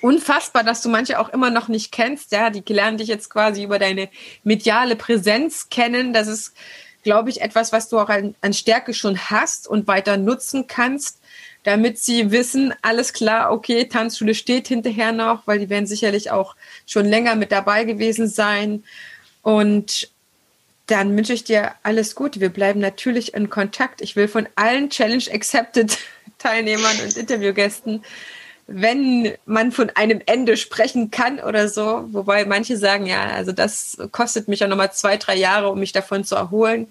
Unfassbar, 0.00 0.64
dass 0.64 0.82
du 0.82 0.88
manche 0.88 1.20
auch 1.20 1.28
immer 1.28 1.50
noch 1.50 1.68
nicht 1.68 1.92
kennst. 1.92 2.32
Ja, 2.32 2.50
die 2.50 2.64
lernen 2.72 2.98
dich 2.98 3.08
jetzt 3.08 3.30
quasi 3.30 3.62
über 3.62 3.78
deine 3.78 4.08
mediale 4.42 4.96
Präsenz 4.96 5.68
kennen. 5.70 6.12
Das 6.12 6.26
ist 6.26 6.54
glaube 7.02 7.30
ich, 7.30 7.40
etwas, 7.40 7.72
was 7.72 7.88
du 7.88 7.98
auch 7.98 8.08
an, 8.08 8.34
an 8.40 8.52
Stärke 8.52 8.94
schon 8.94 9.18
hast 9.18 9.66
und 9.66 9.86
weiter 9.86 10.16
nutzen 10.16 10.66
kannst, 10.66 11.20
damit 11.64 11.98
sie 11.98 12.30
wissen, 12.30 12.74
alles 12.82 13.12
klar, 13.12 13.52
okay, 13.52 13.84
Tanzschule 13.84 14.34
steht 14.34 14.68
hinterher 14.68 15.12
noch, 15.12 15.46
weil 15.46 15.58
die 15.58 15.70
werden 15.70 15.86
sicherlich 15.86 16.30
auch 16.30 16.56
schon 16.86 17.06
länger 17.06 17.36
mit 17.36 17.52
dabei 17.52 17.84
gewesen 17.84 18.28
sein. 18.28 18.84
Und 19.42 20.10
dann 20.86 21.16
wünsche 21.16 21.32
ich 21.32 21.44
dir 21.44 21.72
alles 21.82 22.14
Gute. 22.14 22.40
Wir 22.40 22.48
bleiben 22.48 22.80
natürlich 22.80 23.34
in 23.34 23.48
Kontakt. 23.48 24.00
Ich 24.00 24.16
will 24.16 24.28
von 24.28 24.48
allen 24.56 24.90
Challenge 24.90 25.24
Accepted 25.32 25.98
Teilnehmern 26.38 26.96
und 27.04 27.16
Interviewgästen 27.16 28.02
wenn 28.74 29.34
man 29.44 29.72
von 29.72 29.90
einem 29.90 30.20
Ende 30.26 30.56
sprechen 30.56 31.10
kann 31.10 31.38
oder 31.40 31.68
so. 31.68 32.08
Wobei 32.12 32.44
manche 32.44 32.76
sagen, 32.76 33.06
ja, 33.06 33.26
also 33.26 33.52
das 33.52 33.98
kostet 34.10 34.48
mich 34.48 34.60
ja 34.60 34.66
nochmal 34.66 34.92
zwei, 34.92 35.16
drei 35.16 35.36
Jahre, 35.36 35.70
um 35.70 35.78
mich 35.78 35.92
davon 35.92 36.24
zu 36.24 36.34
erholen. 36.34 36.88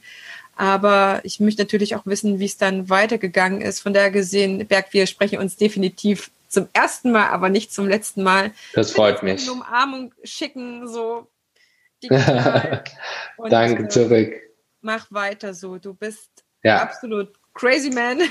Aber 0.56 1.22
ich 1.24 1.40
möchte 1.40 1.64
natürlich 1.64 1.96
auch 1.96 2.06
wissen, 2.06 2.40
wie 2.40 2.46
es 2.46 2.58
dann 2.58 2.90
weitergegangen 2.90 3.62
ist. 3.62 3.80
Von 3.80 3.94
daher 3.94 4.12
gesehen, 4.12 4.66
Berg, 4.68 4.88
wir 4.92 5.08
sprechen 5.08 5.40
uns 5.40 5.56
definitiv 5.56 6.30
zum 6.50 6.68
ersten 6.74 7.12
Mal, 7.12 7.30
aber 7.30 7.50
nicht 7.50 7.74
zum 7.74 7.88
letzten 7.88 8.24
Mal. 8.24 8.52
Das 8.74 8.92
freut 8.92 9.24
mich. 9.24 9.44
Eine 9.44 9.54
Umarmung 9.54 10.14
schicken, 10.24 10.88
so. 10.88 11.28
Danke 12.10 13.84
äh, 13.84 13.88
zurück. 13.88 14.34
Mach 14.82 15.12
weiter 15.12 15.54
so. 15.54 15.78
Du 15.78 15.94
bist 15.94 16.30
ja. 16.64 16.82
absolut 16.82 17.41
Crazy 17.54 17.90
Man 17.90 18.22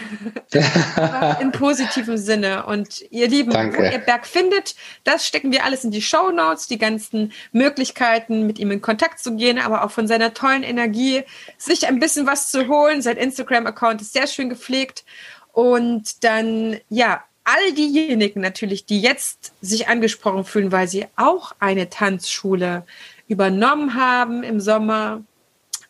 im 1.40 1.52
positiven 1.52 2.16
Sinne. 2.16 2.64
Und 2.66 3.04
ihr 3.10 3.28
Lieben, 3.28 3.52
Danke. 3.52 3.78
wo 3.78 3.82
ihr 3.82 3.98
Berg 3.98 4.26
findet, 4.26 4.74
das 5.04 5.26
stecken 5.26 5.52
wir 5.52 5.64
alles 5.64 5.84
in 5.84 5.90
die 5.90 6.02
Show 6.02 6.30
Notes, 6.30 6.66
die 6.66 6.78
ganzen 6.78 7.32
Möglichkeiten, 7.52 8.46
mit 8.46 8.58
ihm 8.58 8.70
in 8.70 8.80
Kontakt 8.80 9.20
zu 9.20 9.36
gehen, 9.36 9.58
aber 9.58 9.84
auch 9.84 9.90
von 9.90 10.06
seiner 10.06 10.32
tollen 10.32 10.62
Energie, 10.62 11.22
sich 11.58 11.86
ein 11.86 12.00
bisschen 12.00 12.26
was 12.26 12.50
zu 12.50 12.68
holen. 12.68 13.02
Sein 13.02 13.18
Instagram-Account 13.18 14.00
ist 14.00 14.12
sehr 14.12 14.26
schön 14.26 14.48
gepflegt. 14.48 15.04
Und 15.52 16.24
dann, 16.24 16.78
ja, 16.88 17.22
all 17.44 17.72
diejenigen 17.72 18.40
natürlich, 18.40 18.86
die 18.86 19.00
jetzt 19.00 19.52
sich 19.60 19.88
angesprochen 19.88 20.44
fühlen, 20.44 20.72
weil 20.72 20.88
sie 20.88 21.06
auch 21.16 21.52
eine 21.58 21.90
Tanzschule 21.90 22.84
übernommen 23.28 23.94
haben 23.94 24.42
im 24.42 24.60
Sommer 24.60 25.22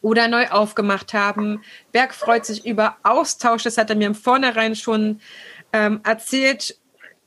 oder 0.02 0.28
neu 0.28 0.48
aufgemacht 0.48 1.14
haben. 1.14 1.62
Berg 1.92 2.14
freut 2.14 2.46
sich 2.46 2.66
über 2.66 2.96
Austausch, 3.02 3.62
das 3.62 3.76
hat 3.76 3.90
er 3.90 3.96
mir 3.96 4.06
im 4.06 4.14
Vornherein 4.14 4.74
schon 4.74 5.20
ähm, 5.72 6.00
erzählt. 6.04 6.78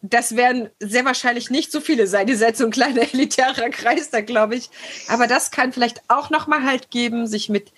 Das 0.02 0.36
werden 0.36 0.70
sehr 0.80 1.06
wahrscheinlich 1.06 1.50
nicht 1.50 1.72
so 1.72 1.80
viele 1.80 2.08
sein. 2.08 2.28
Die 2.28 2.36
seid 2.36 2.58
so 2.58 2.66
ein 2.66 2.72
kleiner 2.72 3.02
elitärer 3.14 3.70
Kreis 3.70 4.10
da, 4.10 4.22
glaube 4.22 4.56
ich. 4.56 4.70
Aber 5.08 5.28
das 5.28 5.52
kann 5.52 5.72
vielleicht 5.72 6.02
auch 6.08 6.30
nochmal 6.30 6.64
halt 6.64 6.92
geben, 6.92 7.28
sich 7.28 7.50
mit 7.50 7.72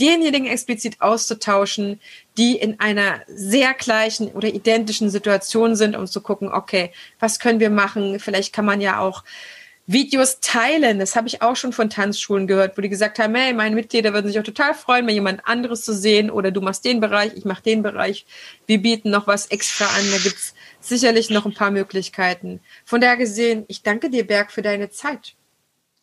denjenigen 0.00 0.46
explizit 0.46 1.00
auszutauschen, 1.00 2.00
die 2.36 2.56
in 2.56 2.80
einer 2.80 3.20
sehr 3.26 3.74
gleichen 3.74 4.28
oder 4.28 4.48
identischen 4.48 5.10
Situation 5.10 5.76
sind, 5.76 5.96
um 5.96 6.06
zu 6.06 6.20
gucken, 6.20 6.48
okay, 6.48 6.92
was 7.18 7.38
können 7.38 7.60
wir 7.60 7.70
machen? 7.70 8.18
Vielleicht 8.18 8.54
kann 8.54 8.64
man 8.64 8.80
ja 8.80 9.00
auch 9.00 9.22
Videos 9.86 10.40
teilen. 10.40 10.98
Das 10.98 11.16
habe 11.16 11.26
ich 11.26 11.42
auch 11.42 11.56
schon 11.56 11.72
von 11.72 11.90
Tanzschulen 11.90 12.46
gehört, 12.46 12.76
wo 12.76 12.82
die 12.82 12.88
gesagt 12.88 13.18
haben, 13.18 13.34
hey, 13.34 13.52
meine 13.52 13.74
Mitglieder 13.74 14.12
würden 14.12 14.28
sich 14.28 14.38
auch 14.38 14.44
total 14.44 14.74
freuen, 14.74 15.04
mal 15.04 15.12
jemand 15.12 15.46
anderes 15.46 15.84
zu 15.84 15.92
sehen 15.92 16.30
oder 16.30 16.50
du 16.50 16.60
machst 16.60 16.84
den 16.84 17.00
Bereich, 17.00 17.32
ich 17.34 17.44
mache 17.44 17.62
den 17.62 17.82
Bereich. 17.82 18.26
Wir 18.66 18.80
bieten 18.80 19.10
noch 19.10 19.26
was 19.26 19.46
extra 19.46 19.84
an. 19.84 20.10
Da 20.10 20.18
gibt's 20.18 20.54
sicherlich 20.80 21.30
noch 21.30 21.46
ein 21.46 21.54
paar 21.54 21.70
Möglichkeiten. 21.70 22.60
Von 22.84 23.00
daher 23.00 23.16
gesehen, 23.16 23.64
ich 23.68 23.82
danke 23.82 24.10
dir, 24.10 24.26
Berg, 24.26 24.52
für 24.52 24.62
deine 24.62 24.90
Zeit. 24.90 25.34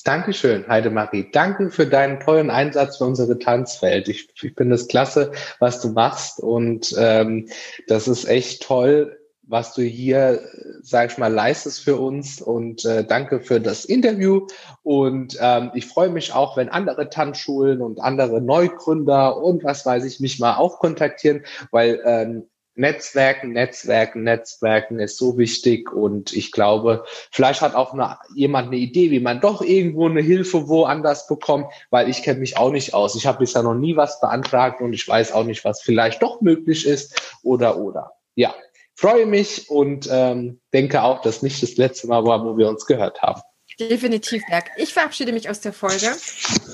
Dankeschön, 0.05 0.65
Heidemarie. 0.67 1.29
Danke 1.31 1.69
für 1.71 1.85
deinen 1.85 2.21
tollen 2.21 2.49
Einsatz 2.49 2.97
für 2.97 3.03
unsere 3.03 3.37
Tanzwelt. 3.37 4.07
Ich, 4.07 4.29
ich 4.41 4.53
finde 4.55 4.75
es 4.75 4.87
klasse, 4.87 5.33
was 5.59 5.81
du 5.81 5.89
machst 5.89 6.39
und 6.39 6.95
ähm, 6.97 7.49
das 7.87 8.07
ist 8.07 8.25
echt 8.25 8.63
toll, 8.63 9.18
was 9.49 9.73
du 9.73 9.81
hier, 9.81 10.41
sag 10.81 11.11
ich 11.11 11.17
mal, 11.17 11.33
leistest 11.33 11.83
für 11.83 11.97
uns. 11.97 12.39
Und 12.39 12.85
äh, 12.85 13.03
danke 13.03 13.41
für 13.41 13.59
das 13.59 13.83
Interview. 13.83 14.45
Und 14.83 15.37
ähm, 15.41 15.71
ich 15.73 15.87
freue 15.87 16.09
mich 16.09 16.33
auch, 16.33 16.55
wenn 16.55 16.69
andere 16.69 17.09
Tanzschulen 17.09 17.81
und 17.81 17.99
andere 17.99 18.41
Neugründer 18.41 19.41
und 19.41 19.63
was 19.63 19.85
weiß 19.85 20.05
ich 20.05 20.19
mich 20.19 20.39
mal 20.39 20.55
auch 20.55 20.79
kontaktieren, 20.79 21.43
weil 21.71 21.99
ähm, 22.05 22.43
Netzwerken, 22.75 23.51
Netzwerken, 23.51 24.23
Netzwerken 24.23 24.99
ist 24.99 25.17
so 25.17 25.37
wichtig. 25.39 25.91
Und 25.91 26.31
ich 26.31 26.51
glaube, 26.51 27.03
vielleicht 27.31 27.61
hat 27.61 27.73
auch 27.73 27.93
eine, 27.93 28.19
jemand 28.35 28.67
eine 28.67 28.77
Idee, 28.77 29.09
wie 29.09 29.19
man 29.19 29.41
doch 29.41 29.63
irgendwo 29.63 30.07
eine 30.07 30.21
Hilfe 30.21 30.69
woanders 30.69 31.27
bekommt, 31.27 31.65
weil 31.89 32.07
ich 32.07 32.21
kenne 32.21 32.39
mich 32.39 32.55
auch 32.55 32.71
nicht 32.71 32.93
aus. 32.93 33.15
Ich 33.15 33.25
habe 33.25 33.39
bisher 33.39 33.63
noch 33.63 33.73
nie 33.73 33.97
was 33.97 34.21
beantragt 34.21 34.79
und 34.79 34.93
ich 34.93 35.07
weiß 35.07 35.31
auch 35.31 35.43
nicht, 35.43 35.65
was 35.65 35.81
vielleicht 35.81 36.21
doch 36.21 36.39
möglich 36.39 36.85
ist. 36.85 37.19
Oder 37.41 37.77
oder. 37.77 38.11
Ja, 38.35 38.53
freue 38.99 39.25
mich 39.25 39.69
und 39.69 40.09
ähm, 40.11 40.59
denke 40.73 41.01
auch, 41.01 41.21
dass 41.21 41.41
nicht 41.41 41.63
das 41.63 41.77
letzte 41.77 42.07
Mal 42.07 42.25
war, 42.25 42.43
wo 42.43 42.57
wir 42.57 42.67
uns 42.67 42.85
gehört 42.85 43.21
haben. 43.21 43.41
Definitiv, 43.79 44.43
Berg. 44.49 44.71
Ich 44.75 44.93
verabschiede 44.93 45.31
mich 45.31 45.49
aus 45.49 45.61
der 45.61 45.71
Folge, 45.71 46.11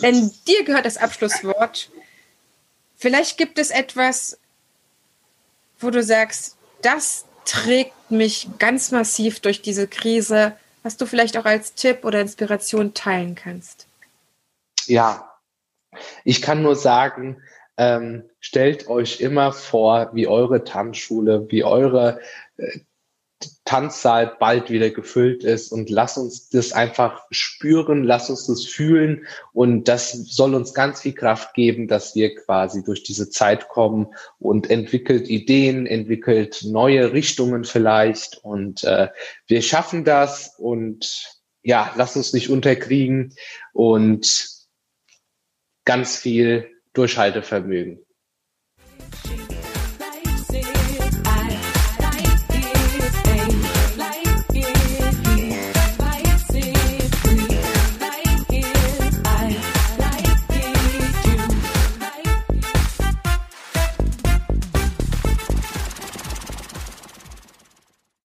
denn 0.01 0.32
dir 0.47 0.63
gehört 0.63 0.86
das 0.86 0.97
Abschlusswort. 0.97 1.91
Vielleicht 2.97 3.38
gibt 3.38 3.59
es 3.59 3.69
etwas, 3.69 4.39
wo 5.80 5.91
du 5.91 6.01
sagst, 6.01 6.57
das 6.82 7.26
trägt 7.45 8.09
mich 8.09 8.47
ganz 8.57 8.89
massiv 8.89 9.39
durch 9.39 9.61
diese 9.61 9.88
Krise, 9.88 10.57
was 10.82 10.97
du 10.97 11.05
vielleicht 11.05 11.38
auch 11.38 11.45
als 11.45 11.76
Tipp 11.76 12.03
oder 12.05 12.21
Inspiration 12.21 12.95
teilen 12.95 13.36
kannst? 13.36 13.86
Ja, 14.88 15.32
ich 16.23 16.41
kann 16.41 16.63
nur 16.63 16.76
sagen, 16.76 17.41
ähm, 17.78 18.23
stellt 18.39 18.88
euch 18.88 19.21
immer 19.21 19.51
vor, 19.51 20.11
wie 20.13 20.28
eure 20.28 20.63
Tanzschule, 20.63 21.47
wie 21.49 21.63
eure 21.63 22.19
äh, 22.57 22.80
Tanzsaal 23.65 24.38
bald 24.39 24.69
wieder 24.69 24.91
gefüllt 24.91 25.43
ist 25.43 25.71
und 25.71 25.89
lass 25.89 26.17
uns 26.17 26.49
das 26.49 26.71
einfach 26.71 27.26
spüren, 27.32 28.03
lass 28.03 28.30
uns 28.30 28.47
das 28.47 28.65
fühlen 28.65 29.26
und 29.53 29.88
das 29.88 30.11
soll 30.11 30.53
uns 30.53 30.73
ganz 30.73 31.01
viel 31.01 31.13
Kraft 31.13 31.53
geben, 31.53 31.88
dass 31.88 32.15
wir 32.15 32.36
quasi 32.36 32.84
durch 32.84 33.03
diese 33.03 33.30
Zeit 33.30 33.67
kommen 33.67 34.07
und 34.39 34.69
entwickelt 34.69 35.28
Ideen, 35.28 35.88
entwickelt 35.88 36.61
neue 36.63 37.11
Richtungen 37.11 37.63
vielleicht 37.63 38.38
und 38.43 38.84
äh, 38.84 39.09
wir 39.47 39.61
schaffen 39.61 40.05
das 40.05 40.53
und 40.57 41.41
ja, 41.63 41.91
lass 41.97 42.15
uns 42.15 42.34
nicht 42.34 42.49
unterkriegen 42.49 43.34
und 43.73 44.47
ganz 45.84 46.17
viel 46.17 46.74
Durchhaltevermögen. 46.95 48.05